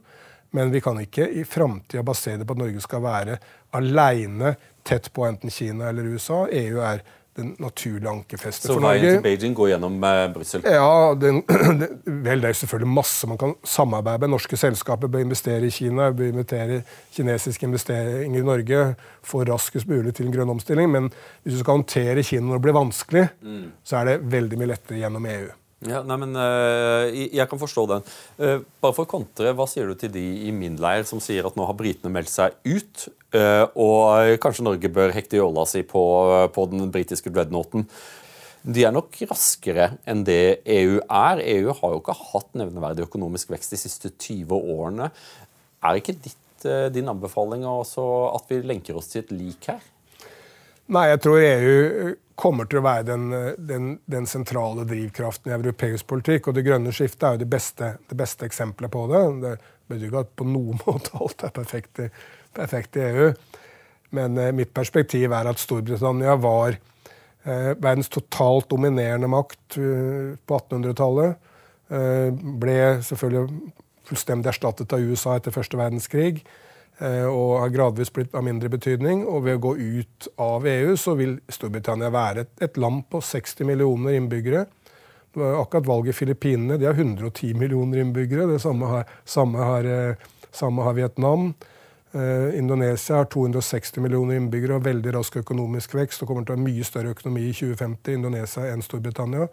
Men 0.51 0.73
vi 0.73 0.81
kan 0.81 0.97
ikke 1.01 1.27
i 1.29 1.45
framtida 1.45 2.03
basere 2.05 2.41
det 2.41 2.47
på 2.49 2.57
at 2.57 2.63
Norge 2.63 2.81
skal 2.81 3.03
være 3.05 3.37
aleine 3.77 4.55
tett 4.87 5.11
på 5.13 5.27
enten 5.27 5.53
Kina 5.53 5.91
eller 5.91 6.07
USA. 6.09 6.45
EU 6.49 6.81
er 6.81 7.03
den 7.39 7.53
naturlige 7.61 8.09
ankerfestet 8.09 8.67
Så 8.67 8.75
for 8.75 8.83
veien 8.83 9.03
til 9.03 9.13
Norge. 9.13 9.23
Beijing 9.23 9.55
går 9.55 9.69
gjennom 9.73 9.95
eh, 10.03 10.23
Brussel? 10.33 10.65
Ja, 10.65 11.13
den, 11.19 11.41
det, 11.79 11.89
vel, 12.25 12.41
det 12.43 12.49
er 12.49 12.57
selvfølgelig 12.61 12.91
masse 12.97 13.29
man 13.29 13.39
kan 13.39 13.53
samarbeide 13.63 14.25
med. 14.25 14.33
Norske 14.33 14.59
selskaper 14.59 15.11
bør 15.11 15.23
investere 15.23 15.69
i 15.69 15.73
Kina, 15.73 16.09
bør 16.15 16.33
invitere 16.33 16.81
kinesiske 17.15 17.69
investeringer 17.69 18.41
i 18.41 18.45
Norge, 18.49 18.83
få 19.23 19.45
raskest 19.47 19.89
mulig 19.89 20.15
til 20.17 20.27
en 20.27 20.35
grønn 20.35 20.55
omstilling. 20.57 20.91
Men 20.91 21.11
hvis 21.43 21.55
du 21.55 21.63
skal 21.63 21.79
håndtere 21.79 22.25
Kina 22.25 22.49
når 22.49 22.59
det 22.59 22.67
blir 22.67 22.79
vanskelig, 22.81 23.25
så 23.83 24.01
er 24.01 24.11
det 24.11 24.19
veldig 24.35 24.59
mye 24.59 24.73
lettere 24.73 25.03
gjennom 25.03 25.31
EU. 25.37 25.49
Ja, 25.87 26.01
nei, 26.03 26.17
men 26.19 26.35
eh, 26.35 27.29
jeg- 27.31 27.47
kan 27.47 27.59
forstå 27.59 27.85
den. 27.87 28.03
Uh, 28.35 28.59
bare 28.81 28.93
for 28.93 29.05
å 29.05 29.09
kontre, 29.09 29.53
Hva 29.55 29.65
sier 29.67 29.87
du 29.87 29.95
til 29.95 30.11
de 30.11 30.47
i 30.47 30.51
min 30.51 30.75
leir 30.75 31.05
som 31.05 31.21
sier 31.23 31.45
at 31.47 31.55
nå 31.55 31.65
har 31.65 31.73
britene 31.73 32.11
meldt 32.11 32.27
seg 32.29 32.51
ut, 32.65 33.07
uh, 33.33 33.65
og 33.79 34.39
kanskje 34.43 34.65
Norge 34.67 34.91
bør 34.91 35.13
hekte 35.15 35.39
jåla 35.39 35.65
si 35.65 35.83
på, 35.83 36.03
på 36.51 36.65
den 36.69 36.91
britiske 36.91 37.31
dreadnoughten? 37.31 37.87
De 38.67 38.83
er 38.83 38.91
nok 38.91 39.15
raskere 39.29 39.93
enn 40.05 40.25
det 40.27 40.59
EU 40.67 40.99
er. 40.99 41.39
EU 41.39 41.71
har 41.71 41.93
jo 41.95 42.01
ikke 42.01 42.17
hatt 42.33 42.51
nevneverdig 42.59 43.05
økonomisk 43.07 43.53
vekst 43.55 43.71
de 43.71 43.79
siste 43.79 44.11
20 44.11 44.51
årene. 44.51 45.07
Er 45.79 46.01
ikke 46.01 46.17
ditt, 46.19 46.35
din 46.91 47.07
anbefaling 47.07 47.63
at 47.63 48.51
vi 48.51 48.59
lenker 48.67 48.99
oss 48.99 49.07
til 49.13 49.23
et 49.23 49.31
lik 49.31 49.71
her? 49.71 49.79
Nei, 50.89 51.05
jeg 51.11 51.21
tror 51.21 51.43
EU 51.43 52.13
kommer 52.39 52.65
til 52.69 52.79
å 52.79 52.85
være 52.85 53.05
den, 53.09 53.25
den, 53.67 53.89
den 54.09 54.27
sentrale 54.29 54.85
drivkraften 54.87 55.51
i 55.51 55.55
europeisk 55.57 56.07
politikk. 56.09 56.49
Og 56.49 56.55
det 56.57 56.63
grønne 56.65 56.93
skiftet 56.95 57.27
er 57.27 57.35
jo 57.35 57.43
det 57.43 57.49
beste, 57.51 57.91
det 58.09 58.17
beste 58.17 58.47
eksempelet 58.47 58.93
på 58.93 59.03
det. 59.11 59.23
Det 59.43 59.55
betyr 59.91 60.07
ikke 60.07 60.23
at 60.23 60.35
på 60.39 60.47
noen 60.47 60.79
måte 60.87 61.13
alt 61.19 61.45
er 61.45 61.53
perfekt 61.55 62.01
i, 62.05 62.07
perfekt 62.55 62.97
i 62.97 63.05
EU. 63.09 63.27
Men 64.17 64.37
eh, 64.41 64.53
mitt 64.55 64.73
perspektiv 64.73 65.33
er 65.35 65.51
at 65.51 65.61
Storbritannia 65.61 66.33
var 66.41 66.73
eh, 66.73 67.75
verdens 67.75 68.09
totalt 68.09 68.69
dominerende 68.71 69.29
makt 69.29 69.77
uh, 69.77 70.33
på 70.41 70.57
1800-tallet. 70.63 71.51
Eh, 71.89 72.29
ble 72.61 72.79
selvfølgelig 73.05 73.75
fullstendig 74.09 74.49
erstattet 74.51 74.93
av 74.93 75.05
USA 75.05 75.37
etter 75.37 75.53
første 75.53 75.77
verdenskrig. 75.77 76.41
Eh, 76.99 77.25
Og 77.25 77.59
har 77.59 77.73
gradvis 77.73 78.11
blitt 78.13 78.35
av 78.35 78.43
mindre 78.43 78.69
betydning. 78.69 79.25
Og 79.27 79.45
ved 79.47 79.59
å 79.59 79.63
gå 79.69 79.75
ut 79.77 80.29
av 80.37 80.67
EU 80.67 80.95
så 80.97 81.15
vil 81.19 81.39
Storbritannia 81.49 82.11
være 82.13 82.45
et, 82.45 82.53
et 82.69 82.77
land 82.77 83.05
på 83.09 83.21
60 83.21 83.67
millioner 83.67 84.19
innbyggere. 84.19 84.65
Det 85.33 85.39
var 85.39 85.61
akkurat 85.61 85.85
valget 85.85 86.15
i 86.15 86.19
Filippinene. 86.19 86.77
De 86.77 86.85
har 86.85 86.93
110 86.93 87.53
millioner 87.53 88.01
innbyggere. 88.01 88.47
Det 88.49 88.61
samme 88.61 88.85
har, 88.85 89.03
samme 89.25 89.57
har, 89.57 89.85
eh, 89.85 90.15
samme 90.51 90.81
har 90.81 90.93
Vietnam. 90.93 91.53
Eh, 92.11 92.57
Indonesia 92.57 93.15
har 93.15 93.25
260 93.25 94.01
millioner 94.01 94.35
innbyggere 94.35 94.79
og 94.79 94.85
veldig 94.85 95.13
rask 95.13 95.35
økonomisk 95.37 95.93
vekst. 95.93 96.21
og 96.21 96.27
kommer 96.27 96.45
til 96.45 96.55
å 96.55 96.57
ha 96.57 96.63
mye 96.63 96.83
større 96.83 97.13
økonomi 97.13 97.49
i 97.49 97.53
2050 97.53 98.13
Indonesia 98.13 98.63
enn 98.73 98.81
Storbritannia. 98.81 99.47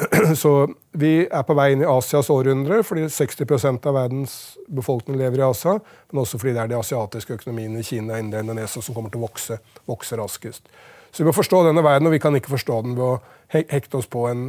Så 0.42 0.52
vi 0.98 1.12
er 1.24 1.44
på 1.46 1.56
vei 1.56 1.72
inn 1.74 1.84
i 1.84 1.88
Asias 1.88 2.30
århundre, 2.32 2.82
fordi 2.86 3.04
60% 3.12 3.88
av 3.88 3.96
verdens 3.96 4.36
befolkning 4.72 5.18
lever 5.20 5.42
i 5.42 5.46
Asia. 5.46 5.76
Men 6.10 6.22
også 6.24 6.40
fordi 6.40 6.56
det 6.56 6.64
er 6.64 6.72
de 6.72 6.80
asiatiske 6.80 7.38
økonomiene 7.38 7.82
i 7.82 7.86
Kina, 7.86 8.18
India 8.20 8.40
og 8.40 8.48
Indonesia 8.48 8.82
som 8.82 8.96
kommer 8.96 9.12
til 9.12 9.22
å 9.22 9.26
vokse, 9.28 9.60
vokse 9.90 10.18
raskest. 10.18 10.72
Så 11.12 11.20
vi 11.20 11.28
må 11.28 11.34
forstå 11.36 11.66
denne 11.66 11.84
verden, 11.84 12.08
og 12.08 12.14
vi 12.14 12.20
kan 12.24 12.36
ikke 12.38 12.54
forstå 12.54 12.78
den 12.86 12.96
ved 12.96 13.04
å 13.04 13.16
hekte 13.52 13.98
oss 13.98 14.06
på 14.08 14.22
en, 14.30 14.46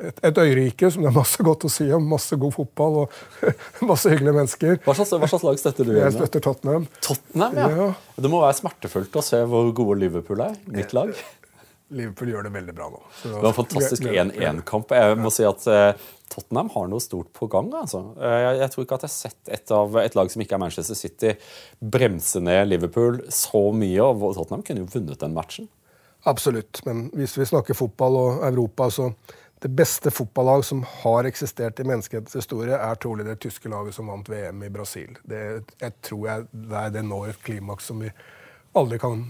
et, 0.00 0.22
et 0.24 0.38
øyrike 0.40 0.88
som 0.88 1.04
det 1.04 1.10
er 1.10 1.16
masse 1.18 1.44
godt 1.44 1.66
å 1.68 1.72
si 1.72 1.90
om. 1.92 2.06
Masse 2.08 2.38
god 2.40 2.54
fotball 2.56 3.02
og 3.02 3.18
masse 3.90 4.08
hyggelige 4.08 4.38
mennesker. 4.38 4.78
Hva 4.86 4.96
slags, 4.96 5.12
hva 5.12 5.28
slags 5.28 5.44
lag 5.44 5.60
støtter 5.60 5.90
du? 5.90 5.92
Jeg 5.92 6.00
igjen 6.00 6.16
støtter 6.16 6.46
Tottenham. 6.48 6.88
Tottenham, 7.04 7.60
ja. 7.60 7.68
Ja. 7.76 7.88
Det 8.24 8.32
må 8.32 8.40
være 8.40 8.56
smertefullt 8.56 9.20
å 9.20 9.24
se 9.26 9.42
hvor 9.50 9.68
gode 9.76 10.00
Liverpool 10.00 10.40
er. 10.46 10.56
Mitt 10.72 10.96
lag. 10.96 11.12
Liverpool 11.94 12.32
gjør 12.32 12.48
det 12.48 12.52
veldig 12.54 12.74
bra 12.76 12.88
nå. 12.92 13.00
Så 13.20 13.30
Det 13.30 13.40
var 13.40 13.50
en 13.50 13.56
fantastisk 13.56 14.08
1-1-kamp. 14.10 14.94
Jeg 14.98 15.20
må 15.20 15.30
si 15.34 15.46
at 15.48 15.66
uh, 15.70 16.08
Tottenham 16.32 16.72
har 16.74 16.90
noe 16.90 17.04
stort 17.04 17.30
på 17.36 17.48
gang. 17.52 17.70
Altså. 17.78 18.02
Uh, 18.18 18.34
jeg, 18.42 18.58
jeg 18.62 18.74
tror 18.74 18.86
ikke 18.86 18.98
at 18.98 19.06
jeg 19.06 19.12
har 19.12 19.16
sett 19.16 19.54
et, 19.58 19.74
av, 19.78 19.96
et 20.02 20.18
lag 20.18 20.34
som 20.34 20.44
ikke 20.44 20.58
er 20.58 20.64
Manchester 20.64 20.98
City, 20.98 21.32
bremse 21.78 22.42
ned 22.42 22.66
Liverpool 22.72 23.22
så 23.32 23.64
mye. 23.76 24.02
og 24.02 24.26
Tottenham 24.36 24.66
kunne 24.66 24.84
jo 24.84 24.92
vunnet 24.98 25.22
den 25.22 25.38
matchen. 25.38 25.70
Absolutt. 26.24 26.80
Men 26.86 27.08
hvis 27.12 27.38
vi 27.38 27.46
snakker 27.48 27.76
fotball 27.76 28.16
og 28.16 28.44
Europa, 28.48 28.88
så 28.90 29.10
det 29.64 29.68
beste 29.68 30.10
fotballag 30.10 30.64
som 30.64 30.82
har 31.02 31.24
eksistert 31.24 31.80
i 31.80 31.84
menneskehetens 31.88 32.36
historie, 32.36 32.76
er 32.76 32.98
trolig 33.00 33.24
det 33.24 33.38
tyske 33.40 33.70
laget 33.72 33.96
som 33.96 34.10
vant 34.12 34.28
VM 34.28 34.62
i 34.66 34.68
Brasil. 34.72 35.14
Det, 35.24 35.40
jeg 35.80 35.94
tror 36.04 36.26
jeg, 36.28 36.46
det, 36.52 36.80
er 36.80 36.90
det 36.92 37.04
når 37.08 37.30
et 37.30 37.44
klimaks 37.46 37.88
som 37.88 38.02
vi 38.04 38.10
aldri 38.74 38.98
kan 38.98 39.20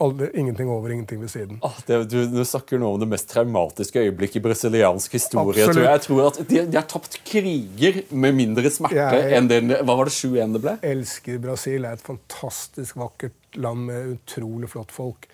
aldri, 0.00 0.28
Ingenting 0.38 0.68
over, 0.70 0.92
ingenting 0.94 1.20
ved 1.20 1.28
siden. 1.32 1.58
Ah, 1.66 1.74
det, 1.86 1.98
du, 2.12 2.18
du 2.30 2.42
snakker 2.46 2.78
nå 2.78 2.92
om 2.94 3.00
det 3.02 3.08
mest 3.10 3.28
traumatiske 3.32 4.00
øyeblikket 4.06 4.36
i 4.40 4.44
brasiliansk 4.46 5.12
historie. 5.18 5.64
Absolutt. 5.66 5.76
Tror 5.76 5.84
jeg. 5.84 5.92
jeg 5.92 6.04
tror 6.08 6.26
at 6.30 6.40
de, 6.48 6.60
de 6.72 6.76
har 6.80 6.88
tapt 6.90 7.18
kriger 7.26 8.02
med 8.10 8.34
mindre 8.38 8.70
smerte 8.70 8.96
Jeg- 9.20 9.32
enn 9.38 9.48
den 9.50 9.72
Hva 9.82 9.96
var 9.98 10.04
det 10.10 10.14
7-1 10.16 10.52
det 10.58 10.62
ble? 10.66 10.76
elsker 10.82 11.38
Brasil. 11.42 11.82
Det 11.82 11.90
er 11.90 12.00
et 12.00 12.06
fantastisk 12.12 12.96
vakkert 13.00 13.58
land 13.60 13.86
med 13.90 14.12
utrolig 14.18 14.68
flott 14.72 14.92
folk. 14.94 15.26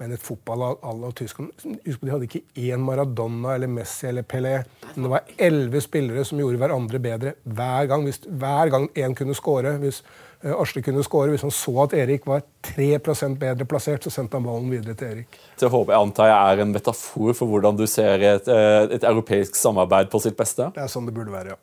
Men 0.00 0.12
et 0.12 0.20
fotballag 0.20 0.82
à 0.84 0.90
la 0.98 1.08
Tyskland 1.16 1.52
Husk 1.86 2.00
på, 2.02 2.04
De 2.04 2.10
hadde 2.12 2.26
ikke 2.26 2.42
én 2.58 2.82
Maradona 2.84 3.54
eller 3.54 3.70
Messi 3.70 4.08
eller 4.10 4.26
Pelé. 4.28 4.58
Men 4.96 5.06
det 5.06 5.10
var 5.12 5.30
elleve 5.38 5.80
spillere 5.80 6.24
som 6.26 6.40
gjorde 6.42 6.58
hverandre 6.60 6.98
bedre 7.00 7.32
hver 7.46 7.86
gang. 7.88 8.04
Hvis, 8.04 8.18
hver 8.26 8.68
gang 8.74 8.88
én 8.98 9.14
kunne 9.16 9.34
score. 9.38 9.76
Hvis 9.80 10.02
Asle 10.44 10.82
kunne 10.84 11.04
skåre, 11.06 11.32
hvis 11.32 11.44
han 11.46 11.52
så 11.54 11.72
at 11.86 11.94
Erik 11.96 12.26
var 12.28 12.42
3% 12.68 13.38
bedre 13.40 13.66
plassert, 13.68 14.04
så 14.04 14.12
sendte 14.12 14.38
han 14.38 14.46
ballen 14.46 14.68
videre 14.70 14.96
til 14.98 15.14
Erik. 15.14 15.38
Jeg 15.60 15.72
håper 15.72 15.94
jeg 15.94 16.08
antar 16.08 16.30
jeg 16.30 16.54
er 16.54 16.64
en 16.66 16.74
metafor 16.76 17.36
for 17.38 17.52
hvordan 17.52 17.78
du 17.78 17.86
ser 17.90 18.24
et, 18.34 18.48
eh, 18.48 18.96
et 18.98 19.06
europeisk 19.08 19.56
samarbeid 19.56 20.10
på 20.12 20.20
sitt 20.22 20.36
beste. 20.38 20.70
Det 20.76 20.84
er 20.84 20.92
sånn 20.92 21.08
det 21.08 21.16
burde 21.16 21.34
være, 21.34 21.56
ja. 21.56 21.60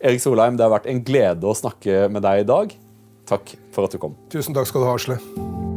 Erik 0.00 0.22
Solheim, 0.24 0.56
det 0.56 0.64
har 0.64 0.72
vært 0.72 0.88
en 0.88 1.02
glede 1.04 1.44
å 1.44 1.56
snakke 1.56 2.06
med 2.08 2.24
deg 2.24 2.46
i 2.46 2.48
dag. 2.48 2.78
Takk 3.28 3.56
for 3.74 3.84
at 3.84 3.92
du 3.92 4.00
kom. 4.00 4.16
Tusen 4.32 4.56
takk 4.56 4.70
skal 4.70 4.86
du 4.86 4.88
ha, 4.88 4.96
Asle. 4.96 5.68